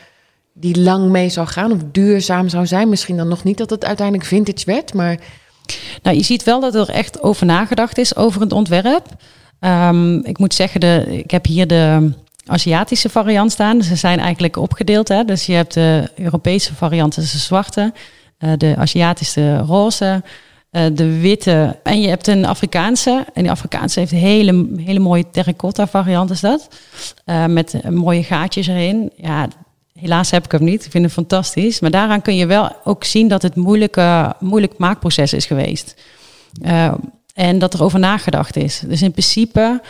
die 0.53 0.81
lang 0.81 1.09
mee 1.09 1.29
zou 1.29 1.47
gaan 1.47 1.73
of 1.73 1.79
duurzaam 1.93 2.49
zou 2.49 2.67
zijn. 2.67 2.89
Misschien 2.89 3.17
dan 3.17 3.29
nog 3.29 3.45
niet 3.45 3.59
dat 3.59 3.71
het 3.71 3.85
uiteindelijk 3.85 4.29
vintage 4.29 4.65
werd, 4.67 4.95
maar... 4.95 5.19
Nou, 6.03 6.17
je 6.17 6.23
ziet 6.23 6.45
wel 6.45 6.61
dat 6.61 6.75
er 6.75 6.89
echt 6.89 7.23
over 7.23 7.47
nagedacht 7.47 7.99
is 7.99 8.17
over 8.17 8.41
het 8.41 8.53
ontwerp. 8.53 9.07
Um, 9.61 10.25
ik 10.25 10.39
moet 10.39 10.55
zeggen, 10.55 10.81
de, 10.81 11.05
ik 11.09 11.31
heb 11.31 11.47
hier 11.47 11.67
de 11.67 12.13
Aziatische 12.47 13.09
variant 13.09 13.53
staan. 13.53 13.83
Ze 13.83 13.97
zijn 13.97 14.19
eigenlijk 14.19 14.57
opgedeeld. 14.57 15.09
Hè? 15.09 15.25
Dus 15.25 15.47
je 15.47 15.53
hebt 15.53 15.75
de 15.75 16.11
Europese 16.17 16.75
variant, 16.75 17.15
de 17.15 17.23
zwarte. 17.23 17.93
Uh, 18.39 18.53
de 18.57 18.75
Aziatische 18.79 19.59
roze. 19.59 20.23
Uh, 20.79 20.85
de 20.93 21.21
witte. 21.21 21.79
En 21.83 22.01
je 22.01 22.09
hebt 22.09 22.27
een 22.27 22.45
Afrikaanse. 22.45 23.25
En 23.35 23.43
die 23.43 23.51
Afrikaanse 23.51 23.99
heeft 23.99 24.13
een 24.13 24.19
hele, 24.19 24.69
hele 24.77 24.99
mooie 24.99 25.31
terracotta 25.31 25.87
variant 25.87 26.31
is 26.31 26.41
dat. 26.41 26.69
Uh, 27.27 27.47
met 27.47 27.91
mooie 27.91 28.23
gaatjes 28.23 28.67
erin. 28.67 29.13
Ja, 29.17 29.49
Helaas 29.93 30.31
heb 30.31 30.45
ik 30.45 30.53
hem 30.53 30.65
niet. 30.65 30.85
Ik 30.85 30.91
vind 30.91 31.05
hem 31.05 31.13
fantastisch. 31.13 31.81
Maar 31.81 31.91
daaraan 31.91 32.23
kun 32.23 32.37
je 32.37 32.47
wel 32.47 32.77
ook 32.85 33.05
zien 33.05 33.29
dat 33.29 33.43
het 33.43 33.55
moeilijke, 33.55 34.35
moeilijk 34.41 34.79
maakproces 34.79 35.33
is 35.33 35.47
geweest. 35.47 35.95
En 37.35 37.59
dat 37.59 37.75
er 37.75 37.83
over 37.83 37.99
nagedacht 37.99 38.57
is. 38.57 38.83
Dus 38.87 39.03
in 39.03 39.11
principe 39.11 39.81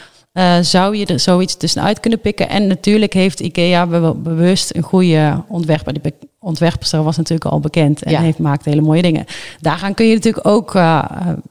zou 0.61 0.97
je 0.97 1.07
er 1.07 1.21
zoiets 1.21 1.57
tussenuit 1.57 2.01
kunnen 2.01 2.21
pikken. 2.21 2.49
En 2.49 2.67
natuurlijk 2.67 3.13
heeft 3.13 3.41
IKEA 3.41 3.87
be 3.87 4.15
bewust 4.15 4.75
een 4.77 4.83
goede 4.83 5.45
ontwerper. 5.49 5.93
Die 5.93 6.13
ontwerper 6.41 7.03
was 7.03 7.17
natuurlijk 7.17 7.51
al 7.51 7.61
bekend 7.61 8.03
en 8.03 8.11
ja. 8.11 8.21
heeft 8.21 8.39
maakt 8.39 8.65
hele 8.65 8.81
mooie 8.81 9.03
dingen. 9.03 9.25
Daaraan 9.61 9.95
kun 9.95 10.07
je 10.07 10.15
natuurlijk 10.15 10.47
ook 10.47 10.75
uh, 10.75 11.05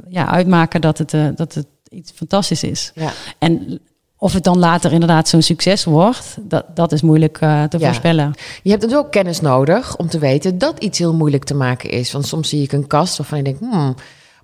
ja, 0.09 0.29
uitmaken 0.29 0.81
dat 0.81 0.97
het, 0.97 1.11
dat 1.35 1.53
het 1.53 1.67
iets 1.89 2.11
fantastisch 2.11 2.63
is. 2.63 2.91
Ja. 2.95 3.11
En 3.39 3.79
of 4.17 4.33
het 4.33 4.43
dan 4.43 4.59
later 4.59 4.91
inderdaad 4.91 5.27
zo'n 5.27 5.41
succes 5.41 5.83
wordt, 5.83 6.37
dat, 6.41 6.65
dat 6.73 6.91
is 6.91 7.01
moeilijk 7.01 7.41
uh, 7.41 7.63
te 7.63 7.79
ja. 7.79 7.85
voorspellen. 7.85 8.33
Je 8.63 8.69
hebt 8.69 8.81
dus 8.81 8.95
ook 8.95 9.11
kennis 9.11 9.41
nodig 9.41 9.97
om 9.97 10.07
te 10.07 10.19
weten 10.19 10.57
dat 10.57 10.79
iets 10.79 10.99
heel 10.99 11.13
moeilijk 11.13 11.43
te 11.43 11.55
maken 11.55 11.89
is. 11.89 12.11
Want 12.11 12.27
soms 12.27 12.49
zie 12.49 12.63
ik 12.63 12.71
een 12.71 12.87
kast 12.87 13.17
waarvan 13.17 13.37
je 13.37 13.43
denkt, 13.43 13.59
hmm, 13.59 13.95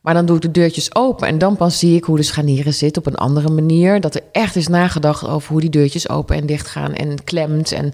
maar 0.02 0.14
dan 0.14 0.26
doe 0.26 0.36
ik 0.36 0.42
de 0.42 0.52
deurtjes 0.52 0.96
open 0.96 1.28
en 1.28 1.38
dan 1.38 1.56
pas 1.56 1.80
zie 1.80 1.96
ik 1.96 2.04
hoe 2.04 2.18
de 2.18 2.24
scharnieren 2.24 2.74
zit 2.74 2.98
op 2.98 3.06
een 3.06 3.16
andere 3.16 3.50
manier. 3.50 4.02
Dat 4.02 4.16
er 4.16 4.24
echt 4.32 4.56
is 4.56 4.68
nagedacht 4.68 5.28
over 5.28 5.52
hoe 5.52 5.62
die 5.62 5.70
deurtjes 5.70 6.10
open 6.10 6.36
en 6.36 6.46
dicht 6.46 6.68
gaan 6.68 6.94
en 6.94 7.24
klemt. 7.24 7.72
En... 7.72 7.94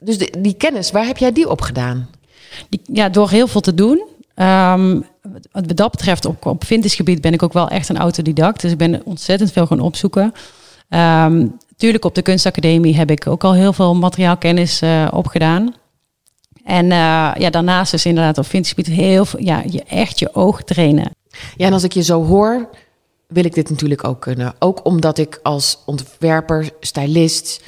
Dus 0.00 0.18
de, 0.18 0.34
die 0.38 0.54
kennis, 0.54 0.90
waar 0.90 1.06
heb 1.06 1.16
jij 1.18 1.32
die 1.32 1.48
op 1.48 1.60
gedaan? 1.60 2.08
Die, 2.68 2.80
ja, 2.92 3.08
door 3.08 3.30
heel 3.30 3.46
veel 3.46 3.60
te 3.60 3.74
doen. 3.74 4.08
Um, 4.36 5.04
wat 5.52 5.76
dat 5.76 5.90
betreft, 5.90 6.24
op, 6.24 6.46
op 6.46 6.64
vintage 6.64 7.02
ben 7.02 7.32
ik 7.32 7.42
ook 7.42 7.52
wel 7.52 7.68
echt 7.68 7.88
een 7.88 7.98
autodidact. 7.98 8.60
Dus 8.60 8.70
ik 8.70 8.78
ben 8.78 9.04
ontzettend 9.04 9.52
veel 9.52 9.66
gaan 9.66 9.80
opzoeken. 9.80 10.32
Um, 10.88 11.56
tuurlijk, 11.76 12.04
op 12.04 12.14
de 12.14 12.22
kunstacademie 12.22 12.96
heb 12.96 13.10
ik 13.10 13.26
ook 13.26 13.44
al 13.44 13.54
heel 13.54 13.72
veel 13.72 13.94
materiaalkennis 13.94 14.82
uh, 14.82 15.08
opgedaan. 15.12 15.74
En 16.64 16.84
uh, 16.84 16.90
ja, 17.38 17.50
daarnaast 17.50 17.92
is 17.94 18.06
inderdaad 18.06 18.38
op 18.38 18.46
vintage 18.46 18.90
heel 18.90 19.24
veel, 19.24 19.40
ja, 19.40 19.62
je 19.66 19.82
echt 19.82 20.18
je 20.18 20.34
oog 20.34 20.62
trainen. 20.62 21.10
Ja, 21.56 21.66
en 21.66 21.72
als 21.72 21.82
ik 21.82 21.92
je 21.92 22.02
zo 22.02 22.24
hoor, 22.24 22.68
wil 23.26 23.44
ik 23.44 23.54
dit 23.54 23.70
natuurlijk 23.70 24.04
ook 24.04 24.20
kunnen. 24.20 24.54
Ook 24.58 24.84
omdat 24.84 25.18
ik 25.18 25.40
als 25.42 25.78
ontwerper, 25.86 26.70
stylist 26.80 27.62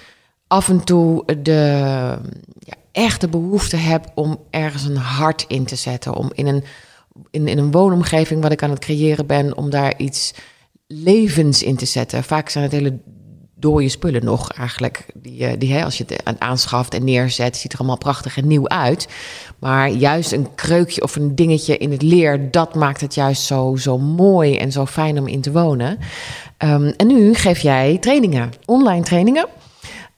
af 0.52 0.68
en 0.68 0.84
toe 0.84 1.24
de 1.42 2.18
ja, 2.58 2.74
echte 2.92 3.28
behoefte 3.28 3.76
heb 3.76 4.10
om 4.14 4.38
ergens 4.50 4.84
een 4.84 4.96
hart 4.96 5.44
in 5.48 5.64
te 5.64 5.76
zetten. 5.76 6.14
Om 6.14 6.30
in 6.34 6.46
een, 6.46 6.64
in, 7.30 7.48
in 7.48 7.58
een 7.58 7.70
woonomgeving 7.70 8.42
wat 8.42 8.52
ik 8.52 8.62
aan 8.62 8.70
het 8.70 8.78
creëren 8.78 9.26
ben, 9.26 9.56
om 9.56 9.70
daar 9.70 9.94
iets 9.96 10.34
levens 10.86 11.62
in 11.62 11.76
te 11.76 11.86
zetten. 11.86 12.24
Vaak 12.24 12.48
zijn 12.48 12.64
het 12.64 12.72
hele 12.72 12.98
dode 13.54 13.88
spullen 13.88 14.24
nog 14.24 14.52
eigenlijk. 14.52 15.06
Die, 15.14 15.46
eh, 15.46 15.58
die 15.58 15.72
hè, 15.72 15.84
als 15.84 15.98
je 15.98 16.04
het 16.06 16.40
aanschaft 16.40 16.94
en 16.94 17.04
neerzet, 17.04 17.56
ziet 17.56 17.72
er 17.72 17.78
allemaal 17.78 17.98
prachtig 17.98 18.36
en 18.36 18.46
nieuw 18.46 18.68
uit. 18.68 19.08
Maar 19.58 19.90
juist 19.90 20.32
een 20.32 20.54
kreukje 20.54 21.02
of 21.02 21.16
een 21.16 21.34
dingetje 21.34 21.76
in 21.76 21.90
het 21.90 22.02
leer, 22.02 22.50
dat 22.50 22.74
maakt 22.74 23.00
het 23.00 23.14
juist 23.14 23.42
zo, 23.42 23.76
zo 23.76 23.98
mooi 23.98 24.56
en 24.56 24.72
zo 24.72 24.86
fijn 24.86 25.18
om 25.18 25.26
in 25.26 25.40
te 25.40 25.52
wonen. 25.52 25.98
Um, 26.58 26.86
en 26.96 27.06
nu 27.06 27.34
geef 27.34 27.58
jij 27.58 27.98
trainingen, 27.98 28.50
online 28.66 29.02
trainingen. 29.02 29.46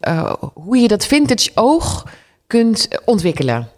Uh, 0.08 0.32
hoe 0.54 0.78
je 0.78 0.88
dat 0.88 1.06
vintage 1.06 1.50
oog 1.54 2.06
kunt 2.46 2.88
ontwikkelen. 3.04 3.68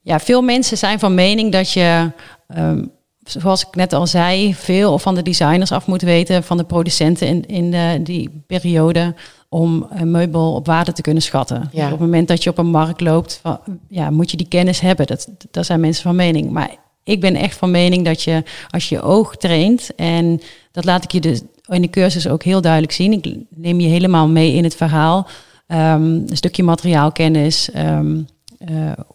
Ja, 0.00 0.18
veel 0.18 0.42
mensen 0.42 0.78
zijn 0.78 0.98
van 0.98 1.14
mening 1.14 1.52
dat 1.52 1.72
je 1.72 2.10
um, 2.56 2.92
zoals 3.24 3.66
ik 3.66 3.74
net 3.74 3.92
al 3.92 4.06
zei, 4.06 4.54
veel 4.54 4.98
van 4.98 5.14
de 5.14 5.22
designers 5.22 5.72
af 5.72 5.86
moet 5.86 6.02
weten 6.02 6.44
van 6.44 6.56
de 6.56 6.64
producenten 6.64 7.26
in, 7.26 7.46
in 7.46 7.70
de, 7.70 8.00
die 8.02 8.44
periode 8.46 9.14
om 9.48 9.86
een 9.90 10.10
meubel 10.10 10.54
op 10.54 10.66
waarde 10.66 10.92
te 10.92 11.02
kunnen 11.02 11.22
schatten. 11.22 11.70
op 11.72 11.90
het 11.90 11.98
moment 11.98 12.28
dat 12.28 12.42
je 12.42 12.50
op 12.50 12.58
een 12.58 12.66
markt 12.66 13.00
loopt, 13.00 13.38
van, 13.42 13.60
ja, 13.88 14.10
moet 14.10 14.30
je 14.30 14.36
die 14.36 14.48
kennis 14.48 14.80
hebben. 14.80 15.06
Dat, 15.06 15.28
daar 15.50 15.64
zijn 15.64 15.80
mensen 15.80 16.02
van 16.02 16.16
mening. 16.16 16.50
Maar 16.50 16.70
ik 17.04 17.20
ben 17.20 17.34
echt 17.34 17.56
van 17.56 17.70
mening 17.70 18.04
dat 18.04 18.22
je 18.22 18.42
als 18.70 18.88
je 18.88 19.02
oog 19.02 19.36
traint, 19.36 19.94
en 19.94 20.40
dat 20.72 20.84
laat 20.84 21.04
ik 21.04 21.12
je 21.12 21.20
dus 21.20 21.42
in 21.68 21.82
de 21.82 21.90
cursus 21.90 22.28
ook 22.28 22.42
heel 22.42 22.60
duidelijk 22.60 22.92
zien. 22.92 23.12
Ik 23.12 23.36
neem 23.48 23.80
je 23.80 23.88
helemaal 23.88 24.28
mee 24.28 24.52
in 24.52 24.64
het 24.64 24.74
verhaal. 24.74 25.26
Ehm, 25.66 26.02
een 26.02 26.36
stukje 26.36 26.62
materiaalkennis. 26.62 27.70
Um, 27.76 28.26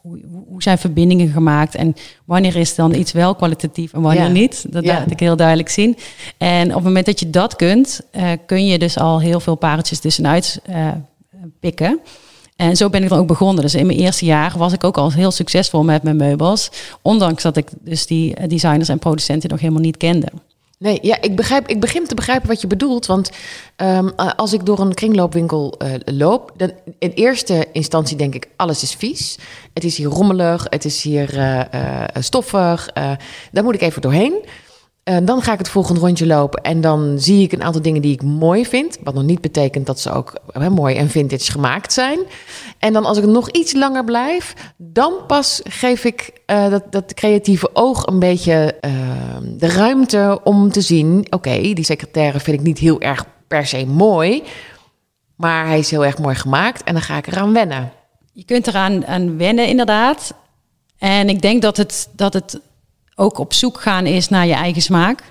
hoe, 0.01 0.19
hoe, 0.47 0.63
zijn 0.63 0.77
verbindingen 0.77 1.27
gemaakt 1.27 1.75
en 1.75 1.95
wanneer 2.25 2.55
is 2.55 2.75
dan 2.75 2.93
iets 2.93 3.11
wel 3.11 3.35
kwalitatief 3.35 3.93
en 3.93 4.01
wanneer 4.01 4.29
niet? 4.29 4.65
Dat 4.69 4.85
laat 4.85 5.11
ik 5.11 5.19
heel 5.19 5.35
duidelijk 5.35 5.69
zien. 5.69 5.97
En 6.37 6.67
op 6.67 6.75
het 6.75 6.83
moment 6.83 7.05
dat 7.05 7.19
je 7.19 7.29
dat 7.29 7.55
kunt, 7.55 8.01
uh, 8.11 8.31
kun 8.45 8.65
je 8.65 8.79
dus 8.79 8.97
al 8.97 9.19
heel 9.21 9.39
veel 9.39 9.55
pareltjes 9.55 9.99
tussenuit 9.99 10.61
uh, 10.69 10.87
pikken. 11.59 11.99
En 12.55 12.77
zo 12.77 12.89
ben 12.89 13.03
ik 13.03 13.09
dan 13.09 13.19
ook 13.19 13.27
begonnen. 13.27 13.63
Dus 13.63 13.75
in 13.75 13.85
mijn 13.85 13.99
eerste 13.99 14.25
jaar 14.25 14.53
was 14.57 14.73
ik 14.73 14.83
ook 14.83 14.97
al 14.97 15.11
heel 15.11 15.31
succesvol 15.31 15.83
met 15.83 16.03
mijn 16.03 16.15
meubels. 16.15 16.71
Ondanks 17.01 17.43
dat 17.43 17.57
ik 17.57 17.69
dus 17.79 18.05
die 18.05 18.47
designers 18.47 18.89
en 18.89 18.99
producenten 18.99 19.49
nog 19.49 19.59
helemaal 19.59 19.81
niet 19.81 19.97
kende. 19.97 20.27
Nee, 20.79 20.99
ja, 21.01 21.21
ik, 21.21 21.35
begrijp, 21.35 21.67
ik 21.67 21.79
begin 21.79 22.07
te 22.07 22.15
begrijpen 22.15 22.47
wat 22.47 22.61
je 22.61 22.67
bedoelt. 22.67 23.05
Want 23.05 23.29
um, 23.77 24.09
als 24.15 24.53
ik 24.53 24.65
door 24.65 24.79
een 24.79 24.93
kringloopwinkel 24.93 25.77
uh, 25.83 25.93
loop, 26.05 26.51
dan 26.57 26.71
in 26.99 27.09
eerste 27.09 27.67
instantie 27.71 28.17
denk 28.17 28.35
ik: 28.35 28.47
alles 28.55 28.83
is 28.83 28.93
vies. 28.93 29.37
Het 29.73 29.83
is 29.83 29.97
hier 29.97 30.07
rommelig, 30.07 30.65
het 30.69 30.85
is 30.85 31.01
hier 31.01 31.37
uh, 31.37 31.61
uh, 31.73 32.03
stoffig. 32.19 32.89
daar 33.51 33.63
moet 33.63 33.75
ik 33.75 33.81
even 33.81 34.01
doorheen. 34.01 34.45
Dan 35.23 35.41
ga 35.41 35.51
ik 35.53 35.57
het 35.57 35.69
volgende 35.69 35.99
rondje 35.99 36.25
lopen 36.25 36.63
en 36.63 36.81
dan 36.81 37.19
zie 37.19 37.43
ik 37.43 37.51
een 37.51 37.63
aantal 37.63 37.81
dingen 37.81 38.01
die 38.01 38.13
ik 38.13 38.23
mooi 38.23 38.65
vind. 38.65 38.97
Wat 39.03 39.13
nog 39.13 39.23
niet 39.23 39.41
betekent 39.41 39.85
dat 39.85 39.99
ze 39.99 40.11
ook 40.11 40.33
mooi 40.69 40.95
en 40.95 41.09
vintage 41.09 41.51
gemaakt 41.51 41.93
zijn. 41.93 42.19
En 42.79 42.93
dan 42.93 43.05
als 43.05 43.17
ik 43.17 43.25
nog 43.25 43.49
iets 43.49 43.73
langer 43.73 44.03
blijf, 44.03 44.53
dan 44.77 45.13
pas 45.27 45.61
geef 45.63 46.03
ik 46.03 46.33
uh, 46.47 46.69
dat, 46.69 46.91
dat 46.91 47.13
creatieve 47.13 47.69
oog 47.73 48.05
een 48.05 48.19
beetje 48.19 48.77
uh, 48.81 48.91
de 49.57 49.67
ruimte 49.67 50.39
om 50.43 50.71
te 50.71 50.81
zien: 50.81 51.27
oké, 51.29 51.73
die 51.73 51.85
secretaire 51.85 52.39
vind 52.39 52.59
ik 52.59 52.65
niet 52.65 52.77
heel 52.77 53.01
erg 53.01 53.25
per 53.47 53.65
se 53.65 53.85
mooi, 53.85 54.43
maar 55.35 55.67
hij 55.67 55.79
is 55.79 55.91
heel 55.91 56.05
erg 56.05 56.17
mooi 56.17 56.35
gemaakt 56.35 56.83
en 56.83 56.93
dan 56.93 57.01
ga 57.01 57.17
ik 57.17 57.27
eraan 57.27 57.53
wennen. 57.53 57.91
Je 58.33 58.43
kunt 58.45 58.67
eraan 58.67 59.05
aan 59.05 59.37
wennen, 59.37 59.67
inderdaad. 59.67 60.33
En 60.97 61.29
ik 61.29 61.41
denk 61.41 61.61
dat 61.61 61.77
het, 61.77 62.09
dat 62.15 62.33
het 62.33 62.59
ook 63.19 63.37
op 63.37 63.53
zoek 63.53 63.81
gaan 63.81 64.05
is 64.05 64.29
naar 64.29 64.47
je 64.47 64.53
eigen 64.53 64.81
smaak. 64.81 65.23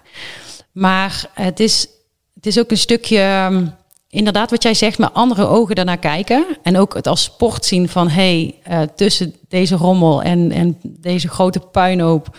Maar 0.72 1.30
het 1.34 1.60
is, 1.60 1.86
het 2.34 2.46
is 2.46 2.58
ook 2.58 2.70
een 2.70 2.76
stukje 2.76 3.18
ehm, 3.18 3.66
inderdaad 4.10 4.50
wat 4.50 4.62
jij 4.62 4.74
zegt, 4.74 4.98
met 4.98 5.14
andere 5.14 5.46
ogen 5.46 5.74
daarnaar 5.74 5.98
kijken. 5.98 6.46
En 6.62 6.78
ook 6.78 6.94
het 6.94 7.06
als 7.06 7.22
sport 7.22 7.64
zien 7.64 7.88
van 7.88 8.08
hé, 8.08 8.54
hey, 8.64 8.80
uh, 8.82 8.88
tussen 8.94 9.34
deze 9.48 9.76
rommel 9.76 10.22
en, 10.22 10.52
en 10.52 10.78
deze 10.82 11.28
grote 11.28 11.60
puinhoop 11.60 12.36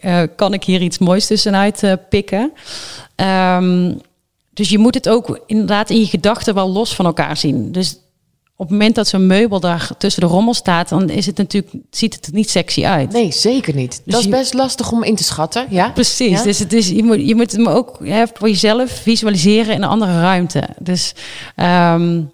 uh, 0.00 0.22
kan 0.36 0.52
ik 0.52 0.64
hier 0.64 0.80
iets 0.80 0.98
moois 0.98 1.26
tussenuit 1.26 1.82
uh, 1.82 1.92
pikken. 2.08 2.52
Um, 3.16 4.00
dus 4.52 4.68
je 4.68 4.78
moet 4.78 4.94
het 4.94 5.08
ook 5.08 5.40
inderdaad 5.46 5.90
in 5.90 5.98
je 5.98 6.06
gedachten 6.06 6.54
wel 6.54 6.70
los 6.70 6.94
van 6.94 7.06
elkaar 7.06 7.36
zien. 7.36 7.72
Dus 7.72 7.98
op 8.58 8.68
het 8.68 8.70
moment 8.70 8.94
dat 8.94 9.08
zo'n 9.08 9.26
meubel 9.26 9.60
daar 9.60 9.90
tussen 9.98 10.22
de 10.22 10.28
rommel 10.28 10.54
staat, 10.54 10.88
dan 10.88 11.10
is 11.10 11.26
het 11.26 11.36
natuurlijk, 11.36 11.74
ziet 11.90 12.14
het 12.14 12.26
er 12.26 12.32
niet 12.32 12.50
sexy 12.50 12.84
uit. 12.84 13.12
Nee, 13.12 13.32
zeker 13.32 13.74
niet. 13.74 14.02
Dus 14.04 14.14
dat 14.14 14.22
is 14.22 14.28
best 14.28 14.54
lastig 14.54 14.92
om 14.92 15.02
in 15.02 15.14
te 15.14 15.24
schatten. 15.24 15.66
Ja? 15.70 15.90
Precies. 15.90 16.42
Dus 16.42 16.58
het 16.58 16.72
is, 16.72 16.88
je, 16.88 17.02
moet, 17.04 17.28
je 17.28 17.34
moet 17.34 17.52
hem 17.52 17.68
ook 17.68 17.98
hè, 18.02 18.24
voor 18.34 18.48
jezelf 18.48 18.90
visualiseren 18.90 19.74
in 19.74 19.82
een 19.82 19.88
andere 19.88 20.20
ruimte. 20.20 20.68
Dus 20.78 21.14
um, 21.56 22.32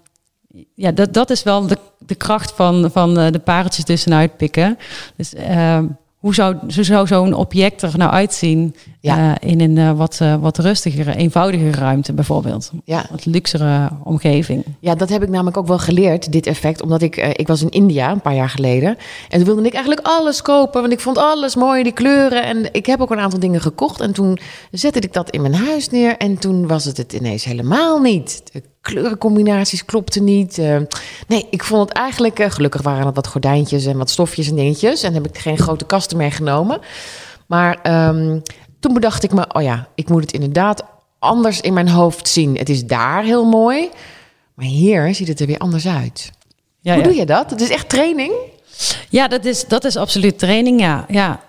ja, 0.75 0.91
dat, 0.91 1.13
dat 1.13 1.29
is 1.29 1.43
wel 1.43 1.67
de, 1.67 1.77
de 1.99 2.15
kracht 2.15 2.51
van, 2.55 2.89
van 2.91 3.19
eh, 3.19 3.31
de 3.31 3.39
pareltjes 3.39 3.85
tussenuit 3.85 4.37
pikken. 4.37 4.77
Dus 5.15 5.33
um, 5.49 5.97
hoe 6.17 6.33
zou, 6.33 6.57
zou 6.67 7.07
zo'n 7.07 7.33
object 7.33 7.81
er 7.81 7.97
nou 7.97 8.11
uitzien 8.11 8.75
ja. 9.03 9.37
uh, 9.41 9.49
in 9.49 9.61
een 9.61 9.77
uh, 9.77 9.91
wat, 9.97 10.19
uh, 10.21 10.35
wat 10.35 10.57
rustigere, 10.57 11.15
eenvoudigere 11.15 11.71
ruimte 11.71 12.13
bijvoorbeeld? 12.13 12.71
Ja. 12.85 13.05
Wat 13.11 13.25
luxere 13.25 13.89
omgeving. 14.03 14.63
Ja, 14.79 14.95
dat 14.95 15.09
heb 15.09 15.23
ik 15.23 15.29
namelijk 15.29 15.57
ook 15.57 15.67
wel 15.67 15.79
geleerd, 15.79 16.31
dit 16.31 16.47
effect. 16.47 16.81
Omdat 16.81 17.01
ik, 17.01 17.15
ik 17.15 17.47
was 17.47 17.61
in 17.61 17.69
India 17.69 18.11
een 18.11 18.21
paar 18.21 18.35
jaar 18.35 18.49
geleden. 18.49 18.97
En 19.29 19.37
toen 19.37 19.45
wilde 19.45 19.63
ik 19.63 19.73
eigenlijk 19.73 20.07
alles 20.07 20.41
kopen, 20.41 20.81
want 20.81 20.93
ik 20.93 20.99
vond 20.99 21.17
alles 21.17 21.55
mooi, 21.55 21.83
die 21.83 21.91
kleuren. 21.91 22.43
En 22.43 22.73
ik 22.73 22.85
heb 22.85 23.01
ook 23.01 23.11
een 23.11 23.19
aantal 23.19 23.39
dingen 23.39 23.61
gekocht. 23.61 24.01
En 24.01 24.13
toen 24.13 24.39
zette 24.71 24.99
ik 24.99 25.13
dat 25.13 25.29
in 25.29 25.41
mijn 25.41 25.55
huis 25.55 25.89
neer. 25.89 26.17
En 26.17 26.37
toen 26.37 26.67
was 26.67 26.85
het 26.85 26.97
het 26.97 27.13
ineens 27.13 27.43
helemaal 27.43 27.99
niet 27.99 28.41
kleurencombinaties 28.81 29.85
klopten 29.85 30.23
niet. 30.23 30.57
Uh, 30.57 30.77
nee, 31.27 31.47
ik 31.49 31.63
vond 31.63 31.89
het 31.89 31.97
eigenlijk... 31.97 32.39
Uh, 32.39 32.49
gelukkig 32.49 32.81
waren 32.81 33.05
het 33.05 33.15
wat 33.15 33.27
gordijntjes 33.27 33.85
en 33.85 33.97
wat 33.97 34.09
stofjes 34.09 34.49
en 34.49 34.55
dingetjes. 34.55 35.03
En 35.03 35.13
heb 35.13 35.27
ik 35.27 35.37
geen 35.37 35.57
grote 35.57 35.85
kasten 35.85 36.17
meegenomen. 36.17 36.79
Maar 37.47 38.07
um, 38.09 38.41
toen 38.83 38.93
bedacht 38.93 39.23
ik 39.23 39.33
me... 39.33 39.45
oh 39.53 39.61
ja, 39.61 39.87
ik 39.95 40.09
moet 40.09 40.21
het 40.21 40.31
inderdaad 40.31 40.83
anders 41.19 41.61
in 41.61 41.73
mijn 41.73 41.89
hoofd 41.89 42.27
zien. 42.27 42.57
Het 42.57 42.69
is 42.69 42.85
daar 42.85 43.23
heel 43.23 43.45
mooi. 43.45 43.89
Maar 44.53 44.65
hier 44.65 45.15
ziet 45.15 45.27
het 45.27 45.39
er 45.39 45.47
weer 45.47 45.57
anders 45.57 45.87
uit. 45.87 46.31
Ja, 46.79 46.93
Hoe 46.93 47.01
ja. 47.01 47.07
doe 47.07 47.17
je 47.17 47.25
dat? 47.25 47.49
Het 47.49 47.61
is 47.61 47.69
echt 47.69 47.89
training? 47.89 48.33
Ja, 49.09 49.27
dat 49.27 49.45
is, 49.45 49.67
dat 49.67 49.83
is 49.83 49.95
absoluut 49.95 50.39
training, 50.39 50.79
ja. 50.79 51.05
ja. 51.07 51.39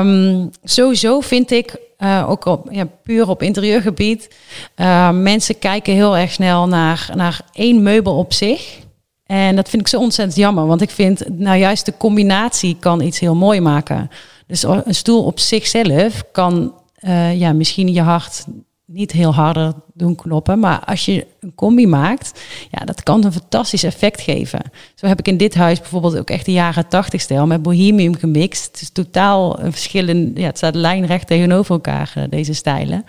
Um, 0.00 0.50
sowieso 0.62 1.20
vind 1.20 1.50
ik 1.50 1.76
uh, 1.98 2.30
ook 2.30 2.44
op, 2.44 2.68
ja, 2.70 2.86
puur 3.02 3.28
op 3.28 3.42
interieurgebied. 3.42 4.28
Uh, 4.76 5.10
mensen 5.10 5.58
kijken 5.58 5.94
heel 5.94 6.16
erg 6.16 6.32
snel 6.32 6.66
naar, 6.66 7.10
naar 7.14 7.40
één 7.52 7.82
meubel 7.82 8.16
op 8.16 8.32
zich. 8.32 8.78
En 9.26 9.56
dat 9.56 9.68
vind 9.68 9.82
ik 9.82 9.88
zo 9.88 10.00
ontzettend 10.00 10.38
jammer. 10.38 10.66
Want 10.66 10.80
ik 10.80 10.90
vind, 10.90 11.22
nou 11.28 11.58
juist 11.58 11.84
de 11.84 11.96
combinatie 11.96 12.76
kan 12.80 13.00
iets 13.00 13.18
heel 13.18 13.34
mooi 13.34 13.60
maken. 13.60 14.10
Dus 14.46 14.62
een 14.62 14.94
stoel 14.94 15.24
op 15.24 15.38
zichzelf 15.38 16.22
kan 16.32 16.72
uh, 17.00 17.38
ja, 17.38 17.52
misschien 17.52 17.92
je 17.92 18.00
hart 18.00 18.46
niet 18.88 19.12
heel 19.12 19.34
harder 19.34 19.72
doen 19.94 20.14
kloppen. 20.14 20.58
Maar 20.58 20.84
als 20.84 21.04
je 21.04 21.26
een 21.40 21.54
combi 21.54 21.86
maakt, 21.86 22.40
ja, 22.70 22.84
dat 22.84 23.02
kan 23.02 23.24
een 23.24 23.32
fantastisch 23.32 23.82
effect 23.82 24.20
geven. 24.20 24.62
Zo 24.94 25.06
heb 25.06 25.18
ik 25.18 25.28
in 25.28 25.36
dit 25.36 25.54
huis 25.54 25.80
bijvoorbeeld 25.80 26.18
ook 26.18 26.30
echt 26.30 26.44
de 26.44 26.52
jaren 26.52 26.88
80 26.88 27.20
stijl 27.20 27.46
met 27.46 27.62
bohemium 27.62 28.16
gemixt. 28.16 28.66
Het 28.66 28.80
is 28.80 28.90
totaal 28.90 29.60
een 29.60 29.72
verschillend, 29.72 30.38
ja, 30.38 30.46
het 30.46 30.56
staat 30.56 30.74
lijnrecht 30.74 31.26
tegenover 31.26 31.74
elkaar, 31.74 32.12
eh, 32.14 32.22
deze 32.30 32.52
stijlen. 32.52 33.04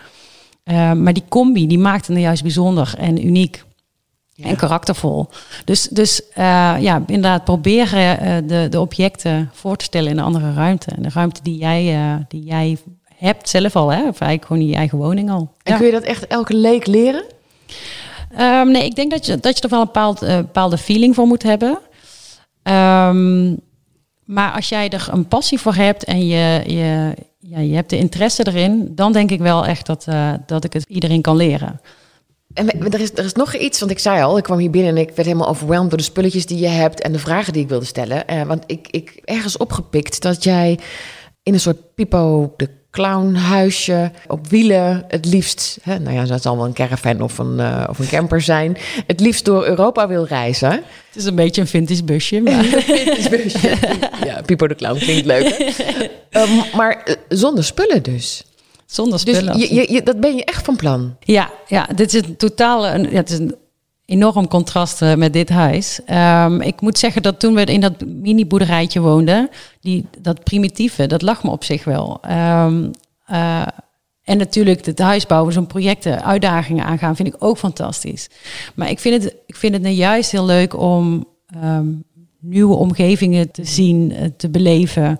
Uh, 0.65 0.93
maar 0.93 1.13
die 1.13 1.23
combi, 1.30 1.67
die 1.67 1.80
maakt 1.80 2.02
het 2.02 2.10
nou 2.10 2.21
juist 2.21 2.41
bijzonder 2.41 2.93
en 2.97 3.25
uniek. 3.25 3.63
Ja. 4.34 4.45
En 4.45 4.56
karaktervol. 4.56 5.28
Dus, 5.65 5.88
dus 5.88 6.21
uh, 6.30 6.36
ja, 6.80 7.04
inderdaad, 7.08 7.43
proberen 7.43 8.23
uh, 8.23 8.49
de, 8.49 8.67
de 8.69 8.80
objecten 8.80 9.49
voor 9.54 9.75
te 9.75 9.84
stellen 9.84 10.12
in 10.12 10.17
een 10.17 10.23
andere 10.23 10.54
ruimte. 10.54 10.91
En 10.91 11.02
de 11.02 11.10
ruimte 11.10 11.39
die 11.43 11.58
jij, 11.58 12.25
die 12.28 12.43
jij 12.43 12.78
hebt 13.19 13.49
zelf 13.49 13.75
al, 13.75 13.89
hè? 13.89 13.97
of 13.97 14.19
eigenlijk 14.19 14.45
gewoon 14.45 14.62
in 14.62 14.67
je 14.67 14.75
eigen 14.75 14.97
woning 14.97 15.29
al. 15.29 15.53
En 15.63 15.77
kun 15.77 15.86
je 15.86 15.91
dat 15.91 16.03
echt 16.03 16.27
elke 16.27 16.53
leek 16.53 16.88
leren? 16.88 17.23
Um, 18.39 18.71
nee, 18.71 18.86
ik 18.86 18.95
denk 18.95 19.12
dat 19.12 19.25
je, 19.25 19.38
dat 19.38 19.58
je 19.58 19.63
er 19.63 19.69
wel 19.69 19.79
een 19.79 19.86
bepaald, 19.86 20.23
uh, 20.23 20.38
bepaalde 20.38 20.77
feeling 20.77 21.15
voor 21.15 21.27
moet 21.27 21.43
hebben. 21.43 21.79
Um, 22.63 23.60
maar 24.25 24.51
als 24.51 24.69
jij 24.69 24.89
er 24.89 25.08
een 25.12 25.27
passie 25.27 25.60
voor 25.60 25.75
hebt 25.75 26.03
en 26.03 26.27
je, 26.27 26.63
je, 26.65 27.13
ja, 27.39 27.60
je 27.60 27.75
hebt 27.75 27.89
de 27.89 27.97
interesse 27.97 28.47
erin, 28.47 28.91
dan 28.95 29.12
denk 29.12 29.32
ik 29.32 29.39
wel 29.39 29.65
echt 29.65 29.86
dat, 29.86 30.05
uh, 30.10 30.34
dat 30.45 30.63
ik 30.63 30.73
het 30.73 30.86
iedereen 30.88 31.21
kan 31.21 31.36
leren. 31.36 31.82
En 32.53 32.91
er 32.91 32.99
is, 32.99 33.12
er 33.12 33.25
is 33.25 33.34
nog 33.34 33.55
iets, 33.55 33.79
want 33.79 33.91
ik 33.91 33.99
zei 33.99 34.23
al, 34.23 34.38
ik 34.38 34.43
kwam 34.43 34.58
hier 34.58 34.69
binnen 34.69 34.95
en 34.95 35.01
ik 35.01 35.08
werd 35.15 35.27
helemaal 35.27 35.47
overweldigd 35.47 35.89
door 35.89 35.97
de 35.97 36.03
spulletjes 36.03 36.45
die 36.45 36.60
je 36.60 36.67
hebt 36.67 37.01
en 37.01 37.12
de 37.12 37.19
vragen 37.19 37.53
die 37.53 37.62
ik 37.62 37.69
wilde 37.69 37.86
stellen. 37.86 38.23
Uh, 38.29 38.41
want 38.41 38.63
ik, 38.65 38.88
ik 38.91 39.21
ergens 39.25 39.58
opgepikt 39.58 40.21
dat 40.21 40.43
jij 40.43 40.79
in 41.43 41.53
een 41.53 41.60
soort 41.60 41.93
Pipo 41.95 42.53
de 42.58 42.79
clownhuisje 42.91 44.12
op 44.28 44.47
wielen. 44.47 45.06
Het 45.08 45.25
liefst, 45.25 45.78
hè, 45.82 45.99
nou 45.99 46.15
ja, 46.15 46.25
dat 46.25 46.41
zal 46.41 46.58
wel 46.58 46.65
een 46.65 46.73
caravan 46.73 47.21
of 47.21 47.38
een, 47.38 47.58
uh, 47.58 47.84
of 47.89 47.99
een 47.99 48.08
camper 48.08 48.41
zijn. 48.41 48.78
Het 49.08 49.19
liefst 49.19 49.45
door 49.45 49.65
Europa 49.65 50.08
wil 50.08 50.25
reizen. 50.25 50.71
Het 50.71 51.15
is 51.15 51.25
een 51.25 51.36
beetje 51.36 51.62
een 51.62 51.67
vintage 51.67 52.04
busje. 52.04 52.41
Maar... 52.41 52.63
vintage 52.63 53.30
busje. 53.30 53.78
ja, 54.25 54.41
Pipo 54.45 54.67
de 54.67 54.75
Clown 54.75 54.99
klinkt 54.99 55.25
leuk. 55.25 55.75
um, 56.32 56.63
maar 56.78 57.02
uh, 57.06 57.15
zonder 57.30 57.63
spullen 57.63 58.04
dus. 58.04 58.43
Zonder 58.86 59.19
spullen. 59.19 59.58
Dus 59.58 59.69
je, 59.69 59.93
je, 59.93 60.04
dat 60.04 60.19
ben 60.19 60.36
je 60.36 60.45
echt 60.45 60.65
van 60.65 60.75
plan? 60.75 61.15
Ja, 61.19 61.49
ja 61.67 61.88
dit 61.95 62.13
is 62.13 62.21
een 62.21 62.38
totaal... 62.38 62.88
Een, 62.88 63.04
ja, 63.04 63.15
het 63.15 63.30
is 63.30 63.38
een 63.38 63.56
enorm 64.10 64.47
contrast 64.47 65.02
uh, 65.02 65.15
met 65.15 65.34
dit 65.34 65.49
huis. 65.49 65.99
Um, 66.12 66.62
ik 66.62 66.82
moet 66.82 66.97
zeggen 66.97 67.21
dat 67.21 67.39
toen 67.39 67.56
we 67.56 67.63
in 67.63 67.80
dat 67.80 68.06
mini-boerderijtje 68.06 68.99
woonden, 68.99 69.49
dat 70.19 70.43
primitieve, 70.43 71.08
dat 71.08 71.21
lag 71.21 71.43
me 71.43 71.49
op 71.49 71.63
zich 71.63 71.84
wel. 71.84 72.19
Um, 72.30 72.91
uh, 73.32 73.67
en 74.23 74.38
natuurlijk 74.38 74.86
het 74.86 74.99
huisbouwen, 74.99 75.54
zo'n 75.54 75.67
projecten, 75.67 76.23
uitdagingen 76.23 76.86
aangaan, 76.86 77.15
vind 77.15 77.28
ik 77.28 77.36
ook 77.43 77.58
fantastisch. 77.58 78.30
Maar 78.75 78.89
ik 78.89 78.99
vind 78.99 79.23
het, 79.23 79.36
ik 79.45 79.56
vind 79.56 79.73
het 79.73 79.82
nou 79.82 79.95
juist 79.95 80.32
heel 80.32 80.45
leuk 80.45 80.80
om 80.80 81.28
um, 81.63 82.04
nieuwe 82.40 82.75
omgevingen 82.75 83.52
te 83.52 83.65
zien, 83.65 84.12
uh, 84.12 84.17
te 84.37 84.50
beleven. 84.50 85.19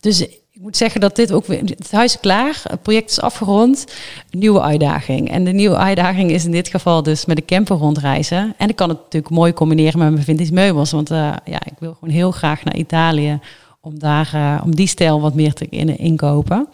dus 0.00 0.26
ik 0.58 0.64
moet 0.64 0.76
zeggen 0.76 1.00
dat 1.00 1.16
dit 1.16 1.32
ook 1.32 1.46
weer. 1.46 1.60
Het 1.60 1.92
huis 1.92 2.14
is 2.14 2.20
klaar, 2.20 2.60
het 2.62 2.82
project 2.82 3.10
is 3.10 3.20
afgerond. 3.20 3.86
Nieuwe 4.30 4.60
uitdaging. 4.60 5.30
En 5.30 5.44
de 5.44 5.52
nieuwe 5.52 5.76
uitdaging 5.76 6.30
is 6.30 6.44
in 6.44 6.50
dit 6.50 6.68
geval 6.68 7.02
dus 7.02 7.24
met 7.24 7.36
de 7.36 7.44
camper 7.44 7.76
rondreizen. 7.76 8.54
En 8.56 8.68
ik 8.68 8.76
kan 8.76 8.88
het 8.88 8.98
natuurlijk 8.98 9.34
mooi 9.34 9.52
combineren 9.52 9.98
met 9.98 10.12
mijn 10.12 10.24
vintage 10.24 10.52
meubels. 10.52 10.90
Want 10.90 11.10
uh, 11.10 11.32
ja, 11.44 11.60
ik 11.64 11.72
wil 11.78 11.96
gewoon 11.98 12.14
heel 12.14 12.30
graag 12.30 12.64
naar 12.64 12.76
Italië 12.76 13.40
om, 13.80 13.98
daar, 13.98 14.30
eh, 14.32 14.62
om 14.64 14.74
die 14.74 14.86
stijl 14.86 15.20
wat 15.20 15.34
meer 15.34 15.52
te 15.52 15.66
in, 15.70 15.98
inkopen. 15.98 16.68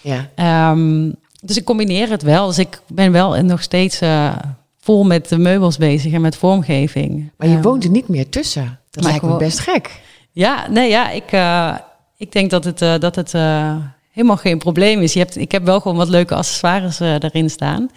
Ja. 0.00 0.28
Ehm, 0.34 1.10
dus 1.40 1.56
ik 1.56 1.64
combineer 1.64 2.10
het 2.10 2.22
wel. 2.22 2.46
Dus 2.46 2.58
ik 2.58 2.80
ben 2.86 3.12
wel 3.12 3.42
nog 3.42 3.62
steeds 3.62 4.02
uh, 4.02 4.36
vol 4.80 5.04
met 5.04 5.28
de 5.28 5.38
meubels 5.38 5.76
bezig 5.76 6.12
en 6.12 6.20
met 6.20 6.36
vormgeving. 6.36 7.30
Maar 7.36 7.48
je 7.48 7.56
um, 7.56 7.62
woont 7.62 7.84
er 7.84 7.90
niet 7.90 8.08
meer 8.08 8.28
tussen. 8.28 8.78
Dat 8.90 9.04
lijkt 9.04 9.22
me 9.22 9.36
best 9.36 9.58
gek. 9.58 10.00
Ja, 10.32 10.70
nee, 10.70 10.88
ja, 10.88 11.10
ik, 11.10 11.32
uh, 11.32 11.74
ik 12.18 12.32
denk 12.32 12.50
dat 12.50 12.64
het, 12.64 12.82
uh, 12.82 12.98
dat 12.98 13.14
het 13.14 13.32
helemaal 14.10 14.36
geen 14.36 14.58
probleem 14.58 15.00
is. 15.00 15.12
Je 15.12 15.18
hebt, 15.18 15.36
ik 15.36 15.52
heb 15.52 15.64
wel 15.64 15.80
gewoon 15.80 15.96
wat 15.96 16.08
leuke 16.08 16.34
accessoires 16.34 17.00
erin 17.00 17.50
staan. 17.50 17.90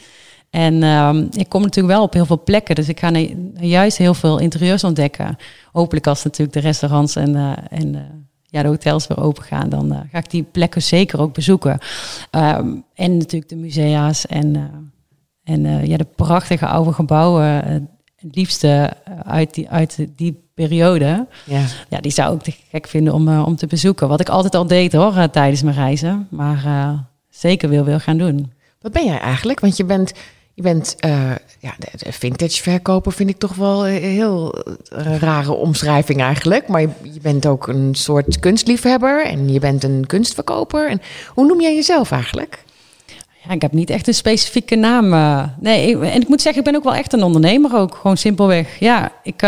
En 0.50 0.84
um, 0.84 1.28
ik 1.32 1.50
kom 1.50 1.62
natuurlijk 1.62 1.94
wel 1.94 2.04
op 2.04 2.14
heel 2.14 2.26
veel 2.26 2.44
plekken. 2.44 2.76
Dus 2.76 2.90
ik 2.90 3.00
ga 3.00 3.12
juist 3.60 3.98
heel 3.98 4.14
veel 4.14 4.40
interieurs 4.40 4.84
ontdekken. 4.84 5.38
Hopelijk 5.72 6.08
als 6.08 6.24
natuurlijk 6.24 6.54
de 6.54 6.60
restaurants 6.60 7.16
en, 7.16 7.36
en 7.70 7.96
ja, 8.46 8.62
de 8.62 8.68
hotels 8.68 9.08
weer 9.08 9.22
open 9.22 9.44
gaan, 9.44 9.70
dan 9.70 10.08
ga 10.12 10.18
ik 10.18 10.30
die 10.30 10.44
plekken 10.44 10.82
zeker 10.82 11.22
ook 11.22 11.34
bezoeken. 11.34 11.80
Um, 12.32 12.84
en 12.94 13.18
natuurlijk 13.18 13.50
de 13.50 13.56
musea's 13.56 14.26
en, 14.26 14.72
en 15.44 15.88
ja, 15.88 15.98
de 15.98 16.08
prachtige 16.16 16.68
oude 16.68 16.94
gebouwen. 16.94 17.64
het 18.16 18.36
liefste 18.36 18.94
uit 19.24 19.54
die, 19.54 19.70
uit 19.70 20.08
die 20.16 20.51
periode. 20.68 21.28
Ja. 21.44 21.66
ja, 21.90 22.00
die 22.00 22.12
zou 22.12 22.36
ik 22.36 22.42
te 22.42 22.54
gek 22.72 22.88
vinden 22.88 23.14
om, 23.14 23.40
om 23.40 23.56
te 23.56 23.68
bezoeken. 23.68 24.08
Wat 24.08 24.20
ik 24.20 24.30
altijd 24.30 24.56
al 24.56 24.68
deed 24.68 24.94
hoor, 24.94 25.30
tijdens 25.30 25.62
mijn 25.64 25.76
reizen. 25.76 26.28
Maar 26.30 26.64
zeker 27.30 27.70
wil 27.70 27.84
wil 27.84 28.00
gaan 28.00 28.18
doen. 28.18 28.52
Wat 28.82 28.92
ben 28.92 29.06
jij 29.06 29.20
eigenlijk? 29.20 29.60
Want 29.60 29.78
je 29.78 29.84
bent 29.84 30.14
je 30.54 30.62
bent, 30.62 30.96
ja, 31.60 31.76
de, 31.78 32.12
vintage 32.12 32.62
verkoper 32.62 33.12
vind 33.12 33.30
ik 33.30 33.38
toch 33.38 33.56
wel 33.56 33.88
een 33.88 34.02
heel 34.02 34.56
rare 35.20 35.54
omschrijving 35.54 36.22
eigenlijk. 36.22 36.68
Maar 36.68 36.82
je, 36.82 36.90
je, 37.02 37.20
bent 37.22 37.46
ook 37.46 37.68
een 37.68 37.96
soort 37.96 38.40
kunstliefhebber 38.40 39.26
en 39.26 39.50
je 39.50 39.60
bent 39.60 39.84
een 39.84 40.06
kunstverkoper. 40.08 40.90
En 40.90 41.02
hoe 41.28 41.46
noem 41.46 41.62
jij 41.62 41.76
jezelf 41.76 42.12
eigenlijk? 42.12 42.64
Ja, 43.44 43.52
ik 43.52 43.62
heb 43.62 43.72
niet 43.72 43.90
echt 43.90 44.08
een 44.08 44.14
specifieke 44.14 44.76
naam. 44.76 45.10
Nee, 45.60 46.00
en 46.00 46.22
ik 46.22 46.28
moet 46.28 46.42
zeggen, 46.42 46.62
ik 46.62 46.72
ben 46.72 46.76
ook 46.76 46.84
wel 46.84 46.96
echt 46.96 47.14
een 47.14 47.24
ondernemer 47.24 47.76
ook. 47.76 47.96
Gewoon 47.96 48.18
simpelweg. 48.18 48.80
Ja, 48.80 49.12
ik... 49.24 49.42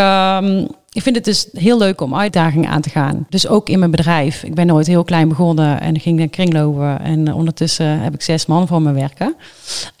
Ik 0.94 1.02
vind 1.02 1.16
het 1.16 1.24
dus 1.24 1.48
heel 1.52 1.78
leuk 1.78 2.00
om 2.00 2.14
uitdagingen 2.14 2.70
aan 2.70 2.80
te 2.80 2.90
gaan. 2.90 3.26
Dus 3.28 3.48
ook 3.48 3.68
in 3.68 3.78
mijn 3.78 3.90
bedrijf. 3.90 4.42
Ik 4.42 4.54
ben 4.54 4.66
nooit 4.66 4.86
heel 4.86 5.04
klein 5.04 5.28
begonnen 5.28 5.80
en 5.80 6.00
ging 6.00 6.18
naar 6.18 6.28
kringlopen. 6.28 7.00
En 7.00 7.32
ondertussen 7.32 8.00
heb 8.00 8.14
ik 8.14 8.22
zes 8.22 8.46
man 8.46 8.66
voor 8.66 8.82
me 8.82 8.92
werken. 8.92 9.34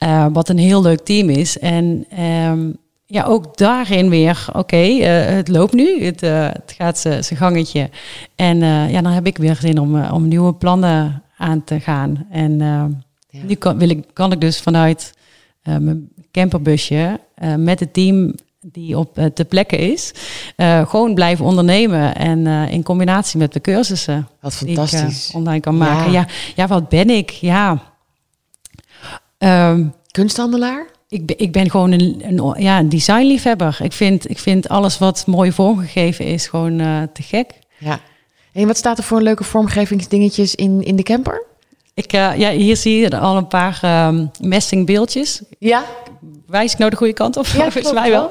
Uh, 0.02 0.26
wat 0.32 0.48
een 0.48 0.58
heel 0.58 0.82
leuk 0.82 1.04
team 1.04 1.30
is. 1.30 1.58
En 1.58 2.06
um, 2.20 2.76
ja, 3.06 3.24
ook 3.24 3.56
daarin 3.56 4.08
weer, 4.08 4.44
oké, 4.48 4.58
okay, 4.58 4.98
uh, 4.98 5.34
het 5.36 5.48
loopt 5.48 5.72
nu. 5.72 6.04
Het, 6.04 6.22
uh, 6.22 6.46
het 6.46 6.74
gaat 6.76 6.98
zijn 6.98 7.36
gangetje. 7.36 7.90
En 8.36 8.58
ja, 8.90 9.02
dan 9.02 9.12
heb 9.12 9.26
ik 9.26 9.38
weer 9.38 9.56
zin 9.56 9.80
om, 9.80 10.04
om 10.04 10.28
nieuwe 10.28 10.54
plannen 10.54 11.22
aan 11.36 11.64
te 11.64 11.80
gaan. 11.80 12.26
En 12.30 12.58
ja. 12.58 13.42
nu 13.42 13.54
kan, 13.54 13.78
wil 13.78 13.88
ik, 13.88 14.04
kan 14.12 14.32
ik 14.32 14.40
dus 14.40 14.60
vanuit 14.60 15.14
mijn 15.62 16.08
camperbusje 16.32 17.20
met 17.56 17.80
het 17.80 17.92
team 17.92 18.34
die 18.72 18.98
op 18.98 19.18
uh, 19.18 19.24
te 19.24 19.44
plekken 19.44 19.78
is, 19.78 20.12
uh, 20.56 20.88
gewoon 20.88 21.14
blijven 21.14 21.44
ondernemen. 21.44 22.14
En 22.14 22.38
uh, 22.38 22.72
in 22.72 22.82
combinatie 22.82 23.38
met 23.38 23.52
de 23.52 23.60
cursussen. 23.60 24.28
Wat 24.40 24.54
fantastisch. 24.54 25.20
Die 25.20 25.28
ik 25.28 25.34
online 25.34 25.60
kan 25.60 25.76
maken. 25.76 26.12
Ja. 26.12 26.20
ja, 26.20 26.26
ja, 26.56 26.66
wat 26.66 26.88
ben 26.88 27.10
ik? 27.10 27.30
Ja. 27.30 27.82
Um, 29.38 29.94
Kunsthandelaar? 30.10 30.86
Ik 31.08 31.26
ben, 31.26 31.38
ik 31.38 31.52
ben 31.52 31.70
gewoon 31.70 31.92
een, 31.92 32.22
een, 32.22 32.62
ja, 32.62 32.78
een 32.78 32.88
designliefhebber. 32.88 33.78
Ik 33.82 33.92
vind, 33.92 34.30
ik 34.30 34.38
vind 34.38 34.68
alles 34.68 34.98
wat 34.98 35.26
mooi 35.26 35.52
vormgegeven 35.52 36.24
is 36.24 36.46
gewoon 36.46 36.76
te 37.12 37.22
gek. 37.22 37.52
Ja. 37.78 38.00
En 38.52 38.66
wat 38.66 38.76
staat 38.76 38.98
er 38.98 39.04
voor 39.04 39.20
leuke 39.20 39.44
vormgevingsdingetjes 39.44 40.54
in, 40.54 40.82
in 40.82 40.96
de 40.96 41.02
camper? 41.02 41.42
Ik, 41.94 42.10
ja, 42.12 42.50
hier 42.50 42.76
zie 42.76 42.96
je 42.96 43.18
al 43.18 43.36
een 43.36 43.46
paar 43.46 44.06
um, 44.08 44.30
messingbeeldjes. 44.40 45.42
Ja 45.58 45.84
wijs 46.46 46.72
ik 46.72 46.78
nou 46.78 46.90
de 46.90 46.96
goede 46.96 47.12
kant 47.12 47.36
op? 47.36 47.46
Ja, 47.46 47.70
Volgens 47.70 47.92
mij 47.92 48.10
wel. 48.10 48.30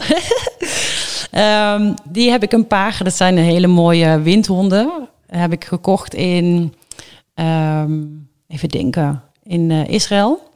um, 1.76 1.94
die 2.16 2.32
heb 2.32 2.44
ik 2.44 2.52
een 2.52 2.68
paar. 2.68 3.00
Dat 3.04 3.14
zijn 3.14 3.38
hele 3.38 3.68
mooie 3.68 4.22
windhonden. 4.22 4.92
Heb 5.28 5.52
ik 5.52 5.66
gekocht 5.66 6.14
in, 6.14 6.74
um, 7.36 8.28
even 8.48 8.70
denken, 8.70 9.24
in 9.44 9.70
uh, 9.70 9.88
Israël. 9.88 10.52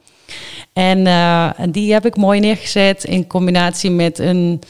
En 0.72 0.98
uh, 0.98 1.50
die 1.70 1.92
heb 1.92 2.06
ik 2.06 2.16
mooi 2.16 2.40
neergezet 2.40 3.04
in 3.04 3.26
combinatie 3.26 3.90
met 3.90 4.18
een, 4.18 4.60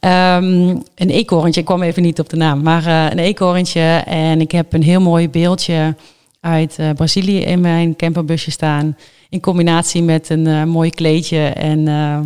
um, 0.00 0.82
een 0.94 1.10
eekhoorntje. 1.10 1.60
Ik 1.60 1.66
kwam 1.66 1.82
even 1.82 2.02
niet 2.02 2.20
op 2.20 2.28
de 2.28 2.36
naam, 2.36 2.62
maar 2.62 2.86
uh, 2.86 3.10
een 3.10 3.18
eekhoorntje. 3.18 4.02
En 4.06 4.40
ik 4.40 4.52
heb 4.52 4.72
een 4.72 4.82
heel 4.82 5.00
mooi 5.00 5.28
beeldje 5.28 5.94
uit 6.40 6.76
uh, 6.80 6.90
Brazilië 6.90 7.38
in 7.38 7.60
mijn 7.60 7.96
camperbusje 7.96 8.50
staan. 8.50 8.96
In 9.28 9.40
combinatie 9.40 10.02
met 10.02 10.28
een 10.28 10.46
uh, 10.46 10.64
mooi 10.64 10.90
kleedje. 10.90 11.38
En 11.38 11.78
uh, 11.86 12.18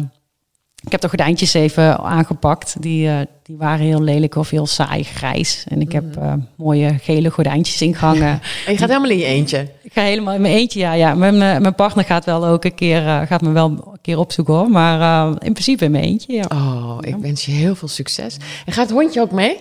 ik 0.85 0.93
heb 0.93 1.01
de 1.01 1.09
gordijntjes 1.09 1.55
even 1.55 1.99
aangepakt. 1.99 2.77
Die, 2.81 3.11
die 3.43 3.57
waren 3.57 3.87
heel 3.87 4.03
lelijk 4.03 4.37
of 4.37 4.51
heel 4.51 4.67
saai 4.67 5.03
grijs. 5.03 5.65
En 5.69 5.81
ik 5.81 5.93
heb 5.93 6.17
mm. 6.17 6.49
mooie 6.57 6.99
gele 7.03 7.31
gordijntjes 7.31 7.83
ingehangen. 7.83 8.41
En 8.67 8.73
je 8.73 8.79
gaat 8.79 8.89
helemaal 8.89 9.11
in 9.11 9.19
je 9.19 9.25
eentje? 9.25 9.69
Ik 9.83 9.93
ga 9.93 10.03
helemaal 10.03 10.35
in 10.35 10.41
mijn 10.41 10.55
eentje, 10.55 10.81
ja. 10.81 10.93
ja. 10.93 11.15
Mijn, 11.15 11.39
mijn 11.39 11.75
partner 11.75 12.05
gaat 12.05 12.25
wel 12.25 12.47
ook 12.47 12.65
een 12.65 12.75
keer, 12.75 13.01
gaat 13.27 13.43
me 13.43 13.51
wel 13.51 13.69
een 13.69 14.01
keer 14.03 14.19
opzoeken 14.19 14.55
hoor. 14.55 14.71
Maar 14.71 15.29
in 15.29 15.53
principe 15.53 15.85
in 15.85 15.91
mijn 15.91 16.05
eentje, 16.05 16.33
ja. 16.33 16.45
Oh, 16.49 16.99
ik 17.01 17.17
wens 17.17 17.45
je 17.45 17.53
heel 17.53 17.75
veel 17.75 17.89
succes. 17.89 18.37
En 18.67 18.73
gaat 18.73 18.89
het 18.89 18.99
hondje 18.99 19.21
ook 19.21 19.33
mee? 19.33 19.57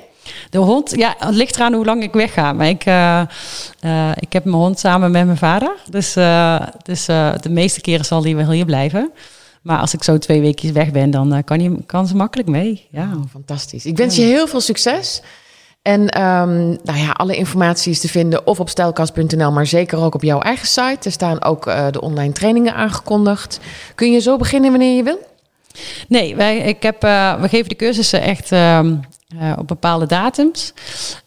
De 0.49 0.57
hond, 0.57 0.95
ja, 0.95 1.15
het 1.17 1.35
ligt 1.35 1.55
eraan 1.55 1.73
hoe 1.73 1.85
lang 1.85 2.03
ik 2.03 2.13
wegga. 2.13 2.53
Maar 2.53 2.67
ik, 2.67 2.85
uh, 2.85 3.21
uh, 3.85 4.11
ik 4.15 4.33
heb 4.33 4.43
mijn 4.43 4.55
hond 4.55 4.79
samen 4.79 5.11
met 5.11 5.25
mijn 5.25 5.37
vader. 5.37 5.75
Dus, 5.89 6.17
uh, 6.17 6.61
dus 6.83 7.05
de 7.05 7.49
meeste 7.49 7.81
keren 7.81 8.05
zal 8.05 8.23
hij 8.23 8.35
wel 8.35 8.51
hier 8.51 8.65
blijven. 8.65 9.11
Maar 9.61 9.79
als 9.79 9.93
ik 9.93 10.03
zo 10.03 10.17
twee 10.17 10.41
weken 10.41 10.73
weg 10.73 10.91
ben, 10.91 11.11
dan 11.11 11.43
kan, 11.43 11.59
hij, 11.59 11.71
kan 11.85 12.07
ze 12.07 12.15
makkelijk 12.15 12.49
mee. 12.49 12.87
Ja. 12.91 13.09
Oh, 13.15 13.23
fantastisch. 13.31 13.85
Ik 13.85 13.97
wens 13.97 14.15
je 14.15 14.21
heel 14.21 14.47
veel 14.47 14.61
succes. 14.61 15.21
En 15.81 16.01
um, 16.01 16.77
nou 16.83 16.99
ja, 16.99 17.11
alle 17.11 17.35
informatie 17.35 17.91
is 17.91 17.99
te 17.99 18.07
vinden 18.07 18.47
of 18.47 18.59
op 18.59 18.69
stijlkast.nl, 18.69 19.51
maar 19.51 19.65
zeker 19.67 19.99
ook 19.99 20.15
op 20.15 20.23
jouw 20.23 20.39
eigen 20.39 20.67
site. 20.67 20.97
Er 21.01 21.11
staan 21.11 21.43
ook 21.43 21.65
de 21.91 22.01
online 22.01 22.33
trainingen 22.33 22.75
aangekondigd. 22.75 23.59
Kun 23.95 24.11
je 24.11 24.19
zo 24.19 24.37
beginnen 24.37 24.71
wanneer 24.71 24.95
je 24.95 25.03
wil? 25.03 25.19
Nee, 26.07 26.35
wij, 26.35 26.57
ik 26.57 26.83
heb, 26.83 27.01
we 27.41 27.47
geven 27.49 27.69
de 27.69 27.75
cursussen 27.75 28.21
echt 28.21 28.51
um, 28.51 28.99
uh, 29.35 29.53
op 29.57 29.67
bepaalde 29.67 30.05
datums. 30.05 30.73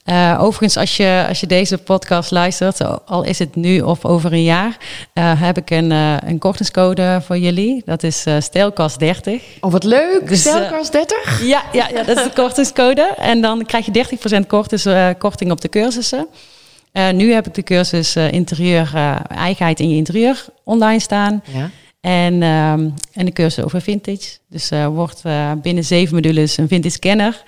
Uh, 0.06 0.38
overigens, 0.40 0.76
als 0.76 0.96
je, 0.96 1.24
als 1.28 1.40
je 1.40 1.46
deze 1.46 1.78
podcast 1.78 2.30
luistert, 2.30 3.06
al 3.06 3.22
is 3.22 3.38
het 3.38 3.54
nu 3.54 3.80
of 3.80 4.04
over 4.04 4.32
een 4.32 4.42
jaar, 4.42 4.76
uh, 5.14 5.40
heb 5.40 5.56
ik 5.56 5.70
een, 5.70 5.90
een 6.28 6.38
kortingscode 6.38 7.20
voor 7.24 7.38
jullie. 7.38 7.82
Dat 7.84 8.02
is 8.02 8.24
Stijlkast 8.38 8.98
30. 8.98 9.42
Oh, 9.60 9.72
wat 9.72 9.84
leuk! 9.84 10.28
Dus, 10.28 10.40
Stijlkast 10.40 10.92
30? 10.92 11.42
Ja, 11.42 11.62
ja, 11.72 11.88
ja, 11.88 12.02
dat 12.02 12.16
is 12.16 12.24
de 12.24 12.32
kortingscode. 12.42 13.14
En 13.16 13.40
dan 13.40 13.64
krijg 13.64 13.86
je 13.86 14.06
30% 14.42 14.46
kortis, 14.46 14.86
korting 15.18 15.50
op 15.50 15.60
de 15.60 15.68
cursussen. 15.68 16.26
nu 16.92 17.32
heb 17.32 17.46
ik 17.46 17.54
de 17.54 17.62
cursus 17.62 18.16
interieur, 18.16 18.90
eigenheid 19.28 19.80
in 19.80 19.88
je 19.88 19.96
interieur 19.96 20.44
online 20.64 21.00
staan. 21.00 21.42
Ja. 21.52 21.70
En, 22.04 22.42
um, 22.42 22.94
en 23.12 23.24
de 23.24 23.32
cursus 23.32 23.64
over 23.64 23.80
vintage. 23.80 24.36
Dus 24.48 24.72
uh, 24.72 24.86
wordt 24.86 25.22
uh, 25.26 25.52
binnen 25.62 25.84
zeven 25.84 26.14
modules 26.14 26.56
een 26.56 26.68
vintage 26.68 26.98
kenner. 26.98 27.42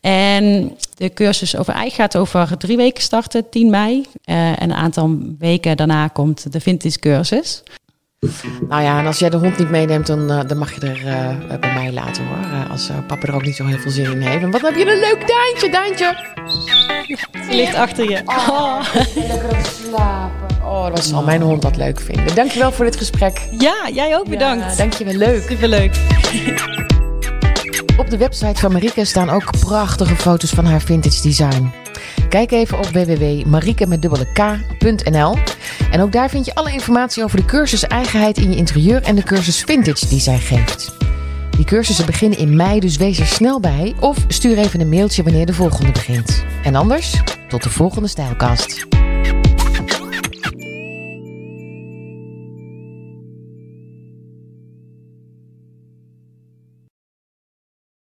En 0.00 0.76
de 0.96 1.12
cursus 1.12 1.56
over 1.56 1.74
eigen 1.74 1.96
gaat 1.96 2.16
over 2.16 2.56
drie 2.56 2.76
weken 2.76 3.02
starten, 3.02 3.48
10 3.48 3.70
mei. 3.70 4.06
Uh, 4.24 4.48
en 4.48 4.62
een 4.62 4.72
aantal 4.72 5.18
weken 5.38 5.76
daarna 5.76 6.08
komt 6.08 6.52
de 6.52 6.60
vintage 6.60 6.98
cursus. 6.98 7.62
Nou 8.68 8.82
ja, 8.82 8.98
en 8.98 9.06
als 9.06 9.18
jij 9.18 9.30
de 9.30 9.36
hond 9.36 9.58
niet 9.58 9.70
meeneemt, 9.70 10.06
dan, 10.06 10.32
uh, 10.32 10.40
dan 10.46 10.58
mag 10.58 10.74
je 10.74 10.80
er 10.80 10.98
uh, 11.04 11.58
bij 11.60 11.74
mij 11.74 11.92
laten 11.92 12.26
hoor. 12.26 12.44
Uh, 12.52 12.70
als 12.70 12.90
papa 13.06 13.26
er 13.26 13.34
ook 13.34 13.44
niet 13.44 13.56
zo 13.56 13.64
heel 13.64 13.78
veel 13.78 13.90
zin 13.90 14.10
in 14.10 14.20
heeft. 14.20 14.42
En 14.42 14.50
wat 14.50 14.60
heb 14.60 14.76
je 14.76 14.92
een 14.92 14.98
leuk 14.98 15.28
Daantje, 15.28 15.70
Daantje! 15.70 16.32
Ze 17.48 17.56
ligt 17.56 17.74
achter 17.74 18.10
je. 18.10 18.22
Oh, 18.24 18.48
oh. 18.48 18.80
lekker 19.14 19.56
slapen. 19.64 20.62
Oh, 20.64 20.86
dat 20.86 21.04
zal 21.04 21.22
mijn 21.22 21.42
hond 21.42 21.62
dat 21.62 21.76
leuk 21.76 22.00
vinden. 22.00 22.34
Dankjewel 22.34 22.72
voor 22.72 22.84
dit 22.84 22.96
gesprek. 22.96 23.48
Ja, 23.58 23.88
jij 23.92 24.16
ook 24.16 24.28
bedankt. 24.28 24.64
Ja, 24.64 24.76
dankjewel, 24.76 25.14
leuk. 25.14 25.42
Superleuk. 25.48 25.96
Op 27.96 28.10
de 28.10 28.16
website 28.16 28.60
van 28.60 28.72
Marike 28.72 29.04
staan 29.04 29.30
ook 29.30 29.58
prachtige 29.58 30.16
foto's 30.16 30.50
van 30.50 30.64
haar 30.64 30.80
vintage 30.80 31.22
design. 31.22 31.83
Kijk 32.28 32.50
even 32.50 32.78
op 32.78 32.86
www.marike.nl 32.86 33.38
en 35.90 36.00
ook 36.00 36.12
daar 36.12 36.30
vind 36.30 36.44
je 36.44 36.54
alle 36.54 36.72
informatie 36.72 37.24
over 37.24 37.36
de 37.36 37.44
cursus 37.44 37.82
Eigenheid 37.82 38.38
in 38.38 38.50
je 38.50 38.56
interieur 38.56 39.02
en 39.02 39.14
de 39.14 39.22
cursus 39.22 39.62
Vintage 39.62 40.08
die 40.08 40.20
zij 40.20 40.38
geeft. 40.38 40.96
Die 41.56 41.64
cursussen 41.64 42.06
beginnen 42.06 42.38
in 42.38 42.56
mei, 42.56 42.80
dus 42.80 42.96
wees 42.96 43.18
er 43.18 43.26
snel 43.26 43.60
bij 43.60 43.94
of 44.00 44.16
stuur 44.28 44.58
even 44.58 44.80
een 44.80 44.88
mailtje 44.88 45.22
wanneer 45.22 45.46
de 45.46 45.54
volgende 45.54 45.92
begint. 45.92 46.44
En 46.62 46.74
anders, 46.74 47.20
tot 47.48 47.62
de 47.62 47.70
volgende 47.70 48.08
Stijlkast. 48.08 48.86